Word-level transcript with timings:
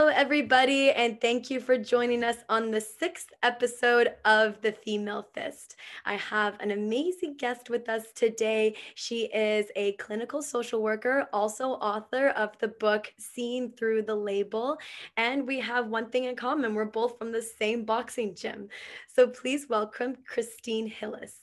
Hello, 0.00 0.12
everybody, 0.14 0.92
and 0.92 1.20
thank 1.20 1.50
you 1.50 1.58
for 1.58 1.76
joining 1.76 2.22
us 2.22 2.36
on 2.48 2.70
the 2.70 2.80
sixth 2.80 3.32
episode 3.42 4.14
of 4.24 4.60
The 4.60 4.70
Female 4.70 5.26
Fist. 5.34 5.74
I 6.04 6.14
have 6.14 6.54
an 6.60 6.70
amazing 6.70 7.36
guest 7.36 7.68
with 7.68 7.88
us 7.88 8.12
today. 8.14 8.76
She 8.94 9.24
is 9.34 9.66
a 9.74 9.94
clinical 9.94 10.40
social 10.40 10.84
worker, 10.84 11.26
also 11.32 11.70
author 11.70 12.28
of 12.28 12.56
the 12.60 12.68
book 12.68 13.12
Seen 13.18 13.72
Through 13.72 14.02
the 14.02 14.14
Label, 14.14 14.78
and 15.16 15.44
we 15.44 15.58
have 15.58 15.88
one 15.88 16.10
thing 16.10 16.26
in 16.26 16.36
common 16.36 16.76
we're 16.76 16.84
both 16.84 17.18
from 17.18 17.32
the 17.32 17.42
same 17.42 17.84
boxing 17.84 18.36
gym. 18.36 18.68
So 19.12 19.26
please 19.26 19.68
welcome 19.68 20.18
Christine 20.28 20.86
Hillis. 20.86 21.38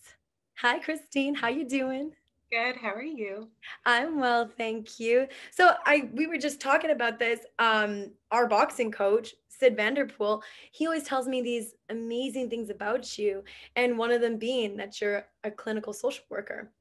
Hi, 0.60 0.80
Christine. 0.80 1.36
How 1.36 1.50
you 1.50 1.68
doing? 1.68 2.14
Good. 2.52 2.78
How 2.78 2.94
are 2.94 3.04
you? 3.04 3.50
I'm 3.86 4.20
well, 4.20 4.48
thank 4.48 5.00
you. 5.00 5.28
So 5.52 5.74
I 5.86 6.10
we 6.14 6.28
were 6.28 6.38
just 6.38 6.62
talking 6.62 6.92
about 6.92 7.20
this. 7.20 7.40
Um, 7.60 8.12
our 8.32 8.48
boxing 8.48 8.92
coach, 8.92 9.34
Sid 9.50 9.76
Vanderpool, 9.76 10.44
he 10.72 10.86
always 10.86 11.04
tells 11.04 11.28
me 11.28 11.42
these 11.42 11.74
amazing 11.90 12.50
things 12.50 12.70
about 12.70 13.18
you, 13.18 13.44
and 13.76 13.98
one 13.98 14.12
of 14.12 14.22
them 14.22 14.38
being 14.38 14.78
that 14.78 15.02
you're 15.02 15.26
a 15.44 15.52
clinical 15.52 15.92
social 15.92 16.24
worker. 16.30 16.72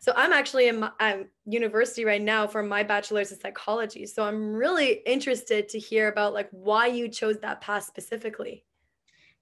So 0.00 0.12
I'm 0.16 0.32
actually 0.32 0.68
in 0.68 0.80
my, 0.80 0.92
I'm 1.00 1.28
university 1.44 2.04
right 2.04 2.22
now 2.22 2.46
for 2.46 2.62
my 2.62 2.82
bachelor's 2.82 3.32
in 3.32 3.40
psychology. 3.40 4.06
So 4.06 4.22
I'm 4.24 4.54
really 4.54 5.02
interested 5.04 5.68
to 5.70 5.78
hear 5.78 6.08
about 6.08 6.32
like 6.32 6.48
why 6.52 6.86
you 6.86 7.08
chose 7.08 7.38
that 7.40 7.60
path 7.60 7.84
specifically. 7.84 8.64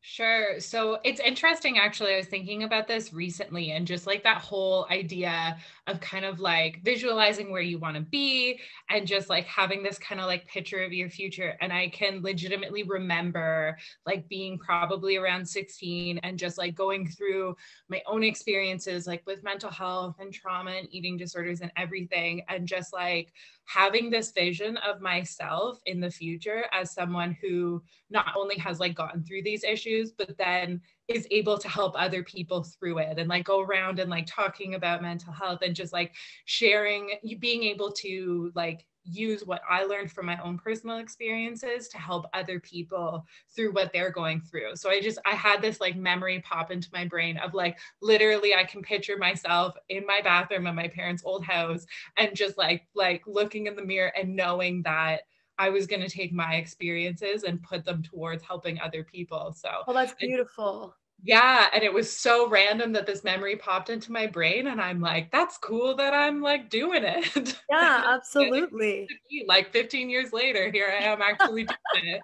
Sure. 0.09 0.61
So 0.61 1.01
it's 1.03 1.19
interesting, 1.19 1.79
actually. 1.79 2.15
I 2.15 2.19
was 2.19 2.27
thinking 2.27 2.63
about 2.63 2.87
this 2.87 3.13
recently 3.13 3.73
and 3.73 3.85
just 3.85 4.07
like 4.07 4.23
that 4.23 4.39
whole 4.41 4.87
idea 4.89 5.57
of 5.89 5.99
kind 5.99 6.25
of 6.25 6.39
like 6.39 6.81
visualizing 6.85 7.51
where 7.51 7.61
you 7.61 7.81
want 7.81 7.97
to 7.97 8.03
be 8.03 8.61
and 8.89 9.05
just 9.05 9.29
like 9.29 9.47
having 9.47 9.83
this 9.83 9.99
kind 9.99 10.21
of 10.21 10.29
like 10.29 10.47
picture 10.47 10.85
of 10.85 10.93
your 10.93 11.11
future. 11.11 11.57
And 11.61 11.73
I 11.73 11.89
can 11.89 12.23
legitimately 12.23 12.85
remember 12.85 13.77
like 14.07 14.29
being 14.29 14.59
probably 14.59 15.17
around 15.17 15.45
16 15.49 16.19
and 16.19 16.39
just 16.39 16.57
like 16.57 16.77
going 16.77 17.09
through 17.09 17.57
my 17.89 18.01
own 18.07 18.23
experiences, 18.23 19.09
like 19.09 19.27
with 19.27 19.43
mental 19.43 19.71
health 19.71 20.15
and 20.21 20.33
trauma 20.33 20.71
and 20.71 20.87
eating 20.93 21.17
disorders 21.17 21.63
and 21.63 21.73
everything. 21.77 22.43
And 22.49 22.69
just 22.69 22.93
like, 22.93 23.33
having 23.69 24.11
this 24.11 24.31
vision 24.31 24.77
of 24.79 25.01
myself 25.01 25.81
in 25.87 25.99
the 26.01 26.11
future 26.11 26.65
as 26.73 26.93
someone 26.93 27.37
who 27.41 27.83
not 28.11 28.27
only 28.37 28.57
has 28.57 28.79
like 28.79 28.95
gotten 28.95 29.23
through 29.25 29.43
these 29.43 29.65
issues 29.65 29.96
but 30.17 30.37
then 30.39 30.81
is 31.09 31.27
able 31.31 31.59
to 31.59 31.69
help 31.69 31.95
other 31.97 32.23
people 32.23 32.63
through 32.63 32.99
it 32.99 33.19
and 33.19 33.29
like 33.29 33.45
go 33.45 33.61
around 33.61 33.99
and 33.99 34.11
like 34.11 34.27
talking 34.27 34.75
about 34.75 35.03
mental 35.03 35.33
health 35.33 35.61
and 35.63 35.75
just 35.75 35.93
like 35.93 36.15
sharing 36.45 37.13
being 37.39 37.63
able 37.63 37.93
to 37.93 38.51
like 38.55 38.87
use 39.07 39.45
what 39.45 39.61
I 39.69 39.85
learned 39.85 40.11
from 40.11 40.27
my 40.27 40.37
own 40.43 40.59
personal 40.59 40.99
experiences 40.99 41.89
to 41.89 41.99
help 41.99 42.27
other 42.35 42.59
people 42.59 43.25
through 43.55 43.73
what 43.73 43.93
they're 43.93 44.11
going 44.11 44.41
through. 44.41 44.75
So 44.75 44.91
I 44.91 45.01
just 45.01 45.19
I 45.25 45.35
had 45.35 45.63
this 45.63 45.81
like 45.81 45.97
memory 45.97 46.41
pop 46.41 46.71
into 46.71 46.89
my 46.93 47.05
brain 47.05 47.39
of 47.39 47.55
like 47.55 47.79
literally 48.03 48.55
I 48.55 48.65
can 48.65 48.83
picture 48.83 49.17
myself 49.17 49.77
in 49.89 50.05
my 50.07 50.21
bathroom 50.23 50.67
in 50.67 50.75
my 50.75 50.89
parents' 50.89 51.23
old 51.25 51.45
house 51.45 51.87
and 52.17 52.35
just 52.35 52.59
like 52.59 52.83
like 52.95 53.23
looking 53.27 53.67
in 53.67 53.77
the 53.77 53.85
mirror 53.85 54.13
and 54.19 54.35
knowing 54.35 54.83
that 54.83 55.23
I 55.59 55.71
was 55.71 55.87
going 55.87 56.03
to 56.03 56.09
take 56.09 56.33
my 56.33 56.55
experiences 56.55 57.45
and 57.45 57.63
put 57.63 57.85
them 57.85 58.03
towards 58.03 58.43
helping 58.43 58.81
other 58.81 59.03
people. 59.03 59.53
So 59.53 59.71
well, 59.87 59.97
that's 59.97 60.15
beautiful. 60.15 60.95
Yeah. 61.23 61.69
And 61.73 61.83
it 61.83 61.93
was 61.93 62.15
so 62.15 62.49
random 62.49 62.93
that 62.93 63.07
this 63.07 63.25
memory 63.25 63.57
popped 63.57 63.91
into 63.91 64.13
my 64.13 64.27
brain. 64.27 64.67
And 64.67 64.81
I'm 64.81 65.01
like, 65.01 65.31
that's 65.33 65.57
cool 65.59 65.97
that 65.97 66.13
I'm 66.13 66.43
like 66.43 66.71
doing 66.71 67.05
it. 67.05 67.61
Yeah, 67.71 68.03
absolutely. 68.07 69.09
like 69.49 69.73
15 69.73 70.09
years 70.09 70.33
later, 70.33 70.71
here 70.71 70.89
I 70.89 71.05
am 71.05 71.21
actually 71.21 71.65
doing 71.65 72.15
it. 72.15 72.21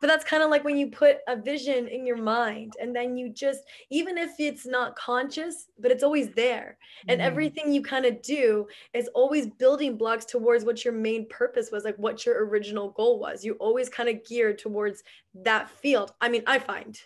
But 0.00 0.06
that's 0.06 0.24
kind 0.24 0.42
of 0.42 0.50
like 0.50 0.64
when 0.64 0.76
you 0.76 0.88
put 0.88 1.18
a 1.28 1.36
vision 1.36 1.86
in 1.86 2.06
your 2.06 2.16
mind 2.16 2.74
and 2.80 2.94
then 2.96 3.16
you 3.16 3.28
just, 3.28 3.60
even 3.90 4.16
if 4.16 4.32
it's 4.38 4.66
not 4.66 4.96
conscious, 4.96 5.68
but 5.78 5.90
it's 5.90 6.02
always 6.02 6.30
there. 6.30 6.78
And 7.08 7.20
mm-hmm. 7.20 7.26
everything 7.26 7.72
you 7.72 7.82
kind 7.82 8.06
of 8.06 8.22
do 8.22 8.66
is 8.94 9.08
always 9.14 9.48
building 9.48 9.96
blocks 9.96 10.24
towards 10.24 10.64
what 10.64 10.84
your 10.84 10.94
main 10.94 11.28
purpose 11.28 11.70
was, 11.70 11.84
like 11.84 11.96
what 11.96 12.24
your 12.24 12.46
original 12.46 12.90
goal 12.90 13.18
was. 13.18 13.44
You 13.44 13.54
always 13.54 13.88
kind 13.88 14.08
of 14.08 14.24
geared 14.24 14.58
towards 14.58 15.02
that 15.34 15.70
field. 15.70 16.12
I 16.20 16.28
mean, 16.28 16.42
I 16.46 16.58
find. 16.58 16.98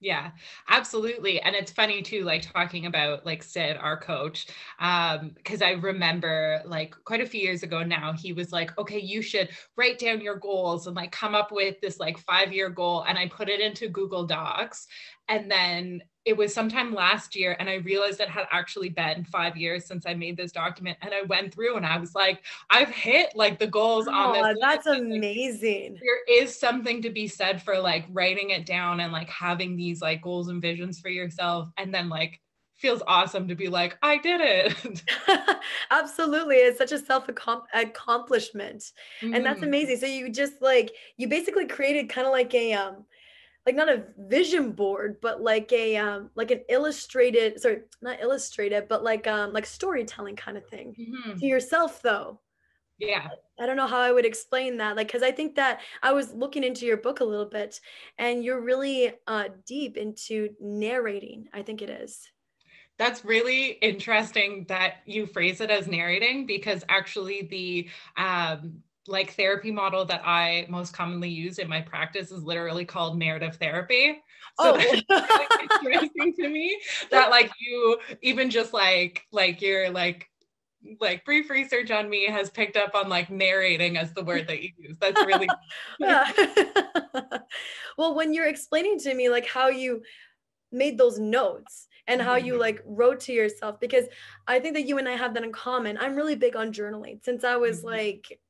Yeah, 0.00 0.32
absolutely. 0.68 1.40
And 1.40 1.56
it's 1.56 1.72
funny 1.72 2.02
too, 2.02 2.24
like 2.24 2.42
talking 2.52 2.84
about 2.84 3.24
like 3.24 3.42
Sid, 3.42 3.78
our 3.78 3.96
coach, 3.98 4.46
um, 4.78 5.30
because 5.34 5.62
I 5.62 5.70
remember 5.72 6.60
like 6.66 6.94
quite 7.04 7.22
a 7.22 7.26
few 7.26 7.40
years 7.40 7.62
ago 7.62 7.82
now, 7.82 8.12
he 8.12 8.34
was 8.34 8.52
like, 8.52 8.76
okay, 8.76 8.98
you 8.98 9.22
should 9.22 9.48
write 9.76 9.98
down 9.98 10.20
your 10.20 10.36
goals 10.36 10.86
and 10.86 10.94
like 10.94 11.10
come 11.10 11.34
up 11.34 11.50
with 11.52 11.80
this 11.80 11.98
like 11.98 12.18
five 12.18 12.52
year 12.52 12.68
goal. 12.68 13.04
And 13.08 13.16
I 13.16 13.28
put 13.28 13.48
it 13.48 13.60
into 13.60 13.88
Google 13.88 14.26
Docs. 14.26 14.86
And 15.28 15.50
then 15.50 16.02
it 16.24 16.36
was 16.36 16.54
sometime 16.54 16.94
last 16.94 17.36
year 17.36 17.56
and 17.58 17.68
I 17.68 17.74
realized 17.76 18.20
it 18.20 18.28
had 18.28 18.46
actually 18.50 18.88
been 18.88 19.24
five 19.24 19.56
years 19.56 19.84
since 19.84 20.06
I 20.06 20.14
made 20.14 20.36
this 20.36 20.52
document. 20.52 20.96
And 21.02 21.12
I 21.12 21.22
went 21.22 21.52
through 21.52 21.76
and 21.76 21.84
I 21.84 21.98
was 21.98 22.14
like, 22.14 22.42
I've 22.70 22.88
hit 22.88 23.36
like 23.36 23.58
the 23.58 23.66
goals 23.66 24.08
oh, 24.08 24.12
on 24.12 24.32
this. 24.32 24.58
That's 24.60 24.86
amazing. 24.86 25.98
There 26.02 26.24
is 26.40 26.58
something 26.58 27.02
to 27.02 27.10
be 27.10 27.28
said 27.28 27.62
for 27.62 27.78
like 27.78 28.06
writing 28.10 28.50
it 28.50 28.64
down 28.64 29.00
and 29.00 29.12
like 29.12 29.28
having 29.28 29.76
these 29.76 30.00
like 30.00 30.22
goals 30.22 30.48
and 30.48 30.62
visions 30.62 30.98
for 30.98 31.10
yourself. 31.10 31.68
And 31.76 31.94
then 31.94 32.08
like 32.08 32.40
feels 32.76 33.02
awesome 33.06 33.46
to 33.48 33.54
be 33.54 33.68
like, 33.68 33.98
I 34.02 34.18
did 34.18 34.40
it. 34.42 35.02
Absolutely. 35.90 36.56
It's 36.56 36.78
such 36.78 36.92
a 36.92 36.98
self 36.98 37.28
accomplishment. 37.28 38.92
Mm-hmm. 39.20 39.34
And 39.34 39.44
that's 39.44 39.60
mm-hmm. 39.60 39.68
amazing. 39.68 39.98
So 39.98 40.06
you 40.06 40.30
just 40.30 40.60
like, 40.62 40.92
you 41.16 41.28
basically 41.28 41.66
created 41.66 42.08
kind 42.08 42.26
of 42.26 42.32
like 42.32 42.52
a, 42.54 42.72
um, 42.72 43.04
like 43.66 43.76
not 43.76 43.88
a 43.88 44.04
vision 44.18 44.72
board 44.72 45.16
but 45.20 45.40
like 45.40 45.72
a 45.72 45.96
um 45.96 46.30
like 46.34 46.50
an 46.50 46.60
illustrated 46.68 47.60
sorry 47.60 47.80
not 48.02 48.20
illustrated 48.20 48.88
but 48.88 49.02
like 49.02 49.26
um 49.26 49.52
like 49.52 49.66
storytelling 49.66 50.36
kind 50.36 50.56
of 50.56 50.66
thing. 50.68 50.94
Mm-hmm. 50.98 51.38
to 51.38 51.46
yourself 51.46 52.02
though. 52.02 52.40
Yeah. 52.98 53.28
I 53.58 53.66
don't 53.66 53.76
know 53.76 53.86
how 53.86 54.00
i 54.00 54.12
would 54.12 54.24
explain 54.26 54.78
that 54.78 54.96
like 54.96 55.08
because 55.08 55.22
i 55.22 55.30
think 55.30 55.56
that 55.56 55.80
i 56.02 56.12
was 56.12 56.32
looking 56.34 56.64
into 56.64 56.86
your 56.86 56.96
book 56.96 57.20
a 57.20 57.24
little 57.24 57.46
bit 57.46 57.80
and 58.18 58.44
you're 58.44 58.60
really 58.60 59.12
uh 59.26 59.44
deep 59.66 59.96
into 59.96 60.50
narrating 60.60 61.48
i 61.52 61.62
think 61.62 61.82
it 61.82 61.90
is. 61.90 62.28
That's 62.96 63.24
really 63.24 63.70
interesting 63.70 64.66
that 64.68 64.98
you 65.04 65.26
phrase 65.26 65.60
it 65.60 65.70
as 65.70 65.88
narrating 65.88 66.46
because 66.46 66.84
actually 66.88 67.42
the 67.42 67.88
um 68.16 68.82
like 69.06 69.34
therapy 69.34 69.70
model 69.70 70.04
that 70.06 70.22
I 70.24 70.66
most 70.68 70.94
commonly 70.94 71.28
use 71.28 71.58
in 71.58 71.68
my 71.68 71.80
practice 71.80 72.30
is 72.30 72.42
literally 72.42 72.84
called 72.84 73.18
narrative 73.18 73.56
therapy. 73.56 74.22
So 74.60 74.76
oh. 74.76 75.00
that's 75.08 75.30
like 75.30 75.84
interesting 75.84 76.34
to 76.34 76.48
me 76.48 76.80
that 77.10 77.30
like 77.30 77.50
you 77.60 77.98
even 78.22 78.50
just 78.50 78.72
like 78.72 79.26
like 79.30 79.60
your 79.60 79.90
like 79.90 80.28
like 81.00 81.24
brief 81.24 81.50
research 81.50 81.90
on 81.90 82.08
me 82.08 82.26
has 82.26 82.50
picked 82.50 82.76
up 82.76 82.94
on 82.94 83.08
like 83.08 83.30
narrating 83.30 83.96
as 83.96 84.12
the 84.12 84.24
word 84.24 84.46
that 84.48 84.62
you 84.62 84.70
use. 84.78 84.96
That's 84.98 85.24
really 85.24 85.48
well 87.98 88.14
when 88.14 88.32
you're 88.32 88.48
explaining 88.48 88.98
to 89.00 89.14
me 89.14 89.28
like 89.28 89.46
how 89.46 89.68
you 89.68 90.02
made 90.72 90.98
those 90.98 91.18
notes 91.18 91.88
and 92.06 92.20
how 92.20 92.36
you 92.36 92.54
mm-hmm. 92.54 92.60
like 92.60 92.82
wrote 92.84 93.20
to 93.20 93.32
yourself 93.32 93.80
because 93.80 94.04
I 94.46 94.60
think 94.60 94.74
that 94.74 94.86
you 94.86 94.98
and 94.98 95.08
I 95.08 95.16
have 95.16 95.34
that 95.34 95.42
in 95.42 95.52
common. 95.52 95.96
I'm 95.98 96.16
really 96.16 96.36
big 96.36 96.56
on 96.56 96.72
journaling 96.72 97.24
since 97.24 97.44
I 97.44 97.56
was 97.56 97.78
mm-hmm. 97.78 97.88
like 97.88 98.40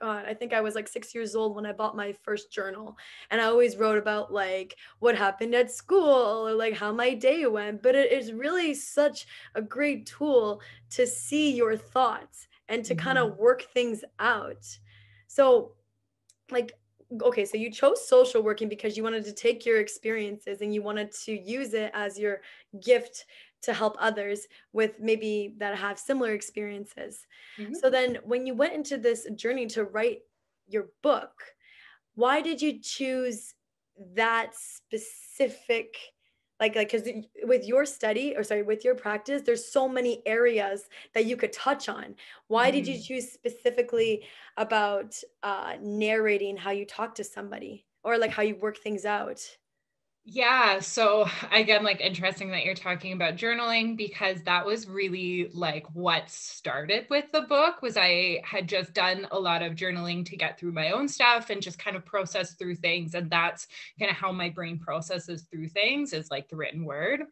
God, 0.00 0.24
I 0.26 0.32
think 0.32 0.54
I 0.54 0.62
was 0.62 0.74
like 0.74 0.88
six 0.88 1.14
years 1.14 1.34
old 1.34 1.54
when 1.54 1.66
I 1.66 1.72
bought 1.72 1.94
my 1.94 2.12
first 2.22 2.50
journal. 2.50 2.96
And 3.30 3.40
I 3.40 3.44
always 3.44 3.76
wrote 3.76 3.98
about 3.98 4.32
like 4.32 4.76
what 4.98 5.14
happened 5.14 5.54
at 5.54 5.70
school 5.70 6.48
or 6.48 6.54
like 6.54 6.74
how 6.74 6.90
my 6.90 7.12
day 7.12 7.46
went. 7.46 7.82
But 7.82 7.94
it 7.94 8.10
is 8.10 8.32
really 8.32 8.72
such 8.72 9.26
a 9.54 9.60
great 9.60 10.06
tool 10.06 10.62
to 10.90 11.06
see 11.06 11.52
your 11.54 11.76
thoughts 11.76 12.48
and 12.68 12.82
to 12.84 12.94
mm-hmm. 12.94 13.04
kind 13.04 13.18
of 13.18 13.36
work 13.36 13.62
things 13.74 14.02
out. 14.18 14.66
So, 15.26 15.72
like, 16.50 16.72
okay, 17.22 17.44
so 17.44 17.58
you 17.58 17.70
chose 17.70 18.08
social 18.08 18.42
working 18.42 18.68
because 18.68 18.96
you 18.96 19.02
wanted 19.02 19.24
to 19.24 19.32
take 19.32 19.66
your 19.66 19.80
experiences 19.80 20.62
and 20.62 20.72
you 20.72 20.80
wanted 20.80 21.12
to 21.12 21.32
use 21.32 21.74
it 21.74 21.90
as 21.92 22.18
your 22.18 22.40
gift 22.82 23.26
to 23.62 23.72
help 23.72 23.96
others 23.98 24.46
with 24.72 25.00
maybe 25.00 25.54
that 25.58 25.76
have 25.76 25.98
similar 25.98 26.32
experiences. 26.32 27.26
Mm-hmm. 27.58 27.74
So 27.74 27.90
then 27.90 28.18
when 28.24 28.46
you 28.46 28.54
went 28.54 28.74
into 28.74 28.96
this 28.96 29.26
journey 29.36 29.66
to 29.68 29.84
write 29.84 30.20
your 30.68 30.86
book, 31.02 31.32
why 32.14 32.40
did 32.40 32.60
you 32.60 32.78
choose 32.80 33.54
that 34.14 34.52
specific 34.54 35.96
like 36.60 36.76
like 36.76 36.92
because 36.92 37.08
with 37.44 37.66
your 37.66 37.84
study 37.84 38.34
or 38.36 38.42
sorry 38.42 38.62
with 38.62 38.84
your 38.84 38.94
practice 38.94 39.42
there's 39.42 39.70
so 39.70 39.88
many 39.88 40.22
areas 40.26 40.88
that 41.14 41.24
you 41.24 41.36
could 41.36 41.52
touch 41.52 41.88
on 41.88 42.14
why 42.48 42.70
mm. 42.70 42.74
did 42.74 42.86
you 42.86 42.94
mm. 42.94 43.04
choose 43.04 43.32
specifically 43.32 44.22
about 44.56 45.16
uh, 45.42 45.74
narrating 45.82 46.56
how 46.56 46.70
you 46.70 46.86
talk 46.86 47.14
to 47.14 47.24
somebody 47.24 47.84
or 48.04 48.18
like 48.18 48.30
how 48.30 48.42
you 48.42 48.54
work 48.56 48.78
things 48.78 49.04
out 49.04 49.40
Yeah. 50.24 50.80
So 50.80 51.26
again, 51.52 51.82
like 51.84 52.00
interesting 52.00 52.50
that 52.50 52.64
you're 52.64 52.74
talking 52.74 53.12
about 53.12 53.36
journaling 53.36 53.96
because 53.96 54.42
that 54.42 54.64
was 54.66 54.88
really 54.88 55.50
like 55.52 55.86
what 55.94 56.28
started 56.30 57.06
with 57.10 57.30
the 57.32 57.42
book 57.42 57.82
was 57.82 57.96
I 57.96 58.40
had 58.44 58.68
just 58.68 58.92
done 58.94 59.26
a 59.30 59.38
lot 59.38 59.62
of 59.62 59.74
journaling 59.74 60.24
to 60.26 60.36
get 60.36 60.58
through 60.58 60.72
my 60.72 60.90
own 60.90 61.08
stuff 61.08 61.50
and 61.50 61.62
just 61.62 61.78
kind 61.78 61.96
of 61.96 62.04
process 62.04 62.54
through 62.54 62.76
things. 62.76 63.14
And 63.14 63.30
that's 63.30 63.66
kind 63.98 64.10
of 64.10 64.16
how 64.16 64.32
my 64.32 64.48
brain 64.50 64.78
processes 64.78 65.46
through 65.50 65.68
things 65.68 66.12
is 66.12 66.30
like 66.30 66.48
the 66.48 66.56
written 66.56 66.84
word. 66.84 67.22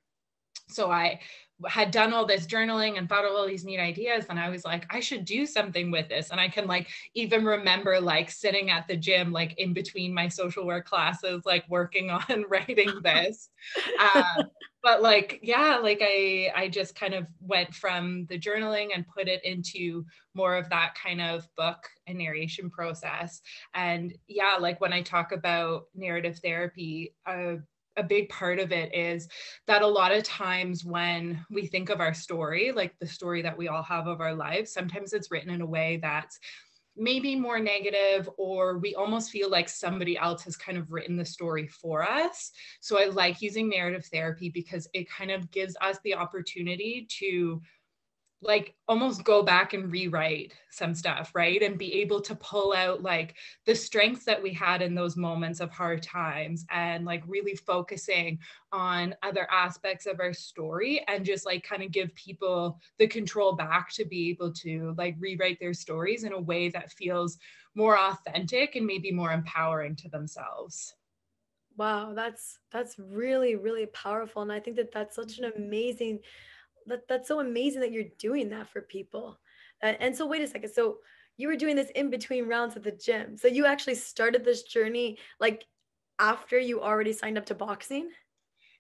So 0.68 0.90
I 0.90 1.20
had 1.66 1.90
done 1.90 2.12
all 2.12 2.24
this 2.24 2.46
journaling 2.46 2.98
and 2.98 3.08
thought 3.08 3.24
of 3.24 3.32
all 3.32 3.46
these 3.46 3.64
neat 3.64 3.80
ideas 3.80 4.26
and 4.30 4.38
i 4.38 4.48
was 4.48 4.64
like 4.64 4.86
i 4.90 5.00
should 5.00 5.24
do 5.24 5.44
something 5.44 5.90
with 5.90 6.08
this. 6.08 6.30
And 6.30 6.40
i 6.40 6.48
can 6.48 6.66
like 6.66 6.88
even 7.14 7.44
remember 7.44 8.00
like 8.00 8.30
sitting 8.30 8.70
at 8.70 8.86
the 8.86 8.96
gym 8.96 9.32
like 9.32 9.58
in 9.58 9.72
between 9.72 10.14
my 10.14 10.28
social 10.28 10.64
work 10.66 10.86
classes 10.86 11.42
like 11.44 11.64
working 11.68 12.10
on 12.28 12.44
writing 12.48 12.90
this. 13.02 13.50
Uh, 13.98 14.44
but 14.82 15.02
like 15.02 15.40
yeah 15.42 15.78
like 15.82 15.98
i 16.00 16.50
i 16.54 16.68
just 16.68 16.94
kind 16.94 17.14
of 17.14 17.26
went 17.40 17.74
from 17.74 18.26
the 18.26 18.38
journaling 18.38 18.88
and 18.94 19.08
put 19.08 19.26
it 19.26 19.44
into 19.44 20.04
more 20.34 20.56
of 20.56 20.68
that 20.70 20.94
kind 20.94 21.20
of 21.20 21.48
book 21.56 21.88
and 22.06 22.18
narration 22.18 22.70
process. 22.70 23.40
And 23.74 24.16
yeah 24.28 24.56
like 24.60 24.80
when 24.80 24.92
i 24.92 25.02
talk 25.02 25.32
about 25.32 25.86
narrative 25.94 26.38
therapy 26.38 27.14
uh, 27.26 27.56
a 27.98 28.02
big 28.02 28.28
part 28.28 28.58
of 28.58 28.72
it 28.72 28.94
is 28.94 29.28
that 29.66 29.82
a 29.82 29.86
lot 29.86 30.12
of 30.12 30.22
times 30.22 30.84
when 30.84 31.44
we 31.50 31.66
think 31.66 31.90
of 31.90 32.00
our 32.00 32.14
story, 32.14 32.72
like 32.72 32.94
the 33.00 33.06
story 33.06 33.42
that 33.42 33.58
we 33.58 33.68
all 33.68 33.82
have 33.82 34.06
of 34.06 34.20
our 34.20 34.34
lives, 34.34 34.72
sometimes 34.72 35.12
it's 35.12 35.30
written 35.30 35.50
in 35.50 35.60
a 35.60 35.66
way 35.66 35.98
that's 36.00 36.38
maybe 36.96 37.36
more 37.36 37.60
negative 37.60 38.28
or 38.36 38.78
we 38.78 38.94
almost 38.94 39.30
feel 39.30 39.50
like 39.50 39.68
somebody 39.68 40.18
else 40.18 40.42
has 40.42 40.56
kind 40.56 40.76
of 40.76 40.90
written 40.90 41.16
the 41.16 41.24
story 41.24 41.68
for 41.68 42.02
us. 42.02 42.50
So 42.80 42.98
I 42.98 43.06
like 43.06 43.40
using 43.40 43.68
narrative 43.68 44.06
therapy 44.12 44.48
because 44.48 44.88
it 44.94 45.08
kind 45.08 45.30
of 45.30 45.50
gives 45.50 45.76
us 45.80 45.98
the 46.02 46.14
opportunity 46.14 47.06
to 47.20 47.60
like 48.40 48.76
almost 48.86 49.24
go 49.24 49.42
back 49.42 49.74
and 49.74 49.90
rewrite 49.90 50.54
some 50.70 50.94
stuff, 50.94 51.34
right? 51.34 51.60
And 51.60 51.76
be 51.76 51.94
able 51.94 52.20
to 52.22 52.36
pull 52.36 52.72
out 52.72 53.02
like 53.02 53.36
the 53.66 53.74
strengths 53.74 54.24
that 54.26 54.40
we 54.40 54.52
had 54.52 54.80
in 54.80 54.94
those 54.94 55.16
moments 55.16 55.58
of 55.58 55.70
hard 55.70 56.02
times 56.04 56.64
and 56.70 57.04
like 57.04 57.24
really 57.26 57.56
focusing 57.56 58.38
on 58.70 59.16
other 59.24 59.50
aspects 59.50 60.06
of 60.06 60.20
our 60.20 60.32
story 60.32 61.04
and 61.08 61.24
just 61.24 61.46
like 61.46 61.64
kind 61.64 61.82
of 61.82 61.90
give 61.90 62.14
people 62.14 62.78
the 62.98 63.08
control 63.08 63.56
back 63.56 63.90
to 63.94 64.04
be 64.04 64.30
able 64.30 64.52
to 64.52 64.94
like 64.96 65.16
rewrite 65.18 65.58
their 65.58 65.74
stories 65.74 66.22
in 66.22 66.32
a 66.32 66.40
way 66.40 66.68
that 66.68 66.92
feels 66.92 67.38
more 67.74 67.98
authentic 67.98 68.76
and 68.76 68.86
maybe 68.86 69.10
more 69.10 69.32
empowering 69.32 69.96
to 69.96 70.08
themselves. 70.08 70.94
Wow, 71.76 72.12
that's 72.14 72.58
that's 72.70 72.98
really 72.98 73.54
really 73.54 73.86
powerful 73.86 74.42
and 74.42 74.52
I 74.52 74.58
think 74.60 74.76
that 74.76 74.90
that's 74.92 75.14
such 75.14 75.38
an 75.38 75.44
amazing 75.56 76.20
that, 76.88 77.08
that's 77.08 77.28
so 77.28 77.40
amazing 77.40 77.80
that 77.80 77.92
you're 77.92 78.04
doing 78.18 78.48
that 78.50 78.68
for 78.68 78.82
people. 78.82 79.38
And 79.80 80.14
so, 80.16 80.26
wait 80.26 80.42
a 80.42 80.46
second. 80.46 80.72
So, 80.72 80.98
you 81.36 81.46
were 81.46 81.56
doing 81.56 81.76
this 81.76 81.90
in 81.90 82.10
between 82.10 82.48
rounds 82.48 82.76
at 82.76 82.82
the 82.82 82.90
gym. 82.90 83.36
So, 83.36 83.46
you 83.46 83.64
actually 83.64 83.94
started 83.94 84.44
this 84.44 84.64
journey 84.64 85.18
like 85.38 85.64
after 86.18 86.58
you 86.58 86.82
already 86.82 87.12
signed 87.12 87.38
up 87.38 87.46
to 87.46 87.54
boxing? 87.54 88.10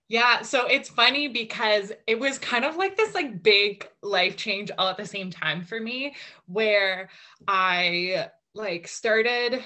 Yeah, 0.08 0.40
so 0.40 0.66
it's 0.66 0.88
funny 0.88 1.28
because 1.28 1.92
it 2.06 2.18
was 2.18 2.38
kind 2.38 2.64
of 2.64 2.76
like 2.76 2.96
this 2.96 3.14
like 3.14 3.42
big 3.42 3.86
life 4.02 4.36
change 4.36 4.70
all 4.78 4.88
at 4.88 4.96
the 4.96 5.04
same 5.04 5.30
time 5.30 5.62
for 5.62 5.78
me 5.78 6.16
where 6.46 7.10
I 7.46 8.30
like 8.54 8.88
started 8.88 9.62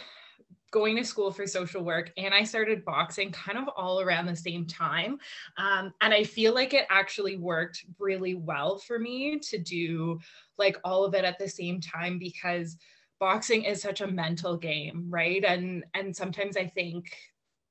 going 0.73 0.97
to 0.97 1.05
school 1.05 1.31
for 1.31 1.47
social 1.47 1.85
work 1.85 2.11
and 2.17 2.35
I 2.35 2.43
started 2.43 2.85
boxing 2.85 3.31
kind 3.31 3.59
of 3.59 3.69
all 3.77 4.01
around 4.01 4.27
the 4.27 4.35
same 4.35 4.67
time. 4.67 5.19
Um, 5.59 5.93
and 6.01 6.13
I 6.13 6.25
feel 6.25 6.55
like 6.55 6.75
it 6.75 6.87
actually 6.91 7.37
worked 7.37 7.85
really 8.01 8.35
well 8.35 8.79
for 8.79 8.99
me 8.99 9.39
to 9.39 9.59
do 9.59 10.19
like 10.59 10.77
all 10.83 11.05
of 11.05 11.15
it 11.15 11.25
at 11.25 11.39
the 11.39 11.49
same 11.49 11.81
time 11.81 12.19
because 12.19 12.77
boxing 13.21 13.65
is 13.65 13.81
such 13.83 14.01
a 14.01 14.07
mental 14.07 14.57
game, 14.57 15.07
right? 15.09 15.45
And 15.45 15.85
and 15.95 16.17
sometimes 16.17 16.57
I 16.57 16.67
think 16.67 17.15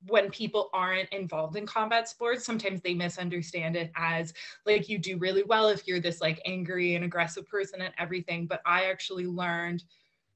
when 0.06 0.30
people 0.30 0.70
aren't 0.72 1.08
involved 1.10 1.56
in 1.56 1.64
combat 1.64 2.08
sports 2.08 2.44
sometimes 2.44 2.80
they 2.82 2.94
misunderstand 2.94 3.76
it 3.76 3.92
as 3.94 4.34
like 4.66 4.88
you 4.88 4.98
do 4.98 5.16
really 5.16 5.44
well 5.44 5.68
if 5.68 5.86
you're 5.86 6.00
this 6.00 6.20
like 6.20 6.42
angry 6.44 6.96
and 6.96 7.04
aggressive 7.04 7.46
person 7.46 7.80
and 7.80 7.94
everything 7.98 8.44
but 8.46 8.60
i 8.66 8.86
actually 8.86 9.26
learned 9.26 9.84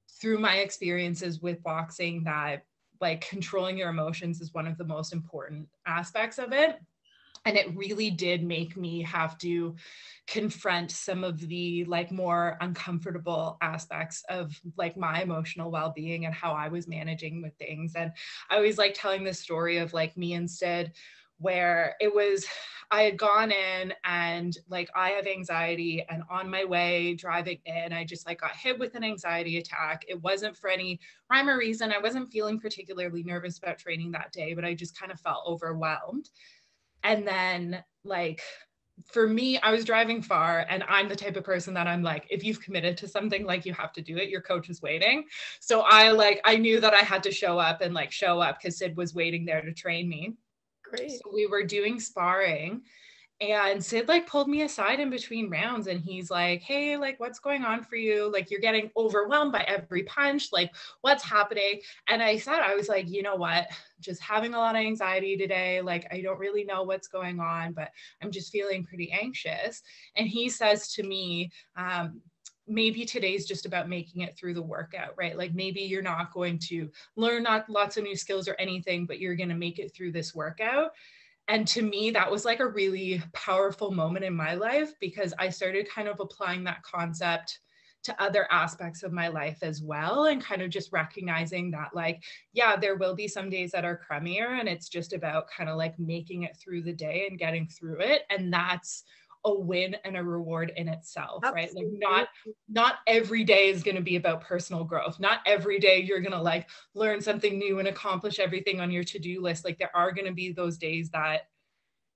through 0.08 0.38
my 0.38 0.56
experiences 0.56 1.40
with 1.40 1.62
boxing 1.62 2.24
that 2.24 2.64
like 3.00 3.28
controlling 3.28 3.76
your 3.76 3.90
emotions 3.90 4.40
is 4.40 4.54
one 4.54 4.66
of 4.66 4.78
the 4.78 4.84
most 4.84 5.12
important 5.12 5.68
aspects 5.86 6.38
of 6.38 6.52
it. 6.52 6.80
And 7.44 7.56
it 7.56 7.76
really 7.76 8.10
did 8.10 8.42
make 8.42 8.76
me 8.76 9.02
have 9.02 9.38
to 9.38 9.76
confront 10.26 10.90
some 10.90 11.22
of 11.22 11.38
the 11.46 11.84
like 11.84 12.10
more 12.10 12.56
uncomfortable 12.60 13.56
aspects 13.60 14.24
of 14.28 14.60
like 14.76 14.96
my 14.96 15.22
emotional 15.22 15.70
well-being 15.70 16.26
and 16.26 16.34
how 16.34 16.52
i 16.52 16.66
was 16.66 16.88
managing 16.88 17.42
with 17.42 17.54
things. 17.54 17.94
And 17.94 18.10
i 18.50 18.56
always 18.56 18.78
like 18.78 18.94
telling 18.94 19.22
this 19.22 19.38
story 19.38 19.78
of 19.78 19.92
like 19.92 20.16
me 20.16 20.34
and 20.34 20.50
Sid 20.50 20.92
where 21.38 21.94
it 22.00 22.14
was 22.14 22.46
I 22.90 23.02
had 23.02 23.18
gone 23.18 23.50
in 23.50 23.92
and 24.04 24.56
like 24.68 24.88
I 24.94 25.10
have 25.10 25.26
anxiety 25.26 26.04
and 26.08 26.22
on 26.30 26.48
my 26.48 26.64
way 26.64 27.14
driving 27.14 27.58
in 27.66 27.92
I 27.92 28.04
just 28.04 28.26
like 28.26 28.40
got 28.40 28.54
hit 28.54 28.78
with 28.78 28.94
an 28.94 29.02
anxiety 29.02 29.58
attack. 29.58 30.04
It 30.08 30.22
wasn't 30.22 30.56
for 30.56 30.70
any 30.70 31.00
rhyme 31.30 31.48
or 31.48 31.58
reason. 31.58 31.92
I 31.92 31.98
wasn't 31.98 32.30
feeling 32.30 32.60
particularly 32.60 33.24
nervous 33.24 33.58
about 33.58 33.78
training 33.78 34.12
that 34.12 34.32
day, 34.32 34.54
but 34.54 34.64
I 34.64 34.74
just 34.74 34.98
kind 34.98 35.10
of 35.10 35.20
felt 35.20 35.44
overwhelmed. 35.46 36.30
And 37.02 37.26
then 37.26 37.82
like 38.04 38.42
for 39.04 39.28
me, 39.28 39.58
I 39.58 39.72
was 39.72 39.84
driving 39.84 40.22
far, 40.22 40.64
and 40.70 40.82
I'm 40.88 41.08
the 41.08 41.16
type 41.16 41.36
of 41.36 41.44
person 41.44 41.74
that 41.74 41.86
I'm 41.86 42.02
like, 42.02 42.26
if 42.30 42.42
you've 42.42 42.62
committed 42.62 42.96
to 42.98 43.08
something, 43.08 43.44
like 43.44 43.66
you 43.66 43.74
have 43.74 43.92
to 43.92 44.02
do 44.02 44.16
it. 44.16 44.30
Your 44.30 44.40
coach 44.40 44.70
is 44.70 44.80
waiting. 44.80 45.24
So 45.60 45.82
I 45.82 46.10
like, 46.10 46.40
I 46.44 46.56
knew 46.56 46.80
that 46.80 46.94
I 46.94 47.00
had 47.00 47.22
to 47.24 47.30
show 47.30 47.58
up 47.58 47.82
and 47.82 47.92
like 47.92 48.10
show 48.10 48.40
up 48.40 48.58
because 48.58 48.78
Sid 48.78 48.96
was 48.96 49.14
waiting 49.14 49.44
there 49.44 49.60
to 49.60 49.72
train 49.72 50.08
me. 50.08 50.34
Great. 50.90 51.12
So 51.12 51.30
we 51.32 51.46
were 51.46 51.64
doing 51.64 52.00
sparring 52.00 52.82
and 53.40 53.84
Sid 53.84 54.08
like 54.08 54.26
pulled 54.26 54.48
me 54.48 54.62
aside 54.62 54.98
in 54.98 55.10
between 55.10 55.50
rounds 55.50 55.88
and 55.88 56.00
he's 56.00 56.30
like, 56.30 56.62
Hey, 56.62 56.96
like, 56.96 57.20
what's 57.20 57.38
going 57.38 57.64
on 57.64 57.82
for 57.82 57.96
you? 57.96 58.32
Like, 58.32 58.50
you're 58.50 58.60
getting 58.60 58.90
overwhelmed 58.96 59.52
by 59.52 59.60
every 59.62 60.04
punch. 60.04 60.48
Like, 60.52 60.74
what's 61.02 61.22
happening? 61.22 61.80
And 62.08 62.22
I 62.22 62.38
said, 62.38 62.60
I 62.60 62.74
was 62.74 62.88
like, 62.88 63.10
you 63.10 63.22
know 63.22 63.36
what? 63.36 63.66
Just 64.00 64.22
having 64.22 64.54
a 64.54 64.58
lot 64.58 64.74
of 64.74 64.80
anxiety 64.80 65.36
today. 65.36 65.82
Like, 65.82 66.06
I 66.10 66.22
don't 66.22 66.38
really 66.38 66.64
know 66.64 66.82
what's 66.84 67.08
going 67.08 67.38
on, 67.38 67.72
but 67.72 67.90
I'm 68.22 68.30
just 68.30 68.52
feeling 68.52 68.84
pretty 68.84 69.12
anxious. 69.12 69.82
And 70.16 70.26
he 70.26 70.48
says 70.48 70.92
to 70.94 71.02
me, 71.02 71.50
um, 71.76 72.22
maybe 72.66 73.04
today's 73.04 73.46
just 73.46 73.66
about 73.66 73.88
making 73.88 74.22
it 74.22 74.36
through 74.36 74.54
the 74.54 74.62
workout, 74.62 75.14
right? 75.16 75.36
Like 75.36 75.54
maybe 75.54 75.80
you're 75.80 76.02
not 76.02 76.32
going 76.32 76.58
to 76.60 76.90
learn 77.16 77.44
not 77.44 77.68
lots 77.70 77.96
of 77.96 78.04
new 78.04 78.16
skills 78.16 78.48
or 78.48 78.56
anything, 78.58 79.06
but 79.06 79.20
you're 79.20 79.36
going 79.36 79.48
to 79.48 79.54
make 79.54 79.78
it 79.78 79.94
through 79.94 80.12
this 80.12 80.34
workout. 80.34 80.90
And 81.48 81.66
to 81.68 81.82
me, 81.82 82.10
that 82.10 82.30
was 82.30 82.44
like 82.44 82.60
a 82.60 82.66
really 82.66 83.22
powerful 83.32 83.92
moment 83.92 84.24
in 84.24 84.34
my 84.34 84.54
life 84.54 84.94
because 85.00 85.32
I 85.38 85.48
started 85.48 85.88
kind 85.88 86.08
of 86.08 86.18
applying 86.18 86.64
that 86.64 86.82
concept 86.82 87.60
to 88.06 88.22
other 88.22 88.46
aspects 88.52 89.02
of 89.02 89.12
my 89.12 89.26
life 89.26 89.58
as 89.62 89.82
well 89.82 90.26
and 90.26 90.42
kind 90.42 90.62
of 90.62 90.70
just 90.70 90.92
recognizing 90.92 91.72
that 91.72 91.88
like 91.92 92.22
yeah 92.52 92.76
there 92.76 92.94
will 92.94 93.16
be 93.16 93.26
some 93.26 93.50
days 93.50 93.72
that 93.72 93.84
are 93.84 94.00
crummier 94.08 94.60
and 94.60 94.68
it's 94.68 94.88
just 94.88 95.12
about 95.12 95.50
kind 95.50 95.68
of 95.68 95.76
like 95.76 95.98
making 95.98 96.44
it 96.44 96.56
through 96.56 96.82
the 96.82 96.92
day 96.92 97.26
and 97.28 97.36
getting 97.36 97.66
through 97.66 97.98
it 97.98 98.22
and 98.30 98.52
that's 98.52 99.02
a 99.46 99.54
win 99.54 99.96
and 100.04 100.16
a 100.16 100.22
reward 100.22 100.72
in 100.76 100.88
itself 100.88 101.42
Absolutely. 101.44 101.82
right? 101.82 101.90
Like 101.90 102.10
not 102.10 102.28
not 102.68 102.94
every 103.06 103.44
day 103.44 103.68
is 103.68 103.82
going 103.82 103.94
to 103.94 104.02
be 104.02 104.16
about 104.16 104.42
personal 104.42 104.84
growth. 104.84 105.18
Not 105.20 105.38
every 105.46 105.78
day 105.78 106.00
you're 106.00 106.20
going 106.20 106.32
to 106.32 106.42
like 106.42 106.68
learn 106.94 107.20
something 107.20 107.56
new 107.56 107.78
and 107.78 107.88
accomplish 107.88 108.40
everything 108.40 108.80
on 108.80 108.90
your 108.90 109.04
to-do 109.04 109.40
list. 109.40 109.64
Like 109.64 109.78
there 109.78 109.94
are 109.94 110.12
going 110.12 110.26
to 110.26 110.32
be 110.32 110.52
those 110.52 110.76
days 110.76 111.10
that 111.10 111.42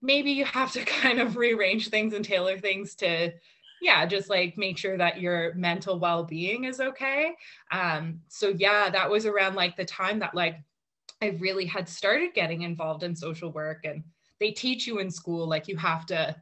maybe 0.03 0.33
you 0.33 0.45
have 0.45 0.73
to 0.73 0.85
kind 0.85 1.21
of 1.21 1.37
rearrange 1.37 1.89
things 1.89 2.13
and 2.13 2.25
tailor 2.25 2.59
things 2.59 2.95
to 2.97 3.33
yeah 3.81 4.05
just 4.05 4.29
like 4.29 4.59
make 4.59 4.77
sure 4.77 4.99
that 4.99 5.21
your 5.21 5.55
mental 5.55 5.99
well-being 5.99 6.65
is 6.65 6.81
okay. 6.81 7.35
Um 7.71 8.21
so 8.29 8.49
yeah 8.49 8.91
that 8.91 9.09
was 9.09 9.25
around 9.25 9.55
like 9.55 9.77
the 9.77 9.85
time 9.85 10.19
that 10.19 10.35
like 10.35 10.57
i 11.23 11.37
really 11.39 11.67
had 11.67 11.89
started 11.89 12.35
getting 12.35 12.63
involved 12.63 13.03
in 13.03 13.15
social 13.15 13.53
work 13.53 13.85
and 13.85 14.03
they 14.39 14.51
teach 14.51 14.87
you 14.87 14.99
in 14.99 15.11
school 15.11 15.47
like 15.47 15.69
you 15.69 15.77
have 15.77 16.07
to 16.07 16.35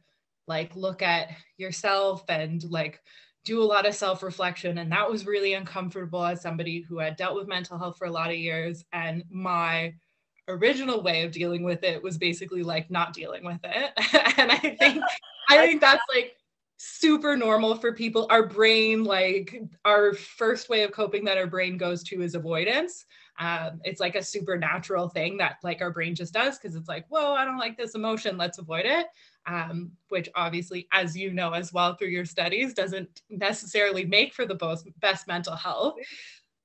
like 0.49 0.75
look 0.75 1.01
at 1.01 1.29
yourself 1.57 2.25
and 2.27 2.61
like 2.69 3.01
do 3.45 3.61
a 3.61 3.63
lot 3.63 3.87
of 3.87 3.95
self 3.95 4.21
reflection. 4.21 4.79
And 4.79 4.91
that 4.91 5.09
was 5.09 5.25
really 5.25 5.53
uncomfortable 5.53 6.25
as 6.25 6.41
somebody 6.41 6.81
who 6.81 6.99
had 6.99 7.15
dealt 7.15 7.35
with 7.35 7.47
mental 7.47 7.77
health 7.77 7.97
for 7.97 8.05
a 8.05 8.11
lot 8.11 8.31
of 8.31 8.35
years. 8.35 8.83
And 8.91 9.23
my 9.29 9.93
original 10.49 11.01
way 11.01 11.23
of 11.23 11.31
dealing 11.31 11.63
with 11.63 11.83
it 11.83 12.03
was 12.03 12.17
basically 12.17 12.63
like 12.63 12.91
not 12.91 13.13
dealing 13.13 13.45
with 13.45 13.59
it. 13.63 13.91
and 14.37 14.51
I 14.51 14.57
think, 14.57 15.03
I 15.47 15.57
think 15.65 15.79
that's 15.79 16.03
like, 16.13 16.35
super 16.81 17.35
normal 17.35 17.75
for 17.75 17.91
people 17.91 18.25
our 18.29 18.47
brain 18.47 19.03
like 19.03 19.61
our 19.83 20.13
first 20.13 20.69
way 20.69 20.83
of 20.83 20.93
coping 20.93 21.25
that 21.25 21.37
our 21.37 21.45
brain 21.45 21.75
goes 21.75 22.03
to 22.03 22.21
is 22.21 22.35
avoidance 22.35 23.05
Um, 23.37 23.81
it's 23.83 23.99
like 23.99 24.15
a 24.15 24.23
supernatural 24.23 25.09
thing 25.09 25.37
that 25.37 25.57
like 25.63 25.81
our 25.81 25.91
brain 25.91 26.15
just 26.15 26.33
does 26.33 26.57
because 26.57 26.75
it's 26.75 26.89
like, 26.89 27.05
whoa, 27.09 27.33
I 27.33 27.45
don't 27.45 27.57
like 27.57 27.77
this 27.77 27.95
emotion, 27.95 28.37
let's 28.37 28.59
avoid 28.59 28.85
it. 28.85 29.07
Um, 29.45 29.93
which 30.09 30.29
obviously, 30.35 30.87
as 30.91 31.17
you 31.17 31.31
know 31.31 31.51
as 31.51 31.73
well 31.73 31.95
through 31.95 32.09
your 32.09 32.25
studies, 32.25 32.73
doesn't 32.73 33.21
necessarily 33.29 34.05
make 34.05 34.33
for 34.33 34.45
the 34.45 34.53
best, 34.53 34.87
best 34.99 35.27
mental 35.27 35.55
health 35.55 35.95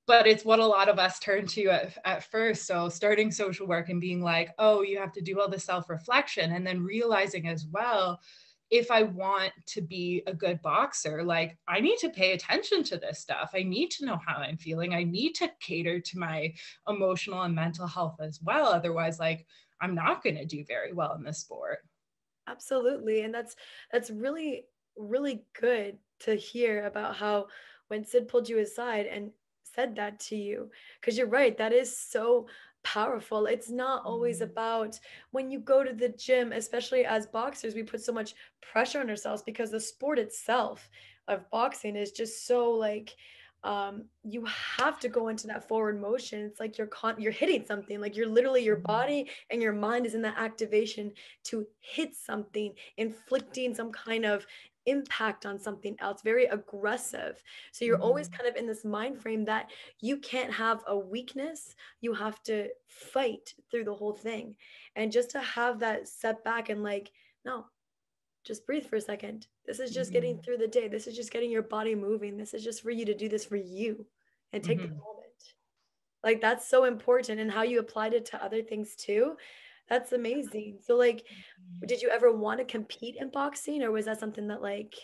but 0.07 0.27
it's 0.27 0.45
what 0.45 0.59
a 0.59 0.67
lot 0.67 0.89
of 0.89 0.99
us 0.99 1.19
turn 1.19 1.47
to 1.47 1.67
at, 1.69 1.97
at, 2.05 2.25
first. 2.25 2.67
So 2.67 2.89
starting 2.89 3.31
social 3.31 3.67
work 3.67 3.89
and 3.89 4.01
being 4.01 4.23
like, 4.23 4.51
oh, 4.59 4.83
you 4.83 4.99
have 4.99 5.13
to 5.13 5.23
do 5.23 5.41
all 5.41 5.49
the 5.49 5.59
self-reflection 5.59 6.53
and 6.53 6.67
then 6.67 6.83
realizing 6.83 7.49
as 7.49 7.67
well, 7.67 8.21
if 8.71 8.91
I 8.91 9.03
want 9.03 9.53
to 9.67 9.81
be 9.81 10.23
a 10.27 10.35
good 10.35 10.61
boxer, 10.63 11.23
like 11.23 11.57
I 11.69 11.81
need 11.81 11.99
to 11.99 12.11
pay 12.11 12.33
attention 12.33 12.83
to 12.85 12.99
this 12.99 13.21
stuff. 13.21 13.51
I 13.55 13.63
need 13.63 13.91
to 13.93 14.05
know 14.05 14.19
how 14.27 14.37
I'm 14.37 14.57
feeling. 14.57 14.95
I 14.95 15.05
need 15.05 15.35
to 15.35 15.51
cater 15.61 16.01
to 16.01 16.19
my 16.19 16.53
emotional 16.89 17.43
and 17.43 17.55
mental 17.55 17.87
health 17.87 18.17
as 18.21 18.41
well. 18.43 18.67
Otherwise, 18.67 19.19
like 19.19 19.47
I'm 19.81 19.95
not 19.95 20.23
going 20.23 20.37
to 20.37 20.47
do 20.47 20.65
very 20.67 20.93
well 20.93 21.15
in 21.15 21.23
this 21.23 21.39
sport. 21.39 21.81
Absolutely. 22.47 23.23
And 23.23 23.35
that's 23.35 23.57
that's 23.93 24.11
really 24.11 24.67
really 24.97 25.45
good 25.61 25.99
to 26.21 26.35
hear 26.35 26.87
about 26.87 27.17
how 27.17 27.47
when 27.89 28.05
Sid 28.05 28.29
pulled 28.29 28.49
you 28.49 28.59
aside 28.59 29.07
and 29.07 29.31
said 29.63 29.97
that 29.97 30.21
to 30.21 30.37
you 30.37 30.71
because 31.01 31.19
you're 31.19 31.27
right 31.27 31.59
that 31.59 31.73
is 31.73 31.97
so 31.97 32.47
powerful 32.85 33.47
it's 33.47 33.71
not 33.71 34.05
always 34.05 34.37
mm-hmm. 34.41 34.51
about 34.51 35.01
when 35.33 35.51
you 35.51 35.59
go 35.59 35.83
to 35.83 35.93
the 35.93 36.11
gym 36.11 36.53
especially 36.53 37.05
as 37.05 37.27
boxers 37.27 37.75
we 37.75 37.83
put 37.83 38.01
so 38.01 38.13
much 38.13 38.35
pressure 38.61 39.01
on 39.01 39.11
ourselves 39.11 39.43
because 39.43 39.71
the 39.71 39.81
sport 39.81 40.19
itself 40.19 40.89
of 41.27 41.51
boxing 41.51 41.97
is 41.97 42.13
just 42.13 42.47
so 42.47 42.71
like 42.71 43.17
um, 43.65 44.05
you 44.23 44.45
have 44.79 45.01
to 45.01 45.09
go 45.09 45.29
into 45.29 45.47
that 45.49 45.67
forward 45.67 46.01
motion. 46.01 46.43
It's 46.43 46.61
like 46.61 46.77
you're 46.79 46.87
con- 46.87 47.21
you're 47.21 47.33
hitting 47.33 47.65
something. 47.67 48.01
Like 48.01 48.17
you're 48.17 48.29
literally 48.29 48.63
your 48.63 48.77
mm-hmm. 48.77 48.87
body 48.87 49.31
and 49.51 49.61
your 49.61 49.73
mind 49.73 50.07
is 50.07 50.15
in 50.15 50.23
that 50.23 50.39
activation 50.39 51.13
to 51.45 51.67
hit 51.81 52.15
something, 52.15 52.75
inflicting 52.99 53.75
some 53.75 53.91
kind 53.91 54.25
of 54.25 54.47
impact 54.87 55.47
on 55.47 55.59
something 55.59 55.97
else 56.01 56.21
very 56.21 56.45
aggressive 56.45 57.43
so 57.73 57.87
you're 57.87 57.97
mm-hmm. 57.97 58.05
always 58.05 58.29
kind 58.29 58.47
of 58.47 58.55
in 58.55 58.67
this 58.67 58.85
mind 58.85 59.19
frame 59.19 59.43
that 59.43 59.71
you 60.03 60.19
can't 60.19 60.53
have 60.53 60.83
a 60.89 60.95
weakness 60.95 61.75
you 62.03 62.13
have 62.13 62.43
to 62.43 62.69
fight 62.87 63.55
through 63.71 63.85
the 63.85 63.95
whole 63.95 64.13
thing 64.13 64.55
and 64.95 65.11
just 65.11 65.31
to 65.31 65.41
have 65.41 65.79
that 65.79 66.07
setback 66.07 66.69
and 66.69 66.83
like 66.83 67.11
no 67.47 67.65
just 68.45 68.67
breathe 68.67 68.87
for 68.87 68.97
a 68.97 69.01
second 69.01 69.47
this 69.67 69.81
is 69.81 69.91
just 69.91 70.11
mm-hmm. 70.11 70.15
getting 70.15 70.39
through 70.39 70.57
the 70.57 70.69
day 70.69 70.89
this 70.89 71.07
is 71.07 71.17
just 71.17 71.33
getting 71.33 71.51
your 71.51 71.63
body 71.63 71.95
moving 71.95 72.37
this 72.37 72.55
is 72.55 72.63
just 72.63 72.83
for 72.83 72.91
you 72.91 73.05
to 73.05 73.15
do 73.15 73.29
this 73.29 73.45
for 73.45 73.57
you 73.57 74.07
and 74.53 74.63
take 74.63 74.79
mm-hmm. 74.79 74.89
the 74.89 74.95
moment 74.95 75.55
like 76.23 76.41
that's 76.41 76.69
so 76.69 76.85
important 76.85 77.41
and 77.41 77.51
how 77.51 77.63
you 77.63 77.79
applied 77.79 78.15
it 78.15 78.27
to 78.27 78.43
other 78.43 78.63
things 78.63 78.95
too 78.97 79.37
that's 79.89 80.13
amazing. 80.13 80.79
So 80.83 80.97
like 80.97 81.19
mm-hmm. 81.19 81.87
did 81.87 82.01
you 82.01 82.09
ever 82.09 82.33
want 82.33 82.59
to 82.61 82.65
compete 82.65 83.17
in 83.19 83.31
boxing 83.31 83.83
or 83.83 83.91
was 83.91 84.07
that 84.07 84.21
something 84.21 84.49
that 84.49 84.63
like 84.63 84.95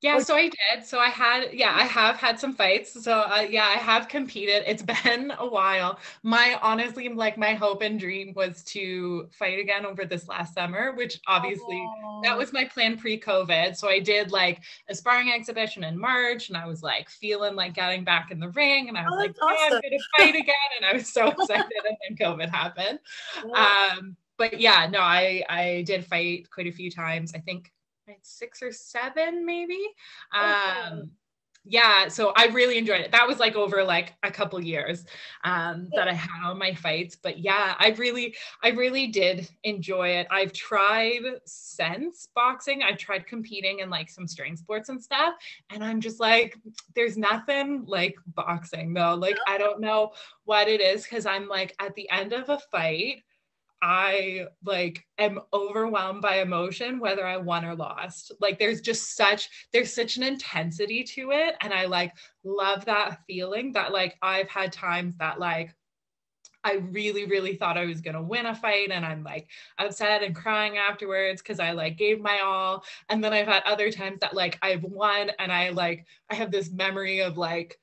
yeah, 0.00 0.20
so 0.20 0.36
I 0.36 0.42
did. 0.42 0.84
So 0.84 1.00
I 1.00 1.08
had, 1.08 1.52
yeah, 1.52 1.74
I 1.74 1.82
have 1.82 2.16
had 2.16 2.38
some 2.38 2.52
fights. 2.52 3.02
So 3.02 3.20
uh, 3.20 3.44
yeah, 3.48 3.64
I 3.64 3.78
have 3.78 4.06
competed. 4.06 4.62
It's 4.64 4.82
been 5.04 5.32
a 5.36 5.46
while. 5.46 5.98
My 6.22 6.56
honestly, 6.62 7.08
like 7.08 7.36
my 7.36 7.54
hope 7.54 7.82
and 7.82 7.98
dream 7.98 8.32
was 8.36 8.62
to 8.64 9.28
fight 9.32 9.58
again 9.58 9.84
over 9.84 10.04
this 10.04 10.28
last 10.28 10.54
summer, 10.54 10.92
which 10.92 11.20
obviously 11.26 11.84
oh. 12.04 12.20
that 12.22 12.38
was 12.38 12.52
my 12.52 12.64
plan 12.64 12.96
pre-COVID. 12.96 13.76
So 13.76 13.88
I 13.88 13.98
did 13.98 14.30
like 14.30 14.60
a 14.88 14.94
sparring 14.94 15.32
exhibition 15.32 15.82
in 15.82 15.98
March, 15.98 16.48
and 16.48 16.56
I 16.56 16.66
was 16.66 16.82
like 16.82 17.10
feeling 17.10 17.56
like 17.56 17.74
getting 17.74 18.04
back 18.04 18.30
in 18.30 18.38
the 18.38 18.50
ring, 18.50 18.88
and 18.88 18.96
I 18.96 19.02
was 19.02 19.14
oh, 19.14 19.18
like, 19.18 19.34
yeah, 19.36 19.44
awesome. 19.44 19.76
I'm 19.76 19.82
gonna 19.82 20.02
fight 20.16 20.36
again, 20.42 20.54
and 20.76 20.86
I 20.86 20.92
was 20.92 21.12
so 21.12 21.26
excited, 21.26 21.72
and 21.88 21.96
then 22.08 22.16
COVID 22.16 22.50
happened. 22.50 23.00
Um, 23.52 24.16
but 24.36 24.60
yeah, 24.60 24.88
no, 24.88 25.00
I 25.00 25.42
I 25.48 25.82
did 25.86 26.04
fight 26.04 26.48
quite 26.50 26.68
a 26.68 26.72
few 26.72 26.88
times. 26.88 27.32
I 27.34 27.40
think 27.40 27.72
six 28.22 28.62
or 28.62 28.72
seven 28.72 29.44
maybe. 29.44 29.80
Um 30.32 31.10
yeah 31.64 32.08
so 32.08 32.32
i 32.34 32.46
really 32.46 32.78
enjoyed 32.78 33.00
it. 33.00 33.12
That 33.12 33.28
was 33.28 33.38
like 33.38 33.54
over 33.54 33.84
like 33.84 34.14
a 34.22 34.30
couple 34.30 34.62
years 34.62 35.04
um 35.44 35.88
that 35.94 36.08
i 36.08 36.14
had 36.14 36.44
on 36.44 36.58
my 36.58 36.72
fights. 36.74 37.16
But 37.16 37.38
yeah 37.38 37.74
i 37.78 37.90
really 37.98 38.34
i 38.62 38.68
really 38.70 39.08
did 39.08 39.48
enjoy 39.64 40.08
it. 40.08 40.26
I've 40.30 40.52
tried 40.52 41.20
since 41.44 42.28
boxing. 42.34 42.82
I've 42.82 42.98
tried 42.98 43.26
competing 43.26 43.80
in 43.80 43.90
like 43.90 44.08
some 44.08 44.26
strength 44.26 44.60
sports 44.60 44.88
and 44.88 45.02
stuff. 45.02 45.34
And 45.70 45.84
i'm 45.84 46.00
just 46.00 46.20
like 46.20 46.56
there's 46.94 47.18
nothing 47.18 47.84
like 47.86 48.16
boxing 48.34 48.94
though. 48.94 49.14
Like 49.14 49.36
i 49.46 49.58
don't 49.58 49.80
know 49.80 50.12
what 50.44 50.68
it 50.68 50.80
is 50.80 51.02
because 51.02 51.26
i'm 51.26 51.48
like 51.48 51.74
at 51.80 51.94
the 51.94 52.08
end 52.10 52.32
of 52.32 52.48
a 52.48 52.58
fight 52.70 53.22
I 53.80 54.46
like 54.64 55.04
am 55.18 55.40
overwhelmed 55.52 56.22
by 56.22 56.40
emotion 56.40 56.98
whether 56.98 57.26
I 57.26 57.36
won 57.36 57.64
or 57.64 57.76
lost. 57.76 58.32
Like 58.40 58.58
there's 58.58 58.80
just 58.80 59.16
such 59.16 59.48
there's 59.72 59.94
such 59.94 60.16
an 60.16 60.22
intensity 60.24 61.04
to 61.04 61.30
it 61.30 61.54
and 61.60 61.72
I 61.72 61.86
like 61.86 62.12
love 62.44 62.84
that 62.86 63.20
feeling 63.26 63.72
that 63.72 63.92
like 63.92 64.16
I've 64.22 64.48
had 64.48 64.72
times 64.72 65.16
that 65.18 65.38
like 65.38 65.74
I 66.64 66.74
really, 66.90 67.24
really 67.24 67.54
thought 67.56 67.78
I 67.78 67.86
was 67.86 68.00
gonna 68.00 68.22
win 68.22 68.46
a 68.46 68.54
fight, 68.54 68.90
and 68.90 69.04
I'm 69.06 69.22
like 69.22 69.48
upset 69.78 70.22
and 70.22 70.34
crying 70.34 70.76
afterwards 70.76 71.40
because 71.40 71.60
I 71.60 71.70
like 71.72 71.96
gave 71.96 72.20
my 72.20 72.40
all. 72.40 72.84
And 73.08 73.22
then 73.22 73.32
I've 73.32 73.46
had 73.46 73.62
other 73.64 73.90
times 73.90 74.18
that 74.20 74.34
like 74.34 74.58
I've 74.60 74.82
won, 74.82 75.30
and 75.38 75.52
I 75.52 75.70
like 75.70 76.06
I 76.30 76.34
have 76.34 76.50
this 76.50 76.70
memory 76.70 77.20
of 77.20 77.38
like 77.38 77.78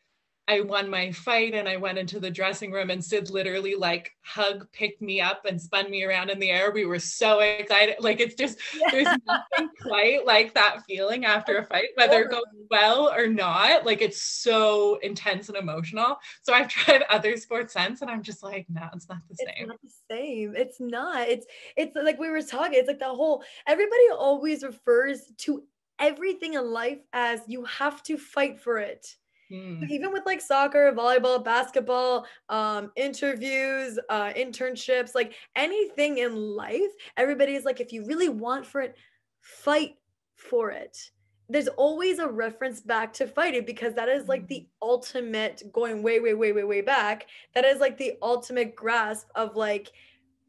I 0.48 0.62
won 0.62 0.90
my 0.90 1.12
fight 1.12 1.56
and 1.56 1.68
I 1.68 1.78
went 1.78 1.98
into 1.98 2.20
the 2.20 2.30
dressing 2.30 2.72
room 2.72 2.92
and 2.92 3.04
Sid 3.04 3.32
literally 3.32 3.74
like 3.74 4.16
hug 4.22 4.72
picked 4.72 5.02
me 5.02 5.20
up 5.20 5.46
and 5.46 5.60
spun 5.60 5.90
me 5.90 6.04
around 6.04 6.30
in 6.30 6.40
the 6.40 6.52
air. 6.52 6.72
We 6.72 6.86
were 6.86 7.00
so 7.00 7.40
excited. 7.40 7.96
Like 8.00 8.20
it's 8.20 8.36
just 8.36 8.60
yeah. 8.80 8.92
there's 8.92 9.18
nothing 9.26 9.70
quite 9.82 10.26
like 10.26 10.54
that 10.54 10.84
feeling 10.88 11.26
after 11.26 11.58
a 11.58 11.66
fight, 11.66 11.90
whether 11.96 12.22
it 12.22 12.30
goes 12.30 12.44
well 12.70 13.12
or 13.12 13.28
not. 13.28 13.88
Like 13.88 14.02
it's 14.02 14.22
so 14.22 15.00
intense 15.02 15.50
and 15.50 15.58
emotional. 15.58 16.18
So 16.44 16.54
I've 16.54 16.68
tried 16.70 17.04
other 17.10 17.38
sports 17.38 17.74
since 17.74 18.02
and 18.02 18.12
I'm 18.12 18.22
just 18.22 18.44
like, 18.44 18.68
no, 18.70 18.88
it's 18.94 19.10
not 19.10 19.20
the 19.28 19.36
same. 19.36 19.48
It's 19.58 19.68
not 19.68 19.82
the 19.82 20.16
same. 20.16 20.56
It's 20.56 20.80
not. 20.80 21.28
It's 21.28 21.48
it's 21.76 21.96
like 21.96 22.20
we 22.20 22.30
were 22.30 22.44
talking. 22.44 22.78
It's 22.78 22.88
like 22.88 23.00
the 23.00 23.06
whole 23.06 23.44
everybody 23.66 24.10
always 24.16 24.64
refers 24.64 25.22
to 25.40 25.64
everything 25.98 26.54
in 26.54 26.72
life 26.72 27.00
as 27.14 27.42
you 27.48 27.64
have 27.66 28.04
to 28.04 28.18
fight 28.18 28.60
for 28.60 28.78
it 28.78 29.16
Mm. 29.52 29.90
Even 29.90 30.12
with 30.12 30.26
like 30.26 30.42
soccer, 30.42 30.92
volleyball, 30.92 31.44
basketball, 31.44 32.26
um, 32.50 32.92
interviews, 32.96 34.00
uh, 34.10 34.34
internships, 34.34 35.14
like 35.14 35.34
anything 35.56 36.20
in 36.20 36.36
life, 36.36 36.92
everybody 37.18 37.56
is 37.56 37.66
like, 37.66 37.80
if 37.80 37.94
you 37.94 38.06
really 38.06 38.30
want 38.30 38.66
for 38.66 38.82
it, 38.82 38.96
fight 39.42 39.96
for 40.36 40.72
it. 40.72 41.12
There's 41.48 41.68
always 41.68 42.18
a 42.18 42.28
reference 42.28 42.82
back 42.82 43.14
to 43.14 43.28
fighting 43.28 43.66
because 43.66 43.94
that 43.94 44.10
is 44.10 44.28
like 44.28 44.48
the 44.48 44.62
mm. 44.62 44.68
ultimate 44.82 45.62
going 45.72 46.02
way, 46.02 46.20
way, 46.20 46.34
way, 46.34 46.52
way, 46.52 46.64
way 46.64 46.82
back. 46.82 47.28
That 47.54 47.66
is 47.66 47.80
like 47.80 47.98
the 47.98 48.14
ultimate 48.22 48.76
grasp 48.76 49.28
of 49.36 49.56
like 49.56 49.92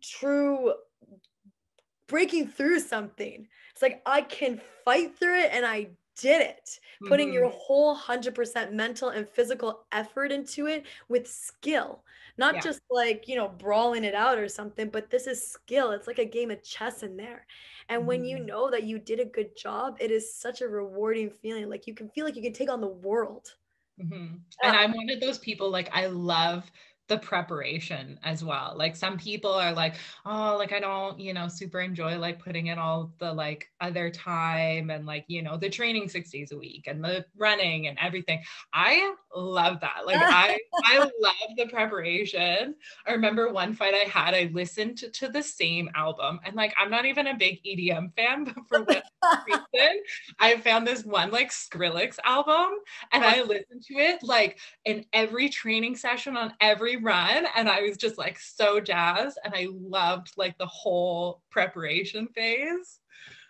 true 0.02 0.72
breaking 2.06 2.48
through 2.48 2.80
something. 2.80 3.46
It's 3.72 3.82
like 3.82 4.00
I 4.06 4.22
can 4.22 4.60
fight 4.84 5.18
through 5.18 5.38
it 5.38 5.50
and 5.52 5.66
I 5.66 5.88
did 6.20 6.40
it 6.40 6.78
putting 7.06 7.28
mm-hmm. 7.28 7.35
your 7.35 7.49
whole 7.50 7.96
100% 7.96 8.73
mental 8.73 9.11
and 9.11 9.28
physical 9.28 9.85
effort 9.92 10.32
into 10.32 10.66
it 10.66 10.85
with 11.08 11.28
skill 11.28 12.02
not 12.38 12.54
yeah. 12.54 12.61
just 12.61 12.80
like 12.90 13.28
you 13.28 13.37
know 13.37 13.49
brawling 13.49 14.04
it 14.04 14.14
out 14.14 14.38
or 14.38 14.49
something 14.49 14.88
but 14.88 15.11
this 15.11 15.26
is 15.26 15.46
skill 15.46 15.90
it's 15.90 16.06
like 16.06 16.18
a 16.18 16.25
game 16.25 16.50
of 16.50 16.62
chess 16.62 17.02
in 17.02 17.16
there 17.16 17.46
and 17.88 18.00
mm-hmm. 18.00 18.08
when 18.08 18.25
you 18.25 18.37
mm-hmm. 18.37 18.46
know 18.46 18.70
that 18.70 18.85
you 18.85 18.99
did 18.99 19.20
a 19.20 19.25
good 19.25 19.56
job 19.56 19.96
it 20.00 20.11
is 20.11 20.35
such 20.35 20.61
a 20.61 20.68
rewarding 20.68 21.30
feeling 21.30 21.68
like 21.68 21.87
you 21.87 21.94
can 21.94 22.08
feel 22.11 22.25
like 22.25 22.37
you 22.37 22.42
can 22.42 22.52
take 22.52 22.70
on 22.70 22.80
the 22.80 22.87
world 22.87 23.54
mm-hmm. 24.00 24.37
and 24.62 24.76
i'm 24.76 24.92
one 24.92 25.11
of 25.11 25.20
those 25.20 25.38
people 25.38 25.70
like 25.70 25.90
i 25.92 26.06
love 26.06 26.70
the 27.08 27.18
preparation 27.18 28.18
as 28.25 28.42
well. 28.42 28.75
Like 28.76 28.96
some 28.96 29.16
people 29.16 29.52
are 29.52 29.72
like, 29.72 29.94
oh, 30.25 30.56
like 30.58 30.72
I 30.72 30.80
don't, 30.80 31.18
you 31.20 31.32
know, 31.32 31.46
super 31.46 31.80
enjoy 31.80 32.18
like 32.18 32.42
putting 32.42 32.66
in 32.66 32.78
all 32.78 33.12
the 33.18 33.32
like 33.32 33.70
other 33.80 34.10
time 34.10 34.90
and 34.90 35.06
like, 35.06 35.25
you 35.28 35.42
know, 35.42 35.56
the 35.56 35.70
training 35.70 36.08
six 36.08 36.30
days 36.30 36.50
a 36.50 36.58
week 36.58 36.86
and 36.88 37.04
the 37.04 37.25
running 37.36 37.86
and 37.86 37.96
everything. 38.00 38.42
I 38.72 39.14
love 39.34 39.80
that. 39.80 40.04
Like 40.04 40.20
I 40.20 40.58
I 40.84 40.98
love 40.98 41.56
the 41.56 41.66
preparation. 41.66 42.75
I 43.06 43.12
remember 43.12 43.52
one 43.52 43.72
fight 43.72 43.94
I 43.94 44.08
had, 44.08 44.34
I 44.34 44.50
listened 44.52 44.98
to, 44.98 45.10
to 45.10 45.28
the 45.28 45.42
same 45.42 45.88
album 45.94 46.40
and 46.44 46.56
like 46.56 46.75
I'm 46.76 46.90
not 46.90 47.06
even 47.06 47.28
a 47.28 47.36
big 47.36 47.62
EDM 47.64 48.14
fan, 48.16 48.44
but 48.44 48.54
for 48.68 48.82
what 48.82 49.04
reason, 49.46 50.00
I 50.40 50.56
found 50.56 50.86
this 50.86 51.04
one 51.04 51.30
like 51.30 51.50
Skrillex 51.50 52.18
album 52.25 52.70
and 53.12 53.25
I 53.25 53.42
listened 53.42 53.82
to 53.84 53.94
it 53.94 54.25
like 54.25 54.58
in 54.84 55.04
every 55.12 55.48
training 55.48 55.94
session 55.94 56.36
on 56.36 56.52
every 56.60 56.95
run 56.96 57.46
and 57.56 57.68
I 57.68 57.82
was 57.82 57.96
just 57.96 58.18
like 58.18 58.38
so 58.38 58.80
jazzed 58.80 59.38
and 59.44 59.54
I 59.54 59.68
loved 59.70 60.32
like 60.36 60.56
the 60.58 60.66
whole 60.66 61.42
preparation 61.50 62.28
phase. 62.28 63.00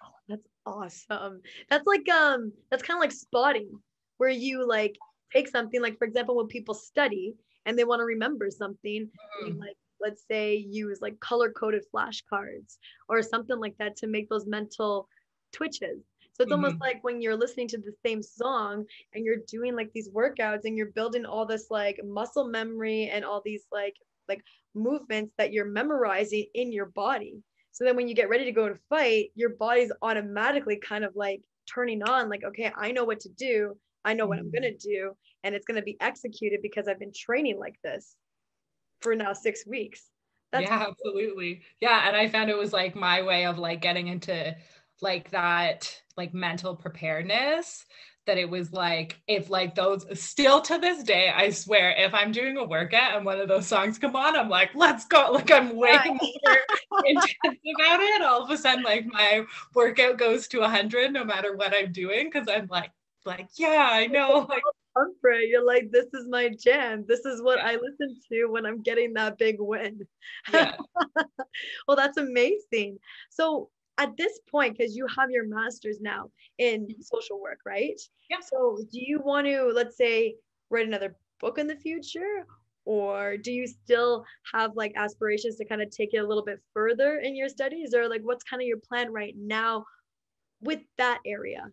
Oh, 0.02 0.08
that's 0.28 0.48
awesome. 0.64 1.40
That's 1.70 1.86
like 1.86 2.08
um 2.08 2.52
that's 2.70 2.82
kind 2.82 2.96
of 2.98 3.02
like 3.02 3.12
spotting 3.12 3.70
where 4.18 4.30
you 4.30 4.66
like 4.66 4.96
take 5.32 5.48
something 5.48 5.82
like 5.82 5.98
for 5.98 6.06
example 6.06 6.36
when 6.36 6.46
people 6.46 6.74
study 6.74 7.34
and 7.64 7.78
they 7.78 7.84
want 7.84 8.00
to 8.00 8.04
remember 8.04 8.48
something 8.50 9.08
mm-hmm. 9.42 9.58
like 9.58 9.76
let's 10.00 10.24
say 10.30 10.56
use 10.56 11.00
like 11.00 11.18
color 11.20 11.50
coded 11.50 11.82
flashcards 11.94 12.76
or 13.08 13.22
something 13.22 13.58
like 13.58 13.74
that 13.78 13.96
to 13.96 14.06
make 14.06 14.28
those 14.28 14.46
mental 14.46 15.08
twitches 15.52 16.02
so 16.36 16.42
it's 16.42 16.52
mm-hmm. 16.52 16.64
almost 16.64 16.82
like 16.82 17.02
when 17.02 17.22
you're 17.22 17.34
listening 17.34 17.66
to 17.68 17.78
the 17.78 17.94
same 18.04 18.22
song 18.22 18.84
and 19.14 19.24
you're 19.24 19.38
doing 19.48 19.74
like 19.74 19.90
these 19.94 20.10
workouts 20.10 20.66
and 20.66 20.76
you're 20.76 20.92
building 20.92 21.24
all 21.24 21.46
this 21.46 21.68
like 21.70 21.98
muscle 22.04 22.46
memory 22.46 23.08
and 23.10 23.24
all 23.24 23.40
these 23.42 23.64
like 23.72 23.94
like 24.28 24.42
movements 24.74 25.32
that 25.38 25.54
you're 25.54 25.64
memorizing 25.64 26.44
in 26.52 26.72
your 26.72 26.86
body. 26.86 27.42
So 27.72 27.84
then 27.84 27.96
when 27.96 28.06
you 28.06 28.14
get 28.14 28.28
ready 28.28 28.44
to 28.44 28.52
go 28.52 28.66
and 28.66 28.78
fight, 28.90 29.30
your 29.34 29.50
body's 29.50 29.90
automatically 30.02 30.76
kind 30.76 31.04
of 31.06 31.16
like 31.16 31.40
turning 31.72 32.02
on 32.02 32.28
like 32.28 32.44
okay, 32.44 32.70
I 32.76 32.92
know 32.92 33.04
what 33.04 33.20
to 33.20 33.30
do. 33.30 33.74
I 34.04 34.12
know 34.12 34.26
what 34.26 34.38
I'm 34.38 34.52
going 34.52 34.62
to 34.62 34.68
mm-hmm. 34.72 34.90
do 34.90 35.16
and 35.42 35.54
it's 35.54 35.64
going 35.64 35.80
to 35.80 35.82
be 35.82 35.96
executed 36.00 36.60
because 36.60 36.86
I've 36.86 37.00
been 37.00 37.12
training 37.16 37.58
like 37.58 37.76
this 37.82 38.14
for 39.00 39.16
now 39.16 39.32
6 39.32 39.66
weeks. 39.66 40.04
That's 40.52 40.64
yeah, 40.64 40.84
cool. 40.84 40.88
absolutely. 40.92 41.62
Yeah, 41.80 42.06
and 42.06 42.16
I 42.16 42.28
found 42.28 42.50
it 42.50 42.58
was 42.58 42.72
like 42.72 42.94
my 42.94 43.22
way 43.22 43.46
of 43.46 43.58
like 43.58 43.80
getting 43.80 44.08
into 44.08 44.54
like 45.00 45.30
that 45.30 45.94
like 46.16 46.32
mental 46.32 46.74
preparedness 46.74 47.84
that 48.26 48.38
it 48.38 48.48
was 48.48 48.72
like 48.72 49.20
if 49.28 49.50
like 49.50 49.74
those 49.74 50.04
still 50.18 50.60
to 50.60 50.78
this 50.78 51.04
day 51.04 51.32
i 51.34 51.50
swear 51.50 51.94
if 51.96 52.12
i'm 52.14 52.32
doing 52.32 52.56
a 52.56 52.64
workout 52.64 53.16
and 53.16 53.24
one 53.24 53.38
of 53.38 53.48
those 53.48 53.66
songs 53.66 53.98
come 53.98 54.16
on 54.16 54.36
i'm 54.36 54.48
like 54.48 54.70
let's 54.74 55.06
go 55.06 55.30
like 55.32 55.50
i'm 55.50 55.76
way 55.76 55.98
more 56.06 57.02
intense 57.04 57.36
about 57.44 58.00
it 58.00 58.22
all 58.22 58.42
of 58.42 58.50
a 58.50 58.56
sudden 58.56 58.82
like 58.82 59.06
my 59.06 59.44
workout 59.74 60.18
goes 60.18 60.48
to 60.48 60.60
100 60.60 61.12
no 61.12 61.24
matter 61.24 61.56
what 61.56 61.74
i'm 61.74 61.92
doing 61.92 62.28
because 62.30 62.48
i'm 62.48 62.66
like 62.70 62.90
like 63.24 63.48
yeah 63.56 63.88
i 63.90 64.06
know 64.06 64.46
like 64.48 64.62
You're 65.24 65.64
like, 65.64 65.90
this 65.92 66.06
is 66.14 66.26
my 66.28 66.48
jam. 66.48 67.04
This 67.06 67.24
is 67.26 67.42
what 67.42 67.58
I 67.60 67.72
listen 67.74 68.16
to 68.30 68.46
when 68.46 68.64
I'm 68.64 68.82
getting 68.82 69.12
that 69.14 69.38
big 69.38 69.56
win. 69.58 70.06
Yeah. 70.52 70.76
well, 71.86 71.96
that's 71.96 72.16
amazing. 72.16 72.98
So, 73.30 73.68
at 73.98 74.16
this 74.16 74.40
point 74.50 74.76
because 74.76 74.96
you 74.96 75.06
have 75.16 75.30
your 75.30 75.46
master's 75.46 76.00
now 76.00 76.30
in 76.58 76.82
mm-hmm. 76.82 77.00
social 77.00 77.40
work 77.40 77.60
right? 77.64 78.00
Yeah. 78.30 78.40
So 78.40 78.78
do 78.92 79.00
you 79.00 79.20
want 79.20 79.46
to 79.46 79.72
let's 79.74 79.96
say 79.96 80.36
write 80.70 80.86
another 80.86 81.16
book 81.40 81.58
in 81.58 81.66
the 81.66 81.76
future? 81.76 82.46
Or 82.84 83.36
do 83.36 83.50
you 83.50 83.66
still 83.66 84.24
have 84.52 84.76
like 84.76 84.92
aspirations 84.96 85.56
to 85.56 85.64
kind 85.64 85.82
of 85.82 85.90
take 85.90 86.14
it 86.14 86.18
a 86.18 86.26
little 86.26 86.44
bit 86.44 86.60
further 86.72 87.18
in 87.18 87.34
your 87.34 87.48
studies? 87.48 87.94
Or 87.94 88.08
like 88.08 88.22
what's 88.22 88.44
kind 88.44 88.62
of 88.62 88.68
your 88.68 88.78
plan 88.78 89.12
right 89.12 89.34
now 89.36 89.84
with 90.60 90.80
that 90.96 91.18
area 91.26 91.70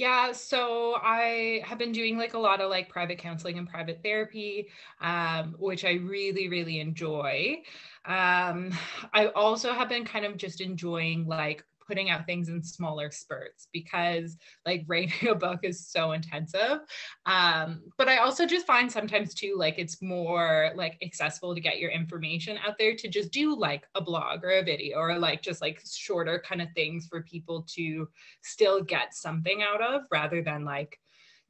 yeah, 0.00 0.32
so 0.32 0.94
I 0.94 1.60
have 1.62 1.76
been 1.76 1.92
doing 1.92 2.16
like 2.16 2.32
a 2.32 2.38
lot 2.38 2.62
of 2.62 2.70
like 2.70 2.88
private 2.88 3.18
counseling 3.18 3.58
and 3.58 3.68
private 3.68 4.00
therapy, 4.02 4.68
um, 5.02 5.54
which 5.58 5.84
I 5.84 5.92
really, 5.92 6.48
really 6.48 6.80
enjoy. 6.80 7.62
Um, 8.06 8.72
I 9.12 9.26
also 9.34 9.74
have 9.74 9.90
been 9.90 10.06
kind 10.06 10.24
of 10.24 10.38
just 10.38 10.62
enjoying 10.62 11.26
like 11.26 11.64
putting 11.90 12.08
out 12.08 12.24
things 12.24 12.48
in 12.48 12.62
smaller 12.62 13.10
spurts 13.10 13.66
because 13.72 14.36
like 14.64 14.84
writing 14.88 15.28
a 15.28 15.34
book 15.34 15.58
is 15.64 15.88
so 15.88 16.12
intensive. 16.12 16.78
Um, 17.26 17.82
but 17.98 18.08
i 18.08 18.18
also 18.18 18.46
just 18.46 18.66
find 18.66 18.90
sometimes 18.90 19.34
too 19.34 19.56
like 19.58 19.74
it's 19.78 20.00
more 20.00 20.70
like 20.76 20.96
accessible 21.02 21.54
to 21.54 21.60
get 21.60 21.78
your 21.78 21.90
information 21.90 22.56
out 22.64 22.76
there 22.78 22.94
to 22.94 23.08
just 23.08 23.32
do 23.32 23.58
like 23.58 23.86
a 23.96 24.00
blog 24.00 24.44
or 24.44 24.50
a 24.50 24.62
video 24.62 24.98
or 24.98 25.18
like 25.18 25.42
just 25.42 25.60
like 25.60 25.82
shorter 25.90 26.42
kind 26.46 26.62
of 26.62 26.68
things 26.74 27.08
for 27.08 27.22
people 27.22 27.66
to 27.74 28.08
still 28.42 28.82
get 28.82 29.14
something 29.14 29.62
out 29.62 29.82
of 29.82 30.02
rather 30.12 30.42
than 30.42 30.64
like 30.64 30.98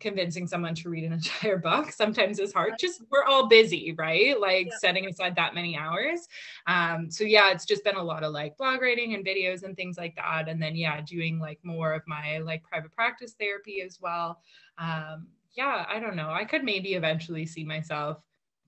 convincing 0.01 0.47
someone 0.47 0.75
to 0.75 0.89
read 0.89 1.05
an 1.05 1.13
entire 1.21 1.59
book 1.59 1.93
sometimes 1.93 2.39
is 2.39 2.53
hard. 2.53 2.75
Just 2.79 3.03
we're 3.11 3.25
all 3.25 3.47
busy 3.47 3.95
right? 3.97 4.39
Like 4.41 4.67
yeah. 4.67 4.79
setting 4.79 5.07
aside 5.07 5.37
that 5.37 5.55
many 5.55 5.77
hours. 5.77 6.27
Um 6.67 7.11
so 7.11 7.25
yeah 7.25 7.51
it's 7.51 7.65
just 7.65 7.85
been 7.85 7.97
a 7.97 8.03
lot 8.03 8.25
of 8.25 8.33
like 8.33 8.57
blog 8.57 8.81
writing 8.81 9.15
and 9.15 9.25
videos 9.25 9.63
and 9.63 9.77
things 9.77 9.97
like 9.99 10.17
that. 10.17 10.49
And 10.49 10.61
then 10.61 10.75
yeah 10.75 11.01
doing 11.03 11.39
like 11.39 11.61
more 11.63 11.93
of 11.93 12.03
my 12.07 12.39
like 12.39 12.63
private 12.63 12.93
practice 12.93 13.35
therapy 13.39 13.83
as 13.83 13.99
well. 14.01 14.41
Um 14.79 15.29
yeah 15.53 15.85
i 15.89 16.01
don't 16.01 16.17
know. 16.17 16.31
I 16.31 16.45
could 16.45 16.65
maybe 16.65 16.95
eventually 16.95 17.47
see 17.47 17.65
myself 17.65 18.19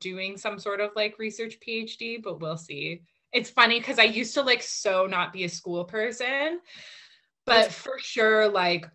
doing 0.00 0.36
some 0.36 0.58
sort 0.58 0.80
of 0.80 0.90
like 0.96 1.18
research 1.18 1.58
phd 1.66 2.22
but 2.22 2.40
we'll 2.40 2.56
see. 2.56 3.02
It's 3.32 3.48
funny 3.48 3.78
because 3.78 3.98
i 3.98 4.04
used 4.04 4.34
to 4.34 4.42
like 4.42 4.62
so 4.62 5.06
not 5.06 5.32
be 5.32 5.44
a 5.44 5.48
school 5.48 5.84
person 5.84 6.61
but 7.46 7.72
for 7.72 7.98
sure 7.98 8.48
like 8.48 8.87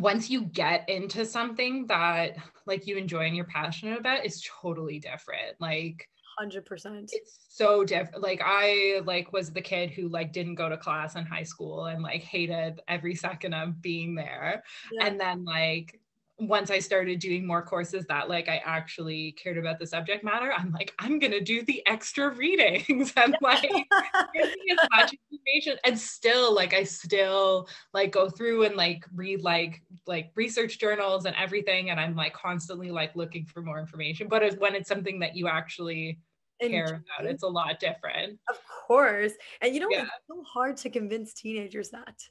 once 0.00 0.30
you 0.30 0.42
get 0.42 0.88
into 0.88 1.24
something 1.24 1.86
that 1.86 2.36
like 2.66 2.86
you 2.86 2.96
enjoy 2.96 3.26
and 3.26 3.36
you're 3.36 3.44
passionate 3.44 3.98
about 3.98 4.24
it's 4.24 4.48
totally 4.60 4.98
different. 4.98 5.60
Like 5.60 6.08
100% 6.40 7.08
it's 7.12 7.46
so 7.48 7.82
different 7.82 8.22
like 8.22 8.42
i 8.44 9.00
like 9.06 9.32
was 9.32 9.50
the 9.54 9.60
kid 9.60 9.90
who 9.90 10.06
like 10.08 10.34
didn't 10.34 10.54
go 10.54 10.68
to 10.68 10.76
class 10.76 11.16
in 11.16 11.24
high 11.24 11.42
school 11.42 11.86
and 11.86 12.02
like 12.02 12.20
hated 12.20 12.78
every 12.88 13.14
second 13.14 13.54
of 13.54 13.80
being 13.80 14.14
there. 14.14 14.62
Yeah. 14.92 15.06
and 15.06 15.18
then 15.18 15.44
like 15.44 15.98
once 16.38 16.70
I 16.70 16.80
started 16.80 17.18
doing 17.18 17.46
more 17.46 17.62
courses 17.62 18.04
that 18.06 18.28
like 18.28 18.48
I 18.48 18.60
actually 18.64 19.32
cared 19.32 19.56
about 19.56 19.78
the 19.78 19.86
subject 19.86 20.22
matter, 20.22 20.52
I'm 20.52 20.70
like, 20.70 20.92
I'm 20.98 21.18
gonna 21.18 21.40
do 21.40 21.62
the 21.62 21.82
extra 21.86 22.28
readings 22.30 23.12
and 23.16 23.34
like 23.40 23.64
as 23.64 24.78
much 24.92 25.14
information. 25.32 25.78
And 25.84 25.98
still, 25.98 26.54
like 26.54 26.74
I 26.74 26.84
still 26.84 27.68
like 27.94 28.12
go 28.12 28.28
through 28.28 28.64
and 28.64 28.76
like 28.76 29.04
read 29.14 29.42
like 29.42 29.82
like 30.06 30.30
research 30.34 30.78
journals 30.78 31.24
and 31.24 31.34
everything. 31.36 31.90
And 31.90 31.98
I'm 31.98 32.14
like 32.14 32.34
constantly 32.34 32.90
like 32.90 33.16
looking 33.16 33.46
for 33.46 33.62
more 33.62 33.80
information. 33.80 34.28
But 34.28 34.58
when 34.58 34.74
it's 34.74 34.88
something 34.88 35.18
that 35.20 35.36
you 35.36 35.48
actually 35.48 36.18
care 36.60 37.02
about, 37.18 37.30
it's 37.30 37.44
a 37.44 37.48
lot 37.48 37.80
different. 37.80 38.38
Of 38.50 38.58
course. 38.86 39.32
And 39.62 39.72
you 39.74 39.80
know, 39.80 39.88
yeah. 39.90 40.02
it's 40.02 40.26
so 40.28 40.42
hard 40.42 40.76
to 40.78 40.90
convince 40.90 41.32
teenagers 41.32 41.88
that. 41.90 42.22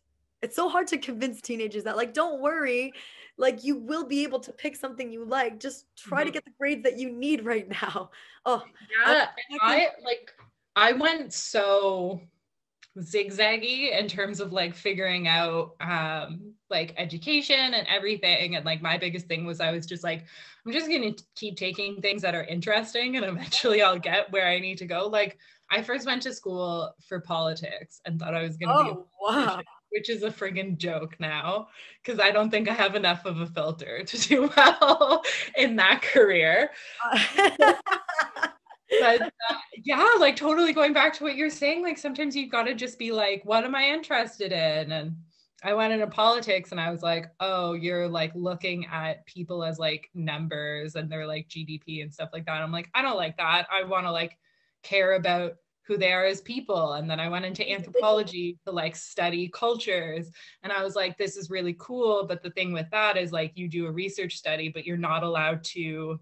It's 0.46 0.56
so 0.56 0.70
hard 0.70 0.88
to 0.88 0.98
convince 0.98 1.42
teenagers 1.42 1.84
that, 1.84 1.98
like, 1.98 2.14
don't 2.14 2.42
worry, 2.42 2.94
like 3.38 3.64
you 3.64 3.78
will 3.78 4.06
be 4.06 4.24
able 4.24 4.40
to 4.40 4.52
pick 4.52 4.76
something 4.76 5.12
you 5.12 5.26
like 5.26 5.60
just 5.60 5.86
try 5.96 6.20
mm-hmm. 6.20 6.28
to 6.28 6.32
get 6.32 6.46
the 6.46 6.52
grades 6.58 6.84
that 6.84 6.98
you 6.98 7.12
need 7.12 7.46
right 7.46 7.68
now. 7.70 8.10
Oh 8.48 8.64
yeah 9.08 9.30
I, 9.60 9.60
I 9.60 9.88
like 10.04 10.32
i 10.76 10.92
went 10.92 11.34
so 11.34 12.22
zigzaggy 13.00 14.00
in 14.00 14.08
terms 14.08 14.40
of 14.40 14.54
like 14.54 14.76
figuring 14.76 15.28
out 15.28 15.76
um 15.82 16.54
like 16.70 16.94
education 16.96 17.74
and 17.74 17.88
everything 17.88 18.56
and 18.56 18.64
like 18.64 18.84
my 18.84 19.00
biggest 19.00 19.26
thing 19.26 19.46
was 19.48 19.60
i 19.60 19.72
was 19.72 19.88
just 19.88 20.04
like 20.04 20.26
i'm 20.64 20.72
just 20.72 20.88
going 20.88 21.16
to 21.16 21.24
keep 21.36 21.58
taking 21.58 22.00
things 22.04 22.22
that 22.22 22.36
are 22.36 22.44
interesting 22.44 23.16
and 23.16 23.26
eventually 23.26 23.82
i'll 23.82 23.98
get 23.98 24.32
where 24.32 24.48
i 24.48 24.60
need 24.60 24.78
to 24.78 24.86
go. 24.86 25.08
Like 25.08 25.40
i 25.72 25.82
first 25.82 26.06
went 26.06 26.22
to 26.22 26.32
school 26.32 26.94
for 27.10 27.20
politics 27.20 28.00
and 28.06 28.20
thought 28.20 28.36
i 28.36 28.44
was 28.44 28.58
going 28.58 28.70
to 28.70 28.76
oh, 28.76 28.84
be 28.84 28.90
a 28.92 29.04
wow 29.22 29.62
which 29.96 30.10
is 30.10 30.24
a 30.24 30.30
friggin' 30.30 30.78
joke 30.78 31.16
now 31.22 31.70
because 32.04 32.20
I 32.20 32.30
don't 32.30 32.50
think 32.50 32.70
I 32.70 32.74
have 32.74 32.96
enough 32.96 33.26
of 33.26 33.40
a 33.40 33.48
filter 33.48 34.04
to 34.08 34.18
do 34.18 34.52
well 34.56 35.24
in 35.56 35.78
that 35.78 36.02
career. 36.02 36.72
but 39.00 39.22
uh, 39.22 39.56
yeah, 39.84 40.06
like 40.20 40.36
totally 40.36 40.74
going 40.74 40.92
back 40.92 41.14
to 41.14 41.24
what 41.24 41.36
you're 41.36 41.50
saying, 41.50 41.82
like 41.82 41.98
sometimes 41.98 42.36
you've 42.36 42.52
got 42.52 42.64
to 42.64 42.76
just 42.76 43.00
be 43.00 43.14
like, 43.14 43.42
what 43.46 43.64
am 43.64 43.74
I 43.74 43.86
interested 43.86 44.52
in? 44.52 44.92
And 44.92 45.16
I 45.64 45.74
went 45.74 45.94
into 45.94 46.08
politics 46.08 46.72
and 46.72 46.80
I 46.80 46.92
was 46.92 47.02
like, 47.02 47.28
oh, 47.40 47.74
you're 47.74 48.10
like 48.10 48.34
looking 48.36 48.86
at 48.88 49.26
people 49.26 49.64
as 49.64 49.80
like 49.80 50.10
numbers 50.14 50.96
and 50.96 51.10
they're 51.10 51.26
like 51.26 51.48
GDP 51.48 52.02
and 52.04 52.14
stuff 52.14 52.30
like 52.34 52.46
that. 52.46 52.62
I'm 52.62 52.72
like, 52.72 52.90
I 52.94 53.02
don't 53.02 53.16
like 53.16 53.38
that. 53.38 53.66
I 53.72 53.86
want 53.86 54.06
to 54.06 54.12
like 54.12 54.38
care 54.84 55.14
about 55.16 55.54
who 55.88 55.98
they 55.98 56.12
are 56.12 56.26
as 56.26 56.42
people. 56.42 56.94
And 56.94 57.10
then 57.10 57.20
i 57.20 57.30
went 57.30 57.46
into 57.46 57.70
anthropology 57.70 58.58
to 58.66 58.72
like 58.72 58.96
study 58.96 59.50
cultures. 59.50 60.30
And 60.64 60.72
i 60.72 60.84
was 60.84 60.96
like 60.96 61.18
this 61.18 61.38
is 61.38 61.50
really 61.50 61.76
cool. 61.80 62.26
But 62.28 62.44
the 62.44 62.52
thing 62.52 62.74
with 62.74 62.90
that 62.92 63.18
is 63.18 63.32
like 63.32 63.52
you 63.56 63.68
do 63.68 63.86
a 63.88 63.92
research 63.92 64.36
study 64.36 64.70
but 64.70 64.86
you're 64.86 64.98
not 64.98 65.24
allowed 65.24 65.64
to 65.64 66.20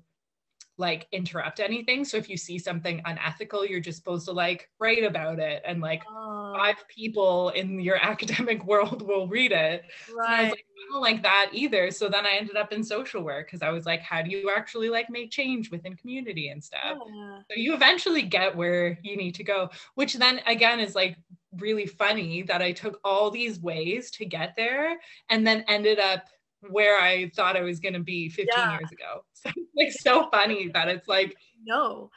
like 0.78 1.08
interrupt 1.12 1.60
anything 1.60 2.04
so 2.04 2.18
if 2.18 2.30
you 2.30 2.38
see 2.38 2.58
something 2.58 3.02
unethical 3.06 3.66
you're 3.66 3.80
just 3.80 3.98
supposed 3.98 4.26
to 4.26 4.32
like 4.32 4.70
write 4.80 5.04
about 5.04 5.40
it 5.40 5.62
and 5.66 5.82
like 5.82 6.04
oh. 6.10 6.54
five 6.56 6.84
people 6.88 7.50
in 7.50 7.80
your 7.80 7.96
academic 8.04 8.66
world 8.66 9.02
will 9.08 9.28
read 9.28 9.52
it 9.52 9.84
right 10.16 10.50
like, 10.50 10.66
I 10.84 10.92
don't 10.92 11.02
like 11.02 11.24
that 11.24 11.50
either. 11.54 11.92
So 11.92 12.10
then 12.10 12.26
I 12.26 12.36
ended 12.38 12.56
up 12.56 12.74
in 12.74 12.84
social 12.84 13.24
work 13.24 13.48
because 13.48 13.62
I 13.62 13.70
was 13.70 13.86
like, 13.86 14.02
how 14.02 14.22
do 14.22 14.30
you 14.30 14.52
actually 14.56 14.90
like 14.90 15.10
make 15.10 15.32
change 15.32 15.72
within 15.72 15.96
community 15.96 16.50
and 16.50 16.64
stuff? 16.64 16.98
Yeah. 17.08 17.40
So 17.50 17.56
you 17.56 17.74
eventually 17.74 18.24
get 18.24 18.56
where 18.56 18.98
you 19.02 19.18
need 19.18 19.36
to 19.36 19.44
go, 19.44 19.70
which 19.96 20.16
then 20.16 20.42
again 20.46 20.80
is 20.80 20.96
like 20.96 21.18
really 21.58 21.86
funny 21.86 22.42
that 22.44 22.62
I 22.62 22.72
took 22.72 23.00
all 23.04 23.30
these 23.30 23.60
ways 23.60 24.12
to 24.12 24.26
get 24.26 24.56
there 24.56 24.98
and 25.30 25.46
then 25.46 25.64
ended 25.68 26.00
up 26.00 26.26
where 26.70 27.00
I 27.00 27.30
thought 27.36 27.58
I 27.58 27.62
was 27.62 27.80
going 27.80 27.94
to 27.94 28.00
be 28.00 28.30
15 28.30 28.48
yeah. 28.56 28.72
years 28.72 28.92
ago. 28.92 29.24
So 29.36 29.50
like 29.76 29.92
so 29.92 30.30
funny 30.30 30.70
that 30.70 30.88
it's 30.88 31.10
like 31.10 31.36
no. 31.66 32.10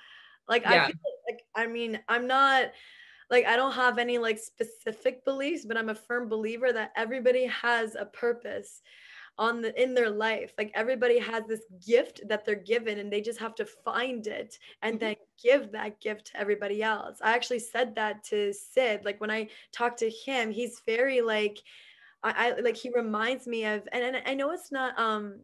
Like 0.49 0.63
yeah. 0.63 0.85
I 0.85 0.87
feel 0.87 0.95
like 1.29 1.43
I 1.57 1.67
mean, 1.67 1.99
I'm 2.09 2.29
not 2.29 2.71
like 3.31 3.47
I 3.47 3.57
don't 3.57 3.73
have 3.73 3.99
any 3.99 4.19
like 4.19 4.39
specific 4.39 5.25
beliefs, 5.25 5.65
but 5.67 5.77
I'm 5.77 5.89
a 5.89 5.95
firm 5.95 6.29
believer 6.29 6.73
that 6.73 6.93
everybody 6.97 7.47
has 7.47 7.97
a 7.97 8.07
purpose. 8.07 8.83
on 9.39 9.61
the 9.61 9.83
in 9.83 9.93
their 9.95 10.09
life 10.09 10.53
like 10.57 10.71
everybody 10.75 11.19
has 11.19 11.45
this 11.47 11.65
gift 11.87 12.23
that 12.27 12.45
they're 12.45 12.55
given 12.55 12.99
and 12.99 13.13
they 13.13 13.21
just 13.21 13.39
have 13.39 13.55
to 13.55 13.67
find 13.67 14.27
it 14.27 14.59
and 14.81 14.95
mm-hmm. 14.95 15.09
then 15.09 15.17
give 15.43 15.71
that 15.73 16.01
gift 16.01 16.29
to 16.29 16.41
everybody 16.41 16.83
else 16.83 17.19
i 17.21 17.35
actually 17.35 17.59
said 17.59 17.95
that 17.95 18.25
to 18.25 18.51
sid 18.53 19.05
like 19.05 19.21
when 19.21 19.31
i 19.31 19.47
talked 19.73 19.99
to 19.99 20.09
him 20.09 20.51
he's 20.51 20.81
very 20.87 21.21
like 21.21 21.59
i, 22.27 22.51
I 22.51 22.61
like 22.61 22.77
he 22.77 22.91
reminds 22.95 23.47
me 23.47 23.65
of 23.65 23.87
and, 23.93 24.03
and 24.03 24.23
i 24.27 24.35
know 24.35 24.51
it's 24.51 24.73
not 24.73 24.99
um 24.99 25.41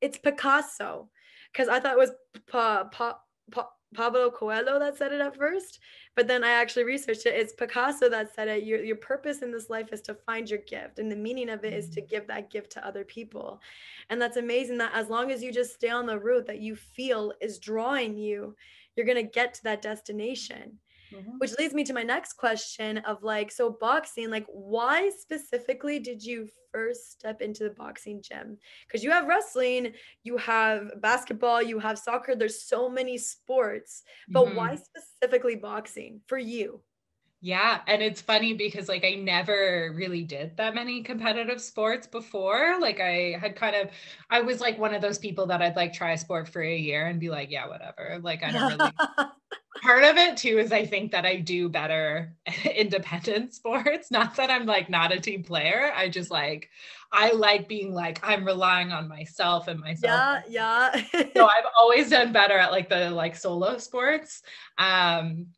it's 0.00 0.18
picasso 0.18 1.08
because 1.52 1.68
i 1.68 1.78
thought 1.78 1.94
it 1.94 1.98
was 1.98 2.12
pa, 2.50 2.84
pa, 2.84 3.18
pa, 3.50 3.68
Pablo 3.94 4.30
Coelho 4.30 4.78
that 4.78 4.96
said 4.96 5.12
it 5.12 5.20
at 5.20 5.36
first, 5.36 5.80
but 6.16 6.26
then 6.26 6.44
I 6.44 6.50
actually 6.50 6.84
researched 6.84 7.26
it. 7.26 7.34
It's 7.34 7.52
Picasso 7.52 8.08
that 8.08 8.34
said 8.34 8.48
it. 8.48 8.64
Your, 8.64 8.82
your 8.82 8.96
purpose 8.96 9.42
in 9.42 9.52
this 9.52 9.70
life 9.70 9.92
is 9.92 10.00
to 10.02 10.14
find 10.14 10.48
your 10.48 10.60
gift, 10.60 10.98
and 10.98 11.10
the 11.10 11.16
meaning 11.16 11.50
of 11.50 11.64
it 11.64 11.72
is 11.72 11.90
to 11.90 12.02
mm. 12.02 12.08
give 12.08 12.26
that 12.26 12.50
gift 12.50 12.72
to 12.72 12.86
other 12.86 13.04
people. 13.04 13.60
And 14.10 14.20
that's 14.20 14.36
amazing 14.36 14.78
that 14.78 14.92
as 14.94 15.08
long 15.08 15.30
as 15.30 15.42
you 15.42 15.52
just 15.52 15.74
stay 15.74 15.90
on 15.90 16.06
the 16.06 16.18
route 16.18 16.46
that 16.46 16.60
you 16.60 16.76
feel 16.76 17.32
is 17.40 17.58
drawing 17.58 18.16
you, 18.16 18.56
you're 18.96 19.06
going 19.06 19.16
to 19.16 19.22
get 19.22 19.54
to 19.54 19.64
that 19.64 19.82
destination. 19.82 20.78
Mm-hmm. 21.12 21.38
Which 21.38 21.52
leads 21.58 21.74
me 21.74 21.84
to 21.84 21.92
my 21.92 22.02
next 22.02 22.34
question 22.34 22.98
of 22.98 23.22
like, 23.22 23.50
so 23.52 23.76
boxing, 23.80 24.30
like, 24.30 24.46
why 24.48 25.10
specifically 25.10 25.98
did 25.98 26.22
you 26.22 26.48
first 26.72 27.12
step 27.12 27.42
into 27.42 27.64
the 27.64 27.70
boxing 27.70 28.22
gym? 28.22 28.58
Because 28.86 29.04
you 29.04 29.10
have 29.10 29.26
wrestling, 29.26 29.92
you 30.24 30.36
have 30.38 31.00
basketball, 31.00 31.62
you 31.62 31.78
have 31.78 31.98
soccer, 31.98 32.34
there's 32.34 32.62
so 32.62 32.88
many 32.88 33.18
sports, 33.18 34.02
but 34.28 34.46
mm-hmm. 34.46 34.56
why 34.56 34.76
specifically 34.76 35.56
boxing 35.56 36.20
for 36.26 36.38
you? 36.38 36.80
Yeah. 37.44 37.80
And 37.88 38.00
it's 38.02 38.20
funny 38.20 38.54
because 38.54 38.88
like 38.88 39.04
I 39.04 39.16
never 39.16 39.92
really 39.96 40.22
did 40.22 40.56
that 40.58 40.76
many 40.76 41.02
competitive 41.02 41.60
sports 41.60 42.06
before. 42.06 42.78
Like 42.80 43.00
I 43.00 43.36
had 43.38 43.56
kind 43.56 43.74
of, 43.74 43.88
I 44.30 44.40
was 44.40 44.60
like 44.60 44.78
one 44.78 44.94
of 44.94 45.02
those 45.02 45.18
people 45.18 45.46
that 45.46 45.60
I'd 45.60 45.74
like 45.74 45.92
try 45.92 46.12
a 46.12 46.18
sport 46.18 46.48
for 46.48 46.62
a 46.62 46.76
year 46.76 47.08
and 47.08 47.18
be 47.18 47.30
like, 47.30 47.50
yeah, 47.50 47.66
whatever. 47.66 48.20
Like 48.22 48.44
I 48.44 48.52
don't 48.52 48.78
really. 48.78 48.90
Part 49.82 50.04
of 50.04 50.16
it 50.16 50.36
too 50.36 50.58
is 50.58 50.70
I 50.70 50.86
think 50.86 51.10
that 51.10 51.26
I 51.26 51.36
do 51.36 51.68
better 51.68 52.36
independent 52.74 53.52
sports. 53.54 54.10
Not 54.12 54.36
that 54.36 54.48
I'm 54.48 54.64
like 54.64 54.88
not 54.88 55.12
a 55.12 55.18
team 55.18 55.42
player. 55.42 55.92
I 55.94 56.08
just 56.08 56.30
like, 56.30 56.68
I 57.10 57.32
like 57.32 57.68
being 57.68 57.92
like, 57.92 58.20
I'm 58.22 58.44
relying 58.44 58.92
on 58.92 59.08
myself 59.08 59.66
and 59.66 59.80
myself. 59.80 60.44
Yeah. 60.48 60.92
Yeah. 60.92 61.02
so 61.36 61.46
I've 61.46 61.64
always 61.78 62.10
done 62.10 62.32
better 62.32 62.56
at 62.56 62.70
like 62.70 62.88
the 62.88 63.10
like 63.10 63.34
solo 63.34 63.76
sports. 63.78 64.42
Um, 64.78 65.48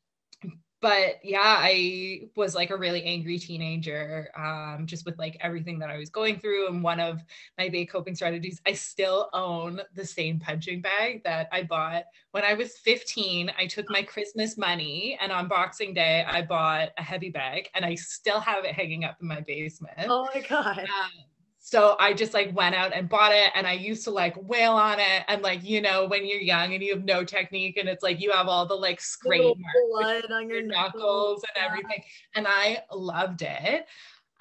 but 0.85 1.15
yeah 1.25 1.57
i 1.61 2.29
was 2.37 2.55
like 2.55 2.69
a 2.69 2.77
really 2.77 3.03
angry 3.05 3.39
teenager 3.39 4.29
um, 4.37 4.85
just 4.85 5.07
with 5.07 5.19
like 5.19 5.35
everything 5.41 5.79
that 5.79 5.89
i 5.89 5.97
was 5.97 6.11
going 6.11 6.39
through 6.39 6.69
and 6.69 6.83
one 6.83 7.01
of 7.01 7.23
my 7.57 7.71
big 7.71 7.89
coping 7.89 8.15
strategies 8.15 8.61
i 8.67 8.73
still 8.75 9.31
own 9.33 9.81
the 9.95 10.05
same 10.05 10.39
punching 10.39 10.83
bag 10.83 11.25
that 11.25 11.49
i 11.53 11.63
bought 11.63 12.05
when 12.33 12.45
i 12.45 12.53
was 12.53 12.77
15 12.77 13.51
i 13.59 13.67
took 13.67 13.89
my 13.89 14.03
christmas 14.03 14.59
money 14.59 15.17
and 15.23 15.33
on 15.33 15.49
boxing 15.49 15.95
day 15.95 16.23
i 16.29 16.43
bought 16.43 16.91
a 16.99 17.03
heavy 17.03 17.31
bag 17.31 17.67
and 17.75 17.83
i 17.83 17.95
still 17.95 18.39
have 18.39 18.67
it 18.67 18.75
hanging 18.75 19.05
up 19.05 19.17
in 19.23 19.27
my 19.29 19.41
basement. 19.41 20.07
Oh 20.09 20.29
my 20.35 20.41
god. 20.43 20.81
Um, 20.81 21.25
so 21.67 21.97
I 21.99 22.13
just 22.13 22.35
like 22.35 22.55
went 22.55 22.75
out 22.75 22.93
and 22.93 23.09
bought 23.09 23.33
it 23.33 23.51
and 23.55 23.67
I 23.67 23.73
used 23.73 24.05
to 24.05 24.11
like 24.11 24.37
wail 24.37 24.73
on 24.73 25.01
it. 25.01 25.25
And 25.29 25.41
like, 25.41 25.65
you 25.65 25.81
know, 25.81 26.05
when 26.05 26.27
you're 26.27 26.39
young 26.39 26.75
and 26.75 26.83
you 26.83 26.93
have 26.93 27.07
no 27.07 27.25
technique 27.25 27.79
and 27.79 27.89
it's 27.89 28.03
like 28.03 28.21
you 28.21 28.33
have 28.33 28.49
all 28.49 28.67
the 28.67 28.75
like 28.75 29.01
scrape 29.01 29.57
blood 29.91 30.31
on 30.31 30.51
your 30.51 30.61
knuckles 30.61 31.43
and 31.43 31.57
yeah. 31.57 31.67
everything. 31.67 32.05
And 32.35 32.47
I 32.47 32.83
loved 32.93 33.41
it. 33.41 33.87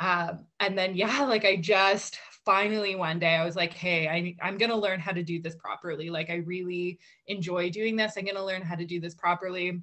Um, 0.01 0.39
and 0.59 0.77
then, 0.77 0.97
yeah, 0.97 1.23
like 1.23 1.45
I 1.45 1.55
just 1.55 2.19
finally 2.43 2.95
one 2.95 3.19
day 3.19 3.35
I 3.35 3.45
was 3.45 3.55
like, 3.55 3.71
hey, 3.71 4.09
I, 4.09 4.35
I'm 4.45 4.57
going 4.57 4.71
to 4.71 4.75
learn 4.75 4.99
how 4.99 5.13
to 5.13 5.23
do 5.23 5.41
this 5.41 5.55
properly. 5.55 6.09
Like, 6.09 6.29
I 6.29 6.43
really 6.45 6.99
enjoy 7.27 7.69
doing 7.69 7.95
this. 7.95 8.15
I'm 8.17 8.25
going 8.25 8.35
to 8.35 8.43
learn 8.43 8.63
how 8.63 8.75
to 8.75 8.85
do 8.85 8.99
this 8.99 9.15
properly. 9.15 9.81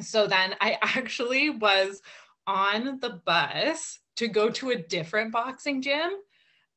So 0.00 0.26
then 0.26 0.56
I 0.60 0.78
actually 0.82 1.48
was 1.48 2.02
on 2.44 2.98
the 2.98 3.20
bus 3.24 4.00
to 4.16 4.26
go 4.26 4.50
to 4.50 4.70
a 4.70 4.82
different 4.82 5.30
boxing 5.30 5.80
gym 5.80 6.10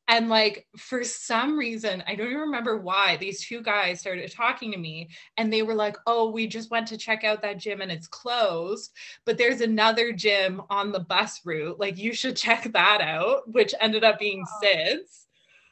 and 0.07 0.29
like 0.29 0.67
for 0.77 1.03
some 1.03 1.57
reason, 1.57 2.03
I 2.07 2.15
don't 2.15 2.27
even 2.27 2.39
remember 2.39 2.77
why, 2.77 3.17
these 3.17 3.45
two 3.45 3.61
guys 3.61 3.99
started 3.99 4.31
talking 4.31 4.71
to 4.71 4.77
me 4.77 5.09
and 5.37 5.51
they 5.51 5.63
were 5.63 5.73
like, 5.73 5.97
Oh, 6.05 6.29
we 6.29 6.45
just 6.47 6.69
went 6.69 6.87
to 6.87 6.97
check 6.97 7.23
out 7.23 7.41
that 7.41 7.57
gym 7.57 7.81
and 7.81 7.91
it's 7.91 8.07
closed, 8.07 8.91
but 9.25 9.37
there's 9.37 9.61
another 9.61 10.11
gym 10.11 10.61
on 10.69 10.91
the 10.91 10.99
bus 10.99 11.41
route. 11.43 11.79
Like 11.79 11.97
you 11.97 12.13
should 12.13 12.35
check 12.35 12.71
that 12.73 13.01
out, 13.01 13.51
which 13.51 13.73
ended 13.79 14.03
up 14.03 14.19
being 14.19 14.45
Sid's. 14.61 15.25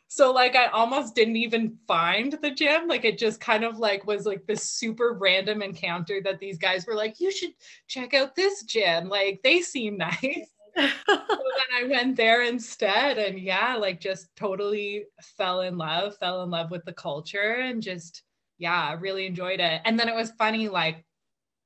So 0.07 0.31
like 0.31 0.55
I 0.55 0.67
almost 0.67 1.15
didn't 1.15 1.37
even 1.37 1.77
find 1.87 2.33
the 2.41 2.51
gym. 2.51 2.87
Like 2.87 3.05
it 3.05 3.19
just 3.19 3.39
kind 3.39 3.63
of 3.63 3.77
like 3.77 4.05
was 4.07 4.25
like 4.25 4.45
this 4.47 4.63
super 4.63 5.13
random 5.13 5.61
encounter 5.61 6.21
that 6.23 6.39
these 6.39 6.57
guys 6.57 6.87
were 6.87 6.95
like, 6.95 7.19
you 7.19 7.31
should 7.31 7.53
check 7.87 8.13
out 8.13 8.35
this 8.35 8.63
gym. 8.63 9.09
Like 9.09 9.41
they 9.43 9.61
seem 9.61 9.97
nice 9.97 10.49
so 10.75 10.87
then 11.07 11.71
I 11.77 11.87
went 11.89 12.15
there 12.15 12.43
instead 12.43 13.17
and 13.17 13.39
yeah, 13.39 13.75
like 13.75 13.99
just 13.99 14.35
totally 14.35 15.05
fell 15.37 15.61
in 15.61 15.77
love, 15.77 16.17
fell 16.17 16.43
in 16.43 16.49
love 16.49 16.71
with 16.71 16.83
the 16.85 16.93
culture 16.93 17.57
and 17.61 17.81
just 17.81 18.23
yeah, 18.57 18.95
really 18.99 19.25
enjoyed 19.25 19.59
it. 19.59 19.81
And 19.85 19.99
then 19.99 20.09
it 20.09 20.15
was 20.15 20.31
funny 20.37 20.69
like 20.69 21.03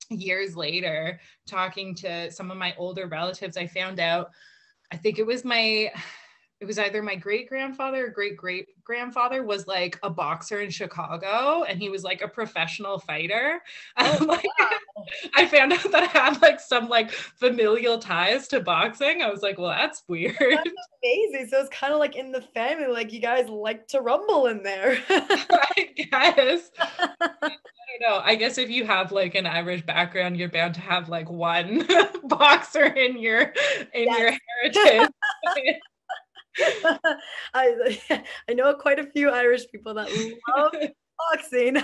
years 0.09 0.55
later 0.55 1.19
talking 1.45 1.93
to 1.95 2.31
some 2.31 2.49
of 2.51 2.57
my 2.57 2.73
older 2.77 3.07
relatives, 3.07 3.57
I 3.57 3.67
found 3.67 3.99
out 3.99 4.31
I 4.91 4.97
think 4.97 5.19
it 5.19 5.25
was 5.25 5.43
my 5.43 5.91
it 6.59 6.65
was 6.65 6.79
either 6.79 7.03
my 7.03 7.15
great 7.15 7.47
grandfather 7.47 8.07
or 8.07 8.09
great 8.09 8.35
great 8.35 8.67
grandfather 8.83 9.43
was 9.43 9.67
like 9.67 9.99
a 10.01 10.09
boxer 10.09 10.61
in 10.61 10.69
Chicago 10.71 11.63
and 11.63 11.79
he 11.79 11.89
was 11.89 12.03
like 12.03 12.21
a 12.21 12.27
professional 12.27 12.99
fighter. 12.99 13.61
Oh, 13.99 14.25
like, 14.25 14.45
wow. 14.59 14.69
I 15.35 15.47
found 15.47 15.73
out 15.73 15.91
that 15.91 16.03
I 16.03 16.05
had 16.05 16.41
like 16.41 16.59
some 16.59 16.87
like 16.87 17.11
familial 17.11 17.99
ties 17.99 18.47
to 18.49 18.59
boxing. 18.59 19.21
I 19.21 19.29
was 19.29 19.41
like, 19.41 19.57
well, 19.57 19.69
that's 19.69 20.03
weird. 20.07 20.35
That's 20.39 20.69
amazing. 21.03 21.47
So 21.49 21.59
it's 21.59 21.69
kind 21.69 21.93
of 21.93 21.99
like 21.99 22.15
in 22.15 22.31
the 22.31 22.41
family, 22.41 22.87
like 22.87 23.11
you 23.11 23.19
guys 23.19 23.49
like 23.49 23.87
to 23.89 24.01
rumble 24.01 24.47
in 24.47 24.63
there. 24.63 24.99
I 25.09 25.93
guess. 25.95 26.71
I 26.79 27.37
don't 27.41 28.01
know. 28.01 28.21
I 28.23 28.35
guess 28.35 28.57
if 28.57 28.69
you 28.69 28.85
have 28.85 29.11
like 29.11 29.35
an 29.35 29.45
Irish 29.45 29.85
background, 29.85 30.37
you're 30.37 30.49
bound 30.49 30.75
to 30.75 30.81
have 30.81 31.09
like 31.09 31.29
one 31.29 31.87
boxer 32.23 32.85
in 32.85 33.17
your 33.19 33.53
in 33.93 34.05
yes. 34.05 34.19
your 34.19 34.73
heritage. 34.73 35.09
I 37.53 37.99
I 38.49 38.53
know 38.53 38.73
quite 38.73 38.99
a 38.99 39.05
few 39.05 39.29
Irish 39.29 39.63
people 39.71 39.93
that 39.95 40.09
love 40.55 40.73
boxing. 41.33 41.75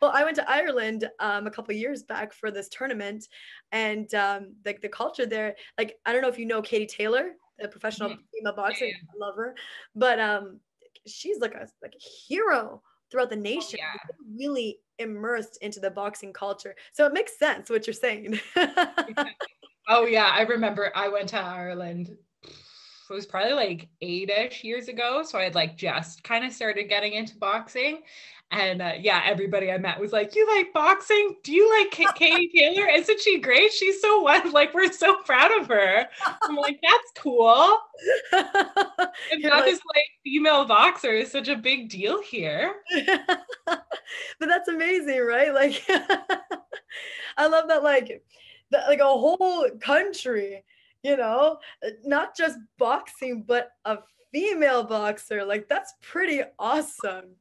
well, 0.00 0.12
I 0.12 0.24
went 0.24 0.36
to 0.36 0.50
Ireland 0.50 1.08
um, 1.20 1.46
a 1.46 1.50
couple 1.50 1.74
years 1.74 2.02
back 2.02 2.32
for 2.32 2.50
this 2.50 2.68
tournament, 2.68 3.26
and 3.70 4.12
um, 4.14 4.54
like 4.64 4.80
the, 4.80 4.88
the 4.88 4.92
culture 4.92 5.26
there, 5.26 5.54
like 5.78 5.96
I 6.06 6.12
don't 6.12 6.22
know 6.22 6.28
if 6.28 6.38
you 6.38 6.46
know 6.46 6.62
Katie 6.62 6.86
Taylor, 6.86 7.30
the 7.58 7.68
professional 7.68 8.10
mm-hmm. 8.10 8.20
female 8.34 8.54
boxer, 8.54 8.86
yeah. 8.86 8.94
I 8.94 9.26
love 9.26 9.36
her, 9.36 9.54
but 9.94 10.20
um, 10.20 10.60
she's 11.06 11.38
like 11.38 11.54
a 11.54 11.68
like 11.82 11.94
a 11.94 12.04
hero 12.28 12.82
throughout 13.10 13.30
the 13.30 13.36
oh, 13.36 13.40
nation. 13.40 13.78
Oh, 13.82 13.86
yeah. 13.94 14.38
Really 14.38 14.78
immersed 14.98 15.58
into 15.62 15.80
the 15.80 15.90
boxing 15.90 16.32
culture, 16.32 16.74
so 16.92 17.06
it 17.06 17.12
makes 17.12 17.38
sense 17.38 17.70
what 17.70 17.86
you're 17.86 17.94
saying. 17.94 18.40
oh 19.88 20.06
yeah, 20.06 20.30
I 20.32 20.42
remember 20.42 20.92
I 20.94 21.08
went 21.08 21.30
to 21.30 21.38
Ireland 21.38 22.16
was 23.12 23.26
probably 23.26 23.52
like 23.52 23.88
eight-ish 24.00 24.64
years 24.64 24.88
ago. 24.88 25.22
So 25.22 25.38
I 25.38 25.44
had 25.44 25.54
like 25.54 25.76
just 25.76 26.24
kind 26.24 26.44
of 26.44 26.52
started 26.52 26.88
getting 26.88 27.12
into 27.12 27.36
boxing. 27.36 28.02
And 28.50 28.82
uh, 28.82 28.92
yeah, 29.00 29.22
everybody 29.24 29.72
I 29.72 29.78
met 29.78 29.98
was 29.98 30.12
like, 30.12 30.34
"You 30.36 30.46
like 30.54 30.74
boxing? 30.74 31.36
Do 31.42 31.52
you 31.52 31.70
like 31.80 31.90
K- 31.90 32.04
Katie 32.14 32.50
Taylor? 32.54 32.86
Isn't 32.86 33.20
she 33.20 33.40
great? 33.40 33.72
She's 33.72 34.00
so 34.00 34.20
what? 34.22 34.52
Like 34.52 34.74
we're 34.74 34.92
so 34.92 35.16
proud 35.22 35.50
of 35.58 35.68
her." 35.68 36.06
I'm 36.42 36.56
like, 36.56 36.78
"That's 36.82 37.12
cool." 37.16 37.78
and 38.32 39.42
that 39.42 39.52
like, 39.52 39.68
is 39.68 39.80
like 39.94 40.04
female 40.22 40.66
boxer 40.66 41.12
is 41.12 41.30
such 41.32 41.48
a 41.48 41.56
big 41.56 41.88
deal 41.88 42.22
here. 42.22 42.74
but 43.66 43.84
that's 44.40 44.68
amazing, 44.68 45.20
right? 45.20 45.54
Like, 45.54 45.82
I 47.38 47.46
love 47.46 47.68
that. 47.68 47.82
Like, 47.82 48.22
that, 48.70 48.86
like 48.86 49.00
a 49.00 49.04
whole 49.04 49.70
country 49.80 50.62
you 51.02 51.16
know, 51.16 51.58
uh, 51.84 51.90
not 52.04 52.36
just 52.36 52.58
boxing, 52.78 53.42
but 53.42 53.70
a 53.84 53.98
female 54.32 54.84
boxer. 54.84 55.44
Like 55.44 55.68
that's 55.68 55.94
pretty 56.00 56.42
awesome. 56.58 57.36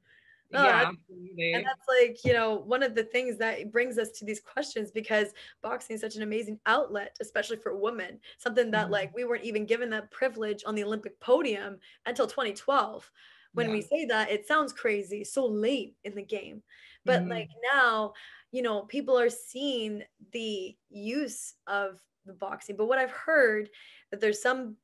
No, 0.52 0.66
yeah, 0.66 0.90
absolutely. 0.90 1.54
And 1.54 1.66
that's 1.66 1.88
like, 1.88 2.18
you 2.26 2.34
know, 2.34 2.56
one 2.56 2.84
of 2.84 2.94
the 2.94 3.04
things 3.04 3.38
that 3.38 3.72
brings 3.72 3.98
us 3.98 4.12
to 4.12 4.26
these 4.26 4.42
questions 4.42 4.92
because 4.92 5.30
boxing 5.62 5.96
is 5.96 6.02
such 6.02 6.18
an 6.18 6.24
amazing 6.24 6.60
outlet, 6.66 7.16
especially 7.22 7.56
for 7.56 7.78
women. 7.78 8.20
Something 8.38 8.70
that 8.72 8.84
mm-hmm. 8.84 8.92
like 8.92 9.16
we 9.16 9.24
weren't 9.24 9.46
even 9.46 9.66
given 9.66 9.90
that 9.92 10.12
privilege 10.12 10.64
on 10.66 10.76
the 10.76 10.84
Olympic 10.84 11.18
podium 11.22 11.78
until 12.06 12.28
2012. 12.28 13.10
When 13.54 13.68
yeah. 13.68 13.74
we 13.74 13.82
say 13.82 14.06
that, 14.06 14.30
it 14.30 14.48
sounds 14.48 14.74
crazy, 14.74 15.24
so 15.24 15.46
late 15.46 15.96
in 16.04 16.16
the 16.16 16.22
game. 16.22 16.64
But 17.06 17.22
mm-hmm. 17.22 17.32
like 17.32 17.50
now, 17.74 18.14
you 18.52 18.62
know, 18.62 18.82
people 18.82 19.18
are 19.18 19.30
seeing 19.30 20.04
the 20.34 20.76
use 20.90 21.54
of 21.68 22.00
the 22.26 22.34
boxing. 22.34 22.76
But 22.76 22.88
what 22.88 23.00
I've 23.00 23.12
heard 23.12 23.70
that 24.10 24.20
there's 24.20 24.42
some 24.42 24.76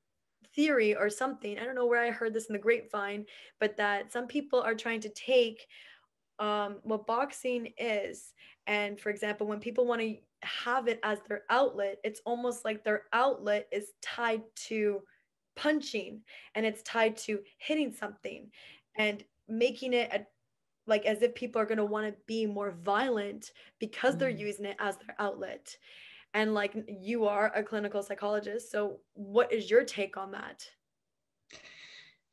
theory 0.53 0.95
or 0.95 1.09
something. 1.09 1.57
I 1.57 1.63
don't 1.63 1.75
know 1.75 1.85
where 1.85 2.03
I 2.03 2.11
heard 2.11 2.33
this 2.33 2.47
in 2.47 2.53
the 2.53 2.59
grapevine, 2.59 3.25
but 3.59 3.77
that 3.77 4.11
some 4.11 4.27
people 4.27 4.61
are 4.61 4.75
trying 4.75 5.01
to 5.01 5.09
take 5.09 5.67
um, 6.39 6.77
what 6.83 7.07
boxing 7.07 7.73
is. 7.77 8.33
And 8.65 8.99
for 8.99 9.09
example, 9.09 9.47
when 9.47 9.59
people 9.59 9.85
want 9.85 10.01
to 10.01 10.17
have 10.43 10.87
it 10.87 10.99
as 11.03 11.19
their 11.27 11.43
outlet, 11.49 11.97
it's 12.03 12.21
almost 12.25 12.65
like 12.65 12.83
their 12.83 13.03
outlet 13.13 13.67
is 13.71 13.93
tied 14.01 14.43
to 14.67 15.01
punching 15.55 16.21
and 16.55 16.65
it's 16.65 16.83
tied 16.83 17.17
to 17.17 17.39
hitting 17.57 17.91
something 17.91 18.49
and 18.97 19.23
making 19.47 19.93
it 19.93 20.11
a, 20.13 20.25
like 20.85 21.05
as 21.05 21.21
if 21.21 21.33
people 21.33 21.61
are 21.61 21.65
going 21.65 21.77
to 21.77 21.85
want 21.85 22.07
to 22.07 22.15
be 22.27 22.45
more 22.45 22.71
violent 22.83 23.51
because 23.79 24.15
mm. 24.15 24.19
they're 24.19 24.29
using 24.29 24.65
it 24.65 24.77
as 24.79 24.97
their 24.97 25.15
outlet 25.19 25.75
and 26.37 26.53
like 26.53 26.75
you 26.87 27.25
are 27.25 27.51
a 27.55 27.63
clinical 27.63 28.03
psychologist 28.03 28.71
so 28.71 28.99
what 29.13 29.51
is 29.51 29.69
your 29.69 29.83
take 29.83 30.17
on 30.17 30.31
that? 30.31 30.63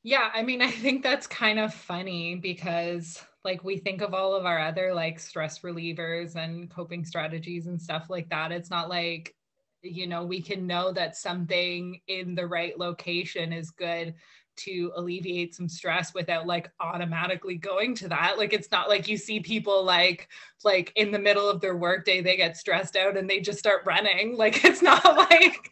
Yeah 0.02 0.30
i 0.34 0.42
mean 0.42 0.60
i 0.60 0.70
think 0.70 1.02
that's 1.02 1.26
kind 1.26 1.58
of 1.58 1.72
funny 1.72 2.34
because 2.36 3.24
like 3.44 3.62
we 3.62 3.76
think 3.76 4.00
of 4.00 4.14
all 4.14 4.34
of 4.34 4.46
our 4.46 4.58
other 4.58 4.94
like 4.94 5.18
stress 5.20 5.60
relievers 5.60 6.36
and 6.36 6.70
coping 6.70 7.04
strategies 7.04 7.66
and 7.66 7.80
stuff 7.80 8.06
like 8.08 8.28
that. 8.30 8.52
It's 8.52 8.70
not 8.70 8.88
like 8.88 9.34
you 9.82 10.06
know 10.06 10.24
we 10.24 10.40
can 10.40 10.66
know 10.66 10.92
that 10.92 11.14
something 11.14 12.00
in 12.08 12.34
the 12.34 12.46
right 12.46 12.78
location 12.78 13.52
is 13.52 13.70
good 13.70 14.14
to 14.56 14.92
alleviate 14.96 15.54
some 15.54 15.68
stress 15.68 16.14
without 16.14 16.46
like 16.46 16.70
automatically 16.80 17.56
going 17.56 17.94
to 17.94 18.08
that 18.08 18.38
like 18.38 18.52
it's 18.52 18.70
not 18.70 18.88
like 18.88 19.08
you 19.08 19.16
see 19.16 19.40
people 19.40 19.84
like 19.84 20.28
like 20.64 20.92
in 20.96 21.10
the 21.10 21.18
middle 21.18 21.48
of 21.48 21.60
their 21.60 21.76
workday 21.76 22.20
they 22.20 22.36
get 22.36 22.56
stressed 22.56 22.96
out 22.96 23.16
and 23.16 23.28
they 23.28 23.40
just 23.40 23.58
start 23.58 23.82
running 23.84 24.36
like 24.36 24.64
it's 24.64 24.82
not 24.82 25.04
like 25.16 25.70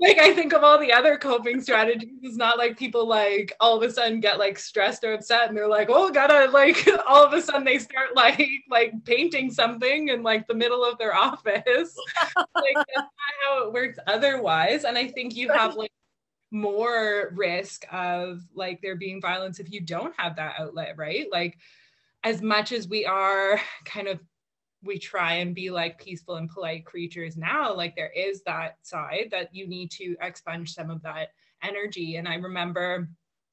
like 0.00 0.18
I 0.18 0.32
think 0.32 0.52
of 0.52 0.64
all 0.64 0.78
the 0.78 0.92
other 0.92 1.16
coping 1.16 1.60
strategies. 1.60 2.18
It's 2.22 2.36
not 2.36 2.58
like 2.58 2.78
people 2.78 3.06
like 3.06 3.54
all 3.60 3.76
of 3.76 3.82
a 3.82 3.92
sudden 3.92 4.20
get 4.20 4.38
like 4.38 4.58
stressed 4.58 5.04
or 5.04 5.12
upset 5.12 5.48
and 5.48 5.56
they're 5.56 5.68
like, 5.68 5.88
oh, 5.90 6.10
gotta 6.10 6.50
like 6.52 6.88
all 7.06 7.24
of 7.24 7.32
a 7.32 7.42
sudden 7.42 7.64
they 7.64 7.78
start 7.78 8.16
like 8.16 8.48
like 8.70 8.92
painting 9.04 9.50
something 9.50 10.08
in 10.08 10.22
like 10.22 10.46
the 10.46 10.54
middle 10.54 10.84
of 10.84 10.98
their 10.98 11.14
office. 11.14 11.96
like 12.36 12.74
that's 12.74 12.96
not 12.96 13.34
how 13.44 13.66
it 13.66 13.72
works 13.72 13.98
otherwise. 14.06 14.84
And 14.84 14.96
I 14.96 15.08
think 15.08 15.36
you 15.36 15.50
have 15.50 15.74
like 15.74 15.92
more 16.50 17.32
risk 17.34 17.84
of 17.92 18.40
like 18.54 18.80
there 18.82 18.96
being 18.96 19.20
violence 19.20 19.60
if 19.60 19.70
you 19.70 19.80
don't 19.80 20.14
have 20.18 20.36
that 20.36 20.54
outlet, 20.58 20.94
right? 20.96 21.26
Like 21.30 21.58
as 22.24 22.42
much 22.42 22.72
as 22.72 22.88
we 22.88 23.04
are 23.06 23.60
kind 23.84 24.08
of 24.08 24.20
we 24.82 24.98
try 24.98 25.34
and 25.34 25.54
be 25.54 25.70
like 25.70 26.02
peaceful 26.02 26.36
and 26.36 26.48
polite 26.48 26.86
creatures 26.86 27.36
now 27.36 27.74
like 27.74 27.94
there 27.94 28.12
is 28.16 28.42
that 28.44 28.76
side 28.82 29.28
that 29.30 29.54
you 29.54 29.68
need 29.68 29.90
to 29.90 30.16
expunge 30.22 30.72
some 30.72 30.90
of 30.90 31.02
that 31.02 31.28
energy. 31.62 32.16
And 32.16 32.26
i 32.26 32.36
remember 32.36 33.08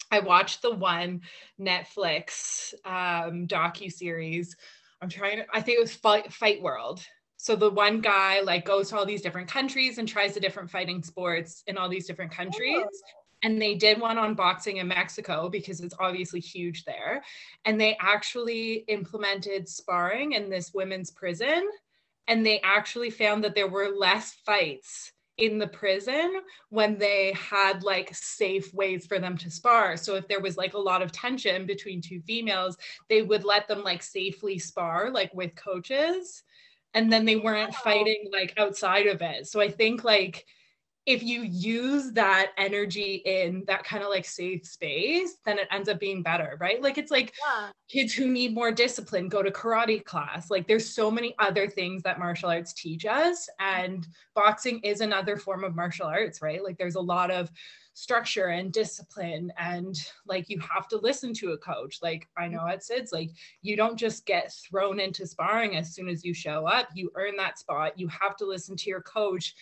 i 0.09 0.19
watched 0.19 0.61
the 0.61 0.73
one 0.73 1.21
netflix 1.59 2.73
um 2.85 3.45
docu 3.45 3.91
series 3.91 4.55
i'm 5.01 5.09
trying 5.09 5.37
to 5.37 5.45
i 5.53 5.59
think 5.59 5.77
it 5.77 5.81
was 5.81 5.93
fight, 5.93 6.31
fight 6.31 6.61
world 6.61 7.01
so 7.37 7.55
the 7.55 7.69
one 7.69 8.01
guy 8.01 8.41
like 8.41 8.65
goes 8.65 8.89
to 8.89 8.97
all 8.97 9.05
these 9.05 9.21
different 9.21 9.47
countries 9.47 9.97
and 9.97 10.07
tries 10.07 10.33
the 10.33 10.39
different 10.39 10.69
fighting 10.69 11.01
sports 11.01 11.63
in 11.67 11.77
all 11.77 11.87
these 11.87 12.07
different 12.07 12.31
countries 12.31 12.83
oh 12.83 13.17
and 13.43 13.61
they 13.61 13.75
did 13.75 13.99
one 13.99 14.17
on 14.17 14.33
boxing 14.33 14.77
in 14.77 14.87
Mexico 14.87 15.49
because 15.49 15.79
it's 15.81 15.93
obviously 15.99 16.39
huge 16.39 16.85
there. 16.85 17.23
And 17.65 17.79
they 17.79 17.97
actually 18.01 18.85
implemented 18.87 19.67
sparring 19.67 20.33
in 20.33 20.49
this 20.49 20.73
women's 20.73 21.11
prison. 21.11 21.67
And 22.27 22.45
they 22.45 22.59
actually 22.61 23.09
found 23.09 23.43
that 23.43 23.55
there 23.55 23.67
were 23.69 23.89
less 23.95 24.33
fights 24.45 25.11
in 25.37 25.59
the 25.59 25.67
prison 25.67 26.41
when 26.69 26.97
they 26.97 27.31
had 27.33 27.83
like 27.83 28.13
safe 28.13 28.73
ways 28.73 29.05
for 29.05 29.19
them 29.19 29.37
to 29.37 29.51
spar. 29.51 29.95
So 29.95 30.15
if 30.15 30.27
there 30.27 30.41
was 30.41 30.57
like 30.57 30.73
a 30.73 30.79
lot 30.79 31.03
of 31.03 31.11
tension 31.11 31.67
between 31.67 32.01
two 32.01 32.21
females, 32.21 32.75
they 33.07 33.21
would 33.21 33.43
let 33.43 33.67
them 33.67 33.83
like 33.83 34.01
safely 34.01 34.57
spar 34.57 35.11
like 35.11 35.31
with 35.35 35.55
coaches 35.55 36.41
and 36.93 37.11
then 37.11 37.25
they 37.25 37.35
weren't 37.35 37.75
fighting 37.75 38.29
like 38.31 38.53
outside 38.57 39.07
of 39.07 39.21
it. 39.21 39.47
So 39.47 39.61
I 39.61 39.69
think 39.69 40.03
like 40.03 40.45
if 41.07 41.23
you 41.23 41.41
use 41.43 42.11
that 42.11 42.51
energy 42.57 43.21
in 43.25 43.63
that 43.65 43.85
kind 43.85 44.03
of 44.03 44.09
like 44.09 44.25
safe 44.25 44.65
space, 44.65 45.37
then 45.45 45.57
it 45.57 45.69
ends 45.71 45.87
up 45.87 46.01
being 46.01 46.21
better, 46.21 46.57
right? 46.59 46.81
Like 46.81 46.97
it's 46.97 47.11
like 47.11 47.33
yeah. 47.47 47.69
kids 47.87 48.13
who 48.13 48.27
need 48.27 48.53
more 48.53 48.73
discipline 48.73 49.29
go 49.29 49.41
to 49.41 49.49
karate 49.49 50.03
class. 50.03 50.51
Like 50.51 50.67
there's 50.67 50.93
so 50.93 51.09
many 51.09 51.33
other 51.39 51.69
things 51.69 52.03
that 52.03 52.19
martial 52.19 52.49
arts 52.49 52.73
teach 52.73 53.05
us, 53.05 53.47
and 53.61 54.05
boxing 54.35 54.79
is 54.83 54.99
another 54.99 55.37
form 55.37 55.63
of 55.63 55.77
martial 55.77 56.07
arts, 56.07 56.41
right? 56.41 56.61
Like 56.61 56.77
there's 56.77 56.95
a 56.95 57.01
lot 57.01 57.31
of 57.31 57.49
structure 57.93 58.49
and 58.49 58.71
discipline 58.71 59.51
and 59.57 59.97
like 60.27 60.49
you 60.49 60.59
have 60.59 60.87
to 60.87 60.97
listen 60.97 61.33
to 61.33 61.53
a 61.53 61.57
coach 61.57 61.97
like 62.03 62.27
i 62.37 62.47
know 62.47 62.67
at 62.67 62.81
sids 62.81 63.11
like 63.11 63.31
you 63.63 63.75
don't 63.75 63.97
just 63.97 64.23
get 64.27 64.53
thrown 64.53 64.99
into 64.99 65.25
sparring 65.25 65.75
as 65.75 65.95
soon 65.95 66.07
as 66.07 66.23
you 66.23 66.31
show 66.31 66.67
up 66.67 66.89
you 66.93 67.09
earn 67.15 67.35
that 67.35 67.57
spot 67.57 67.97
you 67.97 68.07
have 68.07 68.35
to 68.35 68.45
listen 68.45 68.75
to 68.75 68.87
your 68.87 69.01
coach 69.01 69.55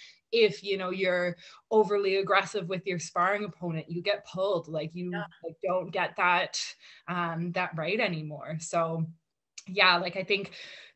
if 0.43 0.63
you 0.63 0.77
know 0.77 0.89
you're 0.89 1.35
overly 1.71 2.17
aggressive 2.17 2.67
with 2.67 2.85
your 2.85 2.99
sparring 2.99 3.43
opponent 3.45 3.89
you 3.89 4.01
get 4.01 4.25
pulled 4.25 4.67
like 4.67 4.91
you 4.93 5.11
yeah. 5.11 5.25
like, 5.43 5.55
don't 5.63 5.91
get 5.91 6.15
that 6.17 6.61
um 7.07 7.51
that 7.53 7.71
right 7.75 7.99
anymore. 7.99 8.57
So 8.59 9.05
yeah 9.67 9.97
like 9.97 10.15
i 10.15 10.23
think 10.23 10.51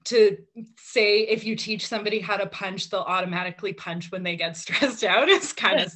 to 0.06 0.38
say 0.78 1.21
if 1.21 1.43
you 1.43 1.56
teach 1.56 1.86
somebody 1.86 2.19
how 2.19 2.38
to 2.38 2.45
punch 2.47 2.89
they'll 2.89 3.02
automatically 3.02 3.73
punch 3.73 4.12
when 4.12 4.23
they 4.23 4.36
get 4.36 4.56
stressed 4.58 5.04
out 5.04 5.28
it's 5.28 5.52
kind 5.54 5.82
of 5.82 5.93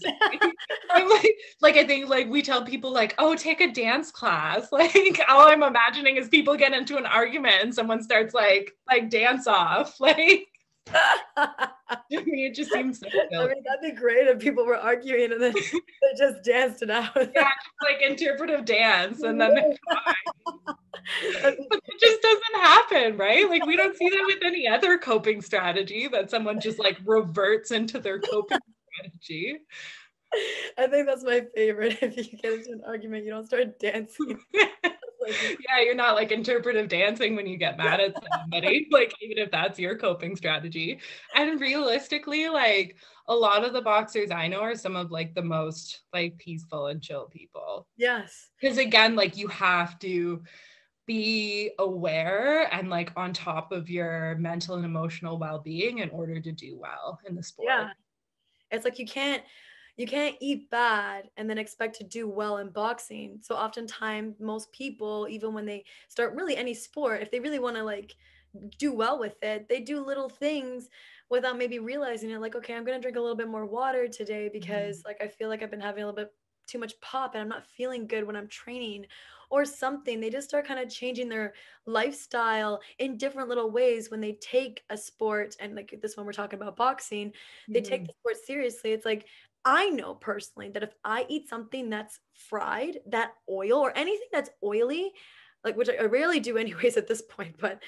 like 0.92 1.36
like 1.62 1.78
i 1.78 1.86
think 1.86 2.10
like 2.10 2.30
we 2.30 2.42
tell 2.42 2.64
people 2.64 2.92
like 2.92 3.16
oh 3.18 3.36
take 3.36 3.62
a 3.62 3.72
dance 3.72 4.12
class. 4.12 4.68
Like 4.72 5.20
all 5.30 5.48
i'm 5.48 5.64
imagining 5.64 6.18
is 6.18 6.28
people 6.28 6.56
get 6.56 6.74
into 6.74 6.98
an 6.98 7.06
argument 7.06 7.56
and 7.62 7.74
someone 7.74 8.04
starts 8.04 8.34
like 8.34 8.74
like 8.88 9.10
dance 9.10 9.48
off. 9.48 9.96
Like 10.00 10.48
I 10.94 11.70
mean, 12.10 12.46
it 12.46 12.56
just 12.56 12.72
seems 12.72 13.00
so 13.00 13.08
I 13.08 13.48
mean, 13.48 13.64
that'd 13.64 13.82
be 13.82 13.92
great 13.92 14.28
if 14.28 14.40
people 14.40 14.66
were 14.66 14.78
arguing 14.78 15.32
and 15.32 15.42
then 15.42 15.54
they 16.02 16.18
just 16.18 16.44
danced 16.44 16.84
it 16.84 16.90
out. 16.90 17.16
yeah, 17.16 17.50
like 17.82 18.02
interpretive 18.08 18.66
dance, 18.66 19.22
and 19.24 19.40
then 19.40 19.54
but 19.88 20.76
it 21.46 22.00
just 22.00 22.22
doesn't 22.22 22.56
happen, 22.62 23.18
right? 23.18 23.50
Like 23.50 23.66
we 23.66 23.76
don't 23.76 23.96
see 23.96 24.10
that 24.10 24.24
with 24.26 24.44
any 24.44 24.68
other 24.68 24.98
coping 24.98 25.42
strategy 25.42 26.08
that 26.12 26.30
someone 26.30 26.60
just 26.60 26.80
like 26.80 26.98
reverts 27.06 27.72
into 27.72 28.00
their 28.00 28.20
coping 28.20 28.60
strategy. 28.94 29.60
I 30.78 30.88
think 30.88 31.08
that's 31.08 31.24
my 31.24 31.46
favorite. 31.56 31.98
If 32.02 32.18
you 32.18 32.38
get 32.38 32.54
into 32.54 32.72
an 32.72 32.82
argument, 32.86 33.26
you 33.26 33.32
don't 33.32 33.46
start 33.46 33.80
dancing. 33.80 34.40
yeah, 35.68 35.84
you're 35.84 35.96
not 35.96 36.16
like 36.16 36.32
interpretive 36.32 36.88
dancing 36.88 37.36
when 37.36 37.48
you 37.48 37.58
get 37.58 37.78
mad 37.78 38.00
at 38.00 38.16
somebody, 38.32 38.88
like 38.92 39.14
even 39.22 39.38
if 39.38 39.52
that's 39.52 39.80
your 39.80 39.98
coping 39.98 40.36
strategy. 40.36 41.00
And 41.36 41.60
realistically, 41.60 42.50
like 42.50 42.98
a 43.28 43.36
lot 43.36 43.64
of 43.64 43.74
the 43.74 43.82
boxers 43.82 44.32
I 44.32 44.48
know 44.48 44.62
are 44.62 44.76
some 44.76 44.96
of 44.96 45.12
like 45.12 45.34
the 45.34 45.42
most 45.42 46.02
like 46.14 46.38
peaceful 46.38 46.88
and 46.88 47.02
chill 47.02 47.28
people. 47.28 47.88
Yes. 47.98 48.50
Because 48.60 48.78
again, 48.78 49.16
like 49.16 49.38
you 49.38 49.48
have 49.48 49.98
to 50.00 50.44
be 51.06 51.72
aware 51.80 52.74
and 52.74 52.90
like 52.90 53.12
on 53.18 53.34
top 53.34 53.72
of 53.72 53.90
your 53.90 54.36
mental 54.40 54.76
and 54.76 54.86
emotional 54.86 55.38
well-being 55.38 56.00
in 56.00 56.10
order 56.12 56.40
to 56.40 56.52
do 56.52 56.78
well 56.80 57.20
in 57.28 57.36
the 57.36 57.44
sport. 57.44 57.68
Yeah. 57.70 57.90
It's 58.72 58.86
like 58.86 59.00
you 59.00 59.06
can't 59.06 59.44
you 59.98 60.08
can't 60.08 60.36
eat 60.40 60.70
bad 60.72 61.30
and 61.38 61.50
then 61.50 61.58
expect 61.58 61.96
to 61.98 62.04
do 62.04 62.28
well 62.28 62.58
in 62.58 62.70
boxing. 62.70 63.40
So 63.42 63.56
oftentimes 63.56 64.40
most 64.40 64.72
people, 64.72 65.28
even 65.30 65.54
when 65.54 65.66
they 65.66 65.86
start 66.08 66.34
really 66.36 66.58
any 66.58 66.74
sport, 66.74 67.22
if 67.22 67.30
they 67.30 67.40
really 67.40 67.60
want 67.60 67.76
to 67.76 67.84
like 67.84 68.16
do 68.78 68.92
well 68.92 69.20
with 69.20 69.42
it, 69.44 69.68
they 69.70 69.82
do 69.82 70.04
little 70.04 70.30
things 70.30 70.90
without 71.30 71.58
maybe 71.58 71.80
realizing 71.80 72.32
it. 72.32 72.42
Like, 72.42 72.56
okay, 72.56 72.74
I'm 72.74 72.86
gonna 72.86 73.02
drink 73.02 73.18
a 73.18 73.22
little 73.22 73.36
bit 73.36 73.48
more 73.48 73.66
water 73.66 74.08
today 74.08 74.50
because 74.52 75.00
mm-hmm. 75.00 75.08
like 75.10 75.22
I 75.22 75.28
feel 75.28 75.50
like 75.50 75.62
I've 75.62 75.72
been 75.72 75.80
having 75.80 76.04
a 76.04 76.08
little 76.08 76.24
bit 76.24 76.34
too 76.66 76.80
much 76.80 77.00
pop 77.02 77.36
and 77.36 77.42
I'm 77.42 77.50
not 77.50 77.68
feeling 77.68 78.08
good 78.08 78.26
when 78.26 78.36
I'm 78.36 78.48
training 78.48 79.06
or 79.50 79.66
something. 79.66 80.20
They 80.20 80.30
just 80.32 80.48
start 80.48 80.68
kind 80.68 80.80
of 80.80 80.90
changing 80.90 81.30
their 81.30 81.54
lifestyle 81.86 82.80
in 82.98 83.18
different 83.18 83.50
little 83.50 83.70
ways 83.70 84.10
when 84.10 84.22
they 84.22 84.34
take 84.34 84.84
a 84.90 84.98
sport 84.98 85.56
and 85.60 85.76
like 85.76 85.94
this 86.02 86.18
one 86.18 86.26
we're 86.26 86.32
talking 86.32 86.60
about 86.60 86.76
boxing, 86.76 87.32
they 87.68 87.82
mm-hmm. 87.82 87.90
take 87.90 88.08
the 88.08 88.14
sport 88.20 88.38
seriously. 88.44 88.94
It's 88.94 89.06
like 89.06 89.28
I 89.66 89.90
know 89.90 90.16
personally 90.16 90.70
that 90.70 90.84
if 90.84 90.94
I 91.04 91.26
eat 91.30 91.50
something 91.50 91.90
that's 91.90 92.20
fried, 92.34 93.00
that 93.08 93.34
oil 93.50 93.80
or 93.80 93.98
anything 93.98 94.28
that's 94.32 94.50
oily, 94.64 95.12
like 95.64 95.78
which 95.78 95.90
I 95.90 96.04
rarely 96.06 96.40
do 96.40 96.58
anyways 96.58 96.98
at 96.98 97.08
this 97.08 97.22
point, 97.22 97.56
but 97.60 97.82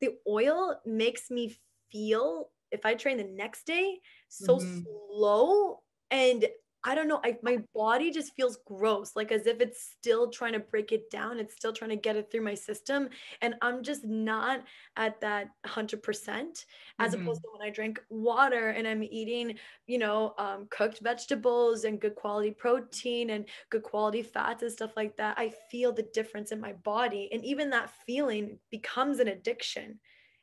the 0.00 0.10
oil 0.28 0.80
makes 0.84 1.30
me 1.30 1.56
feel 1.90 2.50
if 2.70 2.84
I 2.84 2.94
train 2.94 3.16
the 3.16 3.24
next 3.24 3.66
day 3.66 4.00
so 4.28 4.56
mm-hmm. 4.58 4.80
slow 5.12 5.80
and 6.10 6.46
I 6.86 6.94
don't 6.94 7.08
know. 7.08 7.20
I, 7.24 7.38
my 7.42 7.58
body 7.74 8.10
just 8.10 8.34
feels 8.34 8.58
gross, 8.66 9.16
like 9.16 9.32
as 9.32 9.46
if 9.46 9.60
it's 9.60 9.94
still 9.98 10.28
trying 10.28 10.52
to 10.52 10.58
break 10.58 10.92
it 10.92 11.10
down. 11.10 11.38
It's 11.38 11.54
still 11.54 11.72
trying 11.72 11.90
to 11.90 11.96
get 11.96 12.16
it 12.16 12.30
through 12.30 12.42
my 12.42 12.52
system. 12.52 13.08
And 13.40 13.54
I'm 13.62 13.82
just 13.82 14.04
not 14.04 14.62
at 14.96 15.18
that 15.22 15.48
100% 15.66 15.96
as 16.98 17.12
mm-hmm. 17.12 17.22
opposed 17.22 17.40
to 17.40 17.48
when 17.56 17.66
I 17.66 17.70
drink 17.70 18.00
water 18.10 18.68
and 18.68 18.86
I'm 18.86 19.02
eating, 19.02 19.56
you 19.86 19.96
know, 19.96 20.34
um, 20.36 20.66
cooked 20.70 21.00
vegetables 21.00 21.84
and 21.84 21.98
good 21.98 22.16
quality 22.16 22.50
protein 22.50 23.30
and 23.30 23.46
good 23.70 23.82
quality 23.82 24.22
fats 24.22 24.62
and 24.62 24.70
stuff 24.70 24.92
like 24.94 25.16
that. 25.16 25.38
I 25.38 25.54
feel 25.70 25.90
the 25.90 26.06
difference 26.12 26.52
in 26.52 26.60
my 26.60 26.74
body. 26.74 27.30
And 27.32 27.42
even 27.46 27.70
that 27.70 27.92
feeling 28.06 28.58
becomes 28.70 29.20
an 29.20 29.28
addiction 29.28 29.98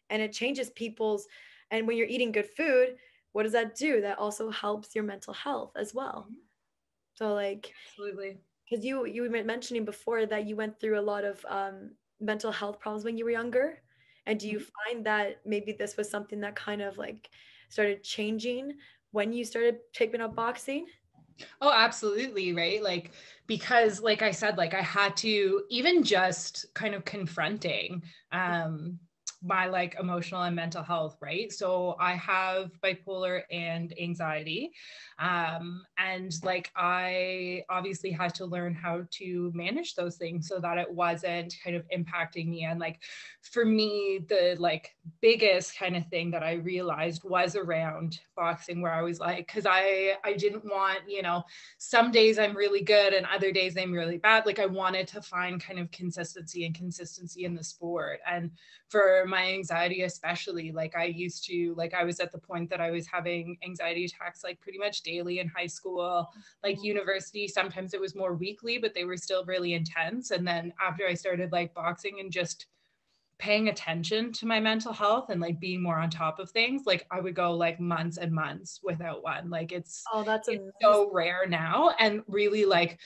and 0.10 0.24
it 0.24 0.34
changes 0.34 0.72
people's. 0.72 1.28
And 1.70 1.88
when 1.88 1.98
you're 1.98 2.08
eating 2.08 2.32
good 2.32 2.50
food, 2.58 2.96
what 3.34 3.44
does 3.44 3.52
that 3.52 3.76
do 3.76 4.02
that 4.02 4.18
also 4.18 4.50
helps 4.50 4.96
your 4.96 5.04
mental 5.04 5.34
health 5.34 5.72
as 5.76 5.94
well 5.94 6.28
mm-hmm. 6.28 6.40
so 7.16 7.34
like 7.34 7.74
absolutely 7.90 8.38
because 8.70 8.86
you 8.86 9.06
you 9.06 9.22
were 9.22 9.44
mentioning 9.44 9.86
before 9.86 10.26
that 10.26 10.46
you 10.48 10.56
went 10.56 10.80
through 10.80 11.00
a 11.00 11.02
lot 11.02 11.24
of 11.24 11.46
um, 11.48 11.92
mental 12.20 12.52
health 12.52 12.80
problems 12.80 13.04
when 13.04 13.18
you 13.18 13.26
were 13.26 13.32
younger 13.32 13.78
and 14.26 14.40
do 14.40 14.48
you 14.48 14.60
mm-hmm. 14.60 14.94
find 14.94 15.06
that 15.06 15.42
maybe 15.46 15.72
this 15.72 15.98
was 15.98 16.10
something 16.10 16.40
that 16.40 16.56
kind 16.56 16.82
of 16.82 16.98
like 16.98 17.30
started 17.70 18.04
changing 18.04 18.74
when 19.12 19.34
you 19.34 19.44
started 19.44 19.78
taking 19.94 20.22
up 20.22 20.36
boxing 20.36 20.86
Oh, 21.60 21.72
absolutely. 21.74 22.54
Right. 22.54 22.82
Like, 22.82 23.12
because, 23.48 24.02
like 24.02 24.22
I 24.22 24.32
said, 24.32 24.58
like 24.58 24.74
I 24.74 24.82
had 24.82 25.16
to 25.18 25.64
even 25.70 26.04
just 26.04 26.66
kind 26.74 26.96
of 26.96 27.06
confronting, 27.06 28.04
um, 28.32 29.00
my 29.44 29.68
like 29.68 29.96
emotional 30.00 30.44
and 30.44 30.56
mental 30.56 30.84
health, 30.84 31.18
right? 31.20 31.52
So 31.52 31.96
I 32.00 32.14
have 32.14 32.72
bipolar 32.84 33.42
and 33.50 33.94
anxiety. 34.00 34.72
Um, 35.18 35.84
and 35.98 36.32
like 36.44 36.72
I 36.76 37.64
obviously 37.70 38.12
had 38.12 38.36
to 38.36 38.46
learn 38.46 38.76
how 38.76 39.04
to 39.12 39.52
manage 39.56 39.96
those 39.96 40.16
things 40.18 40.48
so 40.48 40.60
that 40.60 40.78
it 40.78 40.92
wasn't 40.92 41.56
kind 41.64 41.76
of 41.76 41.86
impacting 41.90 42.48
me. 42.50 42.66
And 42.66 42.80
like 42.80 43.00
for 43.42 43.66
me, 43.66 44.20
the 44.28 44.56
like 44.60 44.96
biggest 45.22 45.78
kind 45.78 45.96
of 45.96 46.06
thing 46.08 46.32
that 46.32 46.44
I 46.44 46.54
realized 46.54 47.24
was 47.24 47.56
around 47.56 48.20
boxing 48.36 48.82
where 48.82 48.94
I 48.94 49.02
was 49.02 49.20
like, 49.20 49.48
because 49.48 49.66
I 49.68 50.14
I 50.24 50.34
didn't 50.34 50.66
want, 50.66 51.00
you 51.08 51.24
know, 51.24 51.44
some 51.80 52.12
days 52.12 52.38
I'm 52.38 52.56
really 52.56 52.82
good 52.82 53.14
and 53.14 53.26
other 53.26 53.52
days 53.52 53.76
I'm 53.78 53.92
really 53.92 54.18
bad. 54.18 54.46
Like 54.46 54.60
I 54.60 54.68
wanted 54.68 55.08
to 55.10 55.22
find 55.22 55.64
kind 55.64 55.80
of 55.80 55.90
consistency 55.92 56.66
and 56.66 56.76
consistency 56.76 57.46
in 57.46 57.56
the 57.56 57.64
sport. 57.64 58.20
And 58.30 58.52
for 58.90 59.26
my 59.32 59.52
anxiety, 59.52 60.04
especially, 60.04 60.72
like 60.72 60.96
I 60.96 61.06
used 61.06 61.44
to, 61.48 61.74
like 61.76 61.96
I 61.96 62.04
was 62.04 62.20
at 62.20 62.32
the 62.32 62.38
point 62.38 62.70
that 62.70 62.80
I 62.80 62.92
was 62.92 63.08
having 63.08 63.58
anxiety 63.66 64.06
attacks 64.06 64.44
like 64.44 64.62
pretty 64.62 64.78
much 64.78 65.02
daily 65.02 65.40
in 65.40 65.48
high 65.48 65.66
school, 65.68 66.30
like 66.64 66.76
mm-hmm. 66.76 66.86
university. 66.86 67.48
Sometimes 67.48 67.96
it 67.96 68.00
was 68.00 68.16
more 68.16 68.36
weekly, 68.36 68.78
but 68.78 68.94
they 68.94 69.06
were 69.06 69.18
still 69.18 69.44
really 69.46 69.74
intense. 69.74 70.30
And 70.30 70.48
then 70.48 70.72
after 70.80 71.08
I 71.08 71.16
started 71.16 71.52
like 71.52 71.74
boxing 71.74 72.20
and 72.20 72.32
just 72.32 72.68
paying 73.42 73.70
attention 73.70 74.32
to 74.32 74.46
my 74.46 74.60
mental 74.60 74.94
health 74.94 75.32
and 75.32 75.42
like 75.42 75.60
being 75.60 75.82
more 75.82 75.98
on 75.98 76.12
top 76.12 76.38
of 76.38 76.52
things 76.52 76.84
like 76.86 77.08
i 77.10 77.20
would 77.20 77.34
go 77.34 77.52
like 77.52 77.80
months 77.80 78.18
and 78.18 78.32
months 78.32 78.80
without 78.84 79.24
one 79.24 79.50
like 79.50 79.72
it's 79.72 80.04
oh 80.14 80.24
that's 80.24 80.48
it's 80.48 80.64
so 80.80 81.10
rare 81.12 81.48
now 81.48 81.90
and 82.00 82.22
really 82.28 82.66
like 82.66 83.00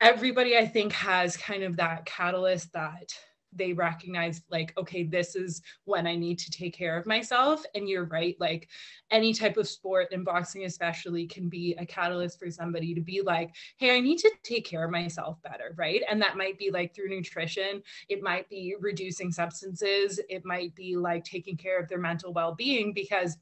everybody 0.00 0.56
i 0.56 0.66
think 0.66 0.94
has 0.94 1.36
kind 1.36 1.62
of 1.62 1.76
that 1.76 2.06
catalyst 2.06 2.72
that 2.72 3.12
they 3.52 3.72
recognize 3.72 4.42
like 4.50 4.72
okay 4.78 5.02
this 5.02 5.34
is 5.36 5.62
when 5.84 6.06
i 6.06 6.14
need 6.14 6.38
to 6.38 6.50
take 6.50 6.74
care 6.74 6.96
of 6.96 7.06
myself. 7.06 7.64
And 7.74 7.88
you're 7.88 8.04
right 8.04 8.36
like 8.38 8.68
any 9.10 9.34
type 9.34 9.56
of 9.56 9.68
sport 9.68 10.08
and 10.12 10.24
boxing 10.24 10.64
especially 10.64 11.26
can 11.26 11.48
be 11.48 11.74
a 11.78 11.86
catalyst 11.86 12.38
for 12.38 12.50
somebody 12.50 12.94
to 12.94 13.00
be 13.00 13.20
like 13.20 13.54
hey 13.78 13.96
i 13.96 14.00
need 14.00 14.18
to 14.18 14.30
take 14.42 14.64
care 14.64 14.84
of 14.84 14.90
myself 14.90 15.42
better 15.42 15.72
right? 15.76 16.02
And 16.08 16.20
that 16.22 16.36
might 16.36 16.58
be 16.58 16.70
like 16.70 16.94
through 16.94 17.08
nutrition. 17.08 17.82
It 18.08 18.22
might 18.22 18.48
be 18.48 18.74
reducing 18.80 19.32
substances. 19.32 20.20
It 20.28 20.44
might 20.44 20.74
be 20.74 20.96
like 20.96 21.24
taking 21.24 21.56
care 21.56 21.78
of 21.80 21.88
their 21.88 21.98
mental 21.98 22.32
well-being 22.32 22.92
because 22.92 23.36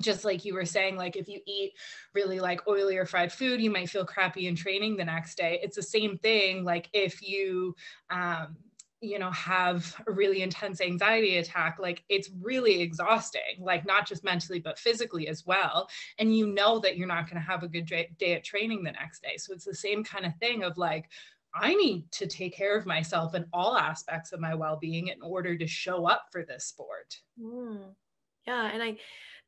just 0.00 0.24
like 0.24 0.44
you 0.44 0.52
were 0.52 0.66
saying 0.66 0.96
like 0.96 1.16
if 1.16 1.26
you 1.26 1.40
eat 1.46 1.72
really 2.14 2.38
like 2.38 2.66
oily 2.68 2.98
or 2.98 3.06
fried 3.06 3.32
food 3.32 3.62
you 3.62 3.70
might 3.70 3.88
feel 3.88 4.04
crappy 4.04 4.46
in 4.46 4.54
training 4.54 4.96
the 4.96 5.04
next 5.04 5.36
day. 5.36 5.58
It's 5.62 5.76
the 5.76 5.82
same 5.82 6.18
thing 6.18 6.64
like 6.64 6.88
if 6.92 7.22
you 7.22 7.74
um 8.10 8.56
you 9.00 9.18
know 9.18 9.30
have 9.30 9.94
a 10.06 10.10
really 10.10 10.42
intense 10.42 10.80
anxiety 10.80 11.36
attack 11.36 11.76
like 11.78 12.02
it's 12.08 12.30
really 12.40 12.80
exhausting 12.80 13.60
like 13.60 13.84
not 13.84 14.06
just 14.06 14.24
mentally 14.24 14.58
but 14.58 14.78
physically 14.78 15.28
as 15.28 15.44
well 15.46 15.88
and 16.18 16.34
you 16.34 16.46
know 16.46 16.78
that 16.78 16.96
you're 16.96 17.06
not 17.06 17.28
going 17.28 17.40
to 17.40 17.46
have 17.46 17.62
a 17.62 17.68
good 17.68 17.86
day 17.86 18.32
at 18.34 18.44
training 18.44 18.82
the 18.82 18.92
next 18.92 19.22
day 19.22 19.36
so 19.36 19.52
it's 19.52 19.64
the 19.64 19.74
same 19.74 20.02
kind 20.02 20.24
of 20.24 20.34
thing 20.36 20.62
of 20.62 20.78
like 20.78 21.10
I 21.58 21.74
need 21.74 22.10
to 22.12 22.26
take 22.26 22.54
care 22.54 22.76
of 22.76 22.84
myself 22.84 23.34
in 23.34 23.46
all 23.52 23.76
aspects 23.76 24.32
of 24.32 24.40
my 24.40 24.54
well-being 24.54 25.08
in 25.08 25.22
order 25.22 25.56
to 25.56 25.66
show 25.66 26.06
up 26.06 26.26
for 26.30 26.44
this 26.44 26.66
sport. 26.66 27.16
Mm. 27.40 27.94
Yeah, 28.46 28.70
and 28.72 28.82
I 28.82 28.96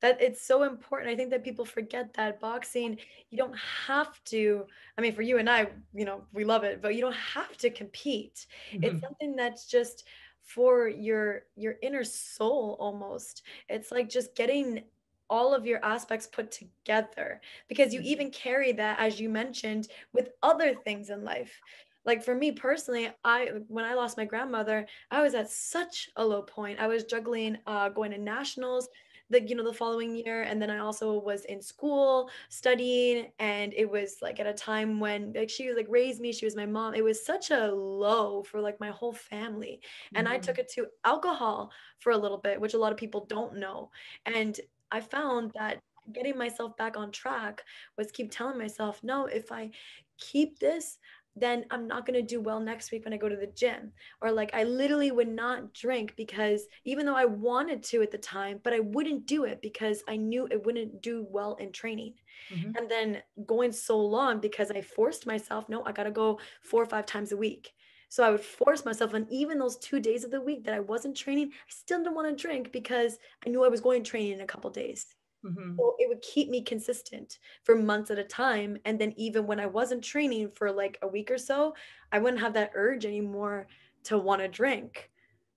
that 0.01 0.21
it's 0.21 0.45
so 0.45 0.63
important. 0.63 1.11
I 1.11 1.17
think 1.17 1.31
that 1.31 1.45
people 1.45 1.65
forget 1.65 2.13
that 2.15 2.41
boxing, 2.41 2.99
you 3.31 3.39
don't 3.39 3.57
have 3.87 4.23
to, 4.27 4.65
I 4.97 5.01
mean, 5.01 5.15
for 5.15 5.23
you 5.23 5.39
and 5.39 5.51
I, 5.51 5.69
you 5.95 6.05
know, 6.05 6.23
we 6.33 6.45
love 6.45 6.65
it, 6.65 6.81
but 6.81 6.95
you 6.95 7.01
don't 7.01 7.15
have 7.15 7.57
to 7.59 7.71
compete. 7.71 8.47
Mm-hmm. 8.73 8.85
It's 8.85 9.01
something 9.01 9.37
that's 9.37 9.67
just 9.67 10.05
for 10.43 10.89
your 10.89 11.43
your 11.57 11.77
inner 11.83 12.05
soul 12.05 12.77
almost. 12.81 13.43
It's 13.69 13.91
like 13.91 14.09
just 14.09 14.35
getting 14.35 14.83
all 15.31 15.55
of 15.55 15.67
your 15.67 15.85
aspects 15.85 16.27
put 16.27 16.51
together 16.51 17.41
because 17.69 17.93
you 17.93 18.01
mm-hmm. 18.01 18.09
even 18.09 18.31
carry 18.31 18.73
that 18.73 18.99
as 18.99 19.21
you 19.21 19.29
mentioned 19.29 19.89
with 20.13 20.31
other 20.43 20.75
things 20.75 21.11
in 21.11 21.23
life 21.23 21.61
like 22.07 22.25
for 22.25 22.35
me 22.35 22.51
personally 22.51 23.11
i 23.25 23.51
when 23.69 23.85
i 23.85 23.93
lost 23.93 24.17
my 24.17 24.25
grandmother 24.25 24.87
i 25.11 25.21
was 25.21 25.35
at 25.35 25.51
such 25.51 26.09
a 26.17 26.25
low 26.25 26.41
point 26.41 26.81
i 26.81 26.87
was 26.87 27.05
juggling 27.05 27.59
uh, 27.67 27.89
going 27.91 28.11
to 28.11 28.19
nationals 28.19 28.89
the 29.31 29.43
you 29.43 29.55
know 29.55 29.65
the 29.65 29.73
following 29.73 30.15
year 30.15 30.43
and 30.43 30.61
then 30.61 30.71
i 30.71 30.79
also 30.79 31.19
was 31.21 31.45
in 31.45 31.61
school 31.61 32.31
studying 32.49 33.31
and 33.39 33.73
it 33.75 33.89
was 33.89 34.17
like 34.23 34.41
at 34.41 34.47
a 34.47 34.53
time 34.53 35.01
when 35.01 35.33
like 35.35 35.51
she 35.51 35.69
was 35.69 35.77
like 35.77 35.87
raised 35.89 36.21
me 36.21 36.33
she 36.33 36.47
was 36.47 36.57
my 36.57 36.67
mom 36.67 36.95
it 36.95 37.05
was 37.05 37.25
such 37.25 37.51
a 37.51 37.73
low 37.73 38.43
for 38.43 38.61
like 38.61 38.79
my 38.81 38.91
whole 38.91 39.13
family 39.13 39.81
and 40.15 40.27
mm-hmm. 40.27 40.37
i 40.37 40.39
took 40.39 40.59
it 40.59 40.71
to 40.71 40.87
alcohol 41.05 41.71
for 41.99 42.13
a 42.13 42.19
little 42.19 42.39
bit 42.39 42.61
which 42.61 42.75
a 42.75 42.79
lot 42.79 42.93
of 42.93 42.99
people 42.99 43.27
don't 43.27 43.57
know 43.57 43.91
and 44.27 44.61
i 44.91 45.01
found 45.01 45.51
that 45.55 45.81
getting 46.13 46.39
myself 46.39 46.77
back 46.77 46.97
on 46.97 47.11
track 47.11 47.63
was 47.97 48.11
keep 48.11 48.31
telling 48.31 48.59
myself 48.59 49.01
no 49.03 49.27
if 49.27 49.53
i 49.53 49.71
keep 50.19 50.59
this 50.59 50.99
then 51.41 51.65
I'm 51.71 51.87
not 51.87 52.07
going 52.07 52.19
to 52.19 52.27
do 52.27 52.41
well 52.41 52.61
next 52.61 52.91
week 52.91 53.05
when 53.05 53.13
I 53.13 53.19
go 53.19 53.29
to 53.29 53.37
the 53.37 53.47
gym. 53.47 53.93
Or 54.21 54.31
like 54.31 54.51
I 54.55 54.65
literally 54.65 55.11
would 55.11 55.29
not 55.29 55.73
drink 55.75 56.15
because 56.17 56.67
even 56.85 57.07
though 57.07 57.17
I 57.17 57.25
wanted 57.25 57.83
to 57.85 58.03
at 58.03 58.11
the 58.11 58.19
time, 58.19 58.61
but 58.63 58.73
I 58.73 58.81
wouldn't 58.81 59.27
do 59.27 59.45
it 59.45 59.61
because 59.63 60.03
I 60.09 60.17
knew 60.17 60.47
it 60.51 60.65
wouldn't 60.65 61.03
do 61.03 61.27
well 61.31 61.57
in 61.57 61.73
training. 61.73 62.15
Mm-hmm. 62.53 62.77
And 62.77 62.91
then 62.91 63.23
going 63.47 63.73
so 63.73 63.99
long 63.99 64.41
because 64.41 64.71
I 64.71 64.81
forced 64.81 65.27
myself, 65.27 65.69
no, 65.69 65.85
I 65.85 65.93
got 65.93 66.05
to 66.05 66.11
go 66.11 66.39
four 66.63 66.83
or 66.83 66.87
five 66.87 67.07
times 67.07 67.33
a 67.33 67.37
week. 67.37 67.73
So 68.11 68.25
I 68.25 68.31
would 68.31 68.41
force 68.41 68.87
myself, 68.87 69.13
and 69.13 69.31
even 69.31 69.59
those 69.59 69.77
two 69.77 70.01
days 70.01 70.25
of 70.25 70.31
the 70.31 70.41
week 70.41 70.65
that 70.65 70.73
I 70.73 70.81
wasn't 70.81 71.15
training, 71.15 71.51
I 71.53 71.69
still 71.69 71.99
didn't 71.99 72.15
want 72.15 72.29
to 72.29 72.43
drink 72.43 72.73
because 72.73 73.19
I 73.45 73.51
knew 73.51 73.65
I 73.65 73.69
was 73.69 73.83
going 73.83 74.03
to 74.03 74.11
training 74.11 74.33
in 74.33 74.41
a 74.41 74.47
couple 74.47 74.71
days. 74.71 75.15
Mm-hmm. 75.45 75.77
So 75.77 75.95
it 75.99 76.09
would 76.09 76.23
keep 76.23 76.49
me 76.49 76.63
consistent 76.63 77.39
for 77.63 77.77
months 77.77 78.11
at 78.11 78.19
a 78.19 78.25
time. 78.25 78.79
And 78.85 78.99
then 78.99 79.13
even 79.17 79.47
when 79.47 79.61
I 79.61 79.67
wasn't 79.67 80.03
training 80.03 80.51
for 80.55 80.73
like 80.73 80.99
a 81.03 81.09
week 81.09 81.31
or 81.31 81.39
so, 81.39 81.75
I 82.13 82.19
wouldn't 82.19 82.43
have 82.43 82.55
that 82.55 82.73
urge 82.75 83.05
anymore 83.05 83.69
to 84.05 84.19
want 84.19 84.41
to 84.43 84.49
drink. 84.49 85.11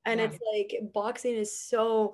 And 0.05 0.19
yeah. 0.19 0.27
it's 0.27 0.39
like 0.53 0.93
boxing 0.93 1.35
is 1.35 1.55
so 1.57 2.13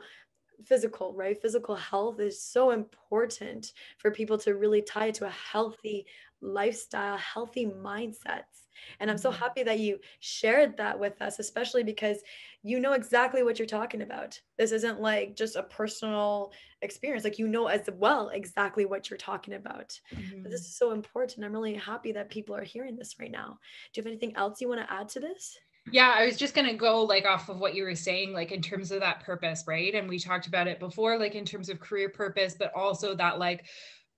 physical, 0.66 1.14
right? 1.14 1.40
Physical 1.42 1.76
health 1.76 2.20
is 2.20 2.42
so 2.42 2.72
important 2.72 3.74
for 3.98 4.12
people 4.12 4.38
to 4.40 4.56
really 4.56 4.82
tie 4.82 5.08
it 5.08 5.16
to 5.16 5.26
a 5.26 5.30
healthy 5.30 6.06
lifestyle, 6.42 7.18
healthy 7.18 7.66
mindsets. 7.66 8.67
And 9.00 9.10
I'm 9.10 9.18
so 9.18 9.30
mm-hmm. 9.30 9.40
happy 9.40 9.64
that 9.64 9.80
you 9.80 10.00
shared 10.20 10.78
that 10.78 11.00
with 11.00 11.22
us, 11.22 11.40
especially 11.40 11.84
because 11.84 12.18
you 12.64 12.80
know 12.80 12.94
exactly 12.94 13.44
what 13.44 13.60
you're 13.60 13.68
talking 13.68 14.02
about. 14.02 14.40
This 14.58 14.72
isn't 14.72 15.00
like 15.00 15.36
just 15.36 15.56
a 15.56 15.64
personal 15.64 16.52
experience. 16.82 17.24
Like 17.24 17.40
you 17.40 17.48
know 17.48 17.68
as 17.68 17.90
well 17.94 18.30
exactly 18.30 18.86
what 18.86 19.10
you're 19.10 19.18
talking 19.18 19.54
about. 19.56 20.00
Mm-hmm. 20.14 20.44
This 20.44 20.62
is 20.62 20.76
so 20.76 20.92
important. 20.92 21.46
I'm 21.46 21.54
really 21.54 21.76
happy 21.76 22.12
that 22.14 22.30
people 22.30 22.56
are 22.56 22.64
hearing 22.64 22.96
this 22.96 23.16
right 23.20 23.32
now. 23.32 23.60
Do 23.94 24.00
you 24.00 24.04
have 24.04 24.12
anything 24.12 24.36
else 24.36 24.62
you 24.62 24.70
want 24.70 24.82
to 24.82 24.94
add 24.94 25.10
to 25.10 25.20
this? 25.20 25.58
Yeah, 25.92 26.14
I 26.18 26.26
was 26.26 26.38
just 26.38 26.54
going 26.54 26.68
to 26.68 26.74
go 26.74 27.04
like 27.04 27.26
off 27.26 27.50
of 27.50 27.60
what 27.60 27.74
you 27.74 27.84
were 27.84 27.96
saying, 27.96 28.34
like 28.34 28.52
in 28.52 28.62
terms 28.62 28.92
of 28.92 29.00
that 29.00 29.22
purpose, 29.22 29.64
right? 29.68 29.94
And 29.96 30.10
we 30.10 30.20
talked 30.20 30.48
about 30.48 30.68
it 30.68 30.80
before, 30.80 31.18
like 31.18 31.36
in 31.36 31.46
terms 31.46 31.70
of 31.70 31.80
career 31.80 32.10
purpose, 32.10 32.56
but 32.58 32.74
also 32.76 33.16
that 33.16 33.40
like 33.40 33.66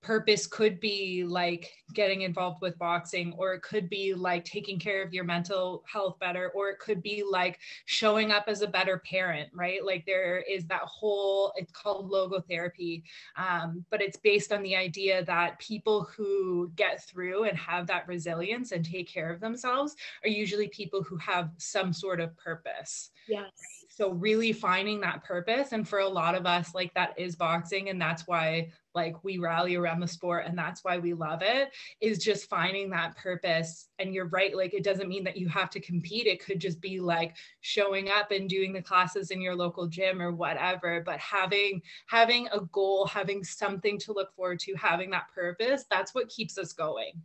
purpose 0.02 0.48
could 0.48 0.80
be 0.80 1.26
like 1.26 1.72
getting 1.94 2.22
involved 2.22 2.62
with 2.62 2.78
boxing 2.78 3.34
or 3.38 3.54
it 3.54 3.62
could 3.62 3.90
be 3.90 4.14
like 4.14 4.46
taking 4.46 4.80
care 4.80 5.04
of 5.04 5.14
your 5.14 5.26
mental 5.26 5.84
health 5.92 6.18
better 6.20 6.52
or 6.56 6.70
it 6.70 6.80
could 6.80 7.04
be 7.04 7.24
like 7.30 7.60
showing 7.86 8.32
up 8.32 8.46
as 8.48 8.62
a 8.62 8.68
better 8.68 9.00
parent 9.00 9.50
right 9.54 9.84
like 9.86 10.06
there 10.06 10.44
is 10.50 10.66
that 10.66 10.82
whole 10.84 11.52
it's 11.58 11.72
called 11.74 12.10
logotherapy 12.10 13.04
um, 13.36 13.84
but 13.90 14.02
it's 14.02 14.18
based 14.18 14.54
on 14.54 14.64
the 14.64 14.76
idea 14.76 15.26
that 15.26 15.60
people 15.60 16.08
who 16.16 16.72
get 16.76 17.04
through 17.06 17.44
and 17.44 17.58
have 17.58 17.86
that 17.86 18.08
resilience 18.08 18.72
and 18.72 18.86
take 18.86 19.08
care 19.12 19.32
of 19.32 19.42
themselves 19.42 19.96
are 20.24 20.30
usually 20.30 20.70
people 20.70 21.04
who 21.04 21.18
have 21.18 21.50
some 21.58 21.92
sort 21.92 22.22
of 22.22 22.36
purpose 22.38 23.10
yes 23.28 23.40
right? 23.44 23.79
So 24.00 24.12
really 24.12 24.54
finding 24.54 25.02
that 25.02 25.26
purpose 25.26 25.74
and 25.74 25.86
for 25.86 26.00
a 26.00 26.08
lot 26.08 26.34
of 26.34 26.46
us 26.46 26.74
like 26.74 26.94
that 26.94 27.14
is 27.18 27.36
boxing 27.36 27.90
and 27.90 28.02
that's 28.02 28.26
why 28.28 28.70
like 28.96 29.22
we 29.26 29.38
rally 29.38 29.76
around 29.76 30.00
the 30.00 30.08
sport 30.08 30.46
and 30.48 30.58
that's 30.58 30.86
why 30.86 30.98
we 30.98 31.14
love 31.14 31.42
it 31.42 31.70
is 32.00 32.18
just 32.18 32.48
finding 32.50 32.90
that 32.90 33.16
purpose. 33.18 33.90
And 34.00 34.14
you're 34.14 34.30
right 34.30 34.56
like 34.56 34.74
it 34.74 34.86
doesn't 34.86 35.10
mean 35.10 35.26
that 35.26 35.36
you 35.36 35.50
have 35.50 35.70
to 35.72 35.82
compete. 35.82 36.28
It 36.28 36.44
could 36.44 36.60
just 36.60 36.80
be 36.80 37.02
like 37.02 37.36
showing 37.60 38.10
up 38.10 38.32
and 38.32 38.48
doing 38.48 38.72
the 38.72 38.82
classes 38.82 39.32
in 39.32 39.42
your 39.42 39.56
local 39.56 39.86
gym 39.86 40.22
or 40.22 40.32
whatever 40.32 41.02
but 41.06 41.20
having 41.20 41.82
having 42.08 42.48
a 42.54 42.62
goal 42.72 43.06
having 43.06 43.44
something 43.44 44.00
to 44.00 44.14
look 44.14 44.34
forward 44.34 44.60
to 44.60 44.74
having 44.76 45.10
that 45.10 45.28
purpose 45.36 45.84
that's 45.90 46.16
what 46.16 46.30
keeps 46.30 46.58
us 46.58 46.72
going 46.72 47.22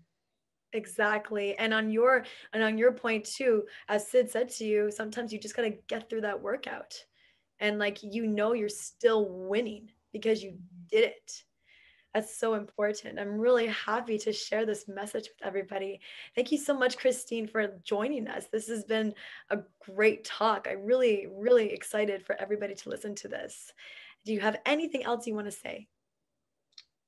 Exactly. 0.74 1.56
And 1.56 1.72
on 1.72 1.90
your 1.90 2.24
and 2.52 2.62
on 2.62 2.76
your 2.76 2.92
point 2.92 3.24
too, 3.24 3.62
as 3.88 4.08
Sid 4.08 4.28
said 4.28 4.48
to 4.50 4.64
you, 4.64 4.90
sometimes 4.90 5.32
you 5.32 5.38
just 5.38 5.56
got 5.56 5.62
to 5.62 5.78
get 5.86 6.10
through 6.10 6.22
that 6.22 6.42
workout. 6.42 6.94
And 7.60 7.78
like 7.78 7.98
you 8.02 8.26
know 8.26 8.52
you're 8.52 8.68
still 8.68 9.28
winning 9.28 9.88
because 10.12 10.42
you 10.42 10.58
did 10.90 11.04
it. 11.04 11.44
That's 12.12 12.36
so 12.36 12.54
important. 12.54 13.18
I'm 13.18 13.38
really 13.38 13.68
happy 13.68 14.18
to 14.18 14.32
share 14.32 14.66
this 14.66 14.86
message 14.86 15.28
with 15.28 15.46
everybody. 15.46 16.00
Thank 16.34 16.52
you 16.52 16.58
so 16.58 16.76
much, 16.76 16.96
Christine, 16.96 17.48
for 17.48 17.80
joining 17.84 18.28
us. 18.28 18.46
This 18.52 18.68
has 18.68 18.84
been 18.84 19.14
a 19.50 19.58
great 19.84 20.24
talk. 20.24 20.66
I 20.68 20.72
really, 20.72 21.26
really 21.32 21.72
excited 21.72 22.24
for 22.24 22.40
everybody 22.40 22.74
to 22.74 22.88
listen 22.88 23.16
to 23.16 23.28
this. 23.28 23.72
Do 24.24 24.32
you 24.32 24.40
have 24.40 24.60
anything 24.64 25.04
else 25.04 25.26
you 25.26 25.34
want 25.34 25.48
to 25.48 25.52
say? 25.52 25.88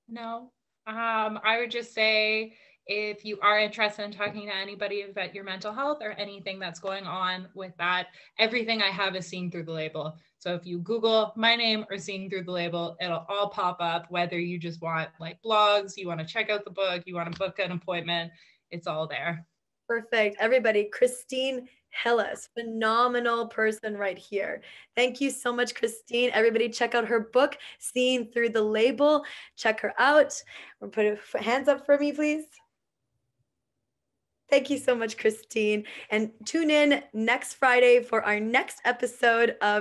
No. 0.09 0.51
Um, 0.89 1.39
I 1.45 1.59
would 1.61 1.71
just 1.71 1.95
say 1.95 2.57
if 2.87 3.25
you 3.25 3.39
are 3.41 3.59
interested 3.59 4.05
in 4.05 4.13
talking 4.13 4.47
to 4.47 4.55
anybody 4.55 5.03
about 5.03 5.35
your 5.35 5.45
mental 5.45 5.73
health 5.73 5.99
or 6.01 6.13
anything 6.13 6.59
that's 6.59 6.79
going 6.79 7.05
on 7.05 7.49
with 7.55 7.73
that, 7.79 8.07
everything 8.39 8.81
I 8.81 8.91
have 8.91 9.17
is 9.17 9.27
seen 9.27 9.51
through 9.51 9.65
the 9.65 9.73
label. 9.73 10.17
So 10.39 10.55
if 10.55 10.65
you 10.65 10.79
Google 10.79 11.33
my 11.37 11.57
name 11.57 11.85
or 11.91 11.99
seen 11.99 12.31
through 12.31 12.45
the 12.45 12.53
label, 12.53 12.97
it'll 13.01 13.27
all 13.29 13.49
pop 13.49 13.79
up, 13.81 14.07
whether 14.11 14.39
you 14.39 14.59
just 14.59 14.81
want 14.81 15.09
like 15.19 15.43
blogs, 15.45 15.97
you 15.97 16.07
want 16.07 16.21
to 16.21 16.27
check 16.27 16.49
out 16.49 16.65
the 16.65 16.71
book, 16.71 17.03
you 17.07 17.17
want 17.17 17.33
to 17.33 17.39
book 17.39 17.59
an 17.59 17.73
appointment, 17.73 18.31
it's 18.71 18.87
all 18.87 19.09
there. 19.09 19.45
Perfect. 19.89 20.37
Everybody, 20.39 20.85
Christine 20.93 21.69
Hillis, 21.91 22.49
phenomenal 22.55 23.49
person 23.49 23.97
right 23.97 24.19
here. 24.19 24.63
Thank 24.95 25.21
you 25.21 25.31
so 25.31 25.53
much, 25.53 25.75
Christine. 25.75 26.31
Everybody, 26.33 26.69
check 26.69 26.95
out 26.95 27.07
her 27.07 27.21
book, 27.33 27.57
Seen 27.79 28.31
Through 28.31 28.51
the 28.51 28.63
Label. 28.63 29.25
Check 29.57 29.81
her 29.81 29.95
out. 29.99 30.41
Put 30.93 31.19
hands 31.41 31.69
up 31.69 31.87
for 31.87 31.99
me, 31.99 32.13
please. 32.13 32.45
Thank 34.49 34.71
you 34.71 34.79
so 34.79 34.95
much, 34.95 35.17
Christine. 35.17 35.85
And 36.09 36.31
tune 36.45 36.71
in 36.71 37.03
next 37.13 37.55
Friday 37.55 38.01
for 38.01 38.23
our 38.23 38.39
next 38.39 38.81
episode 38.85 39.51
of 39.61 39.75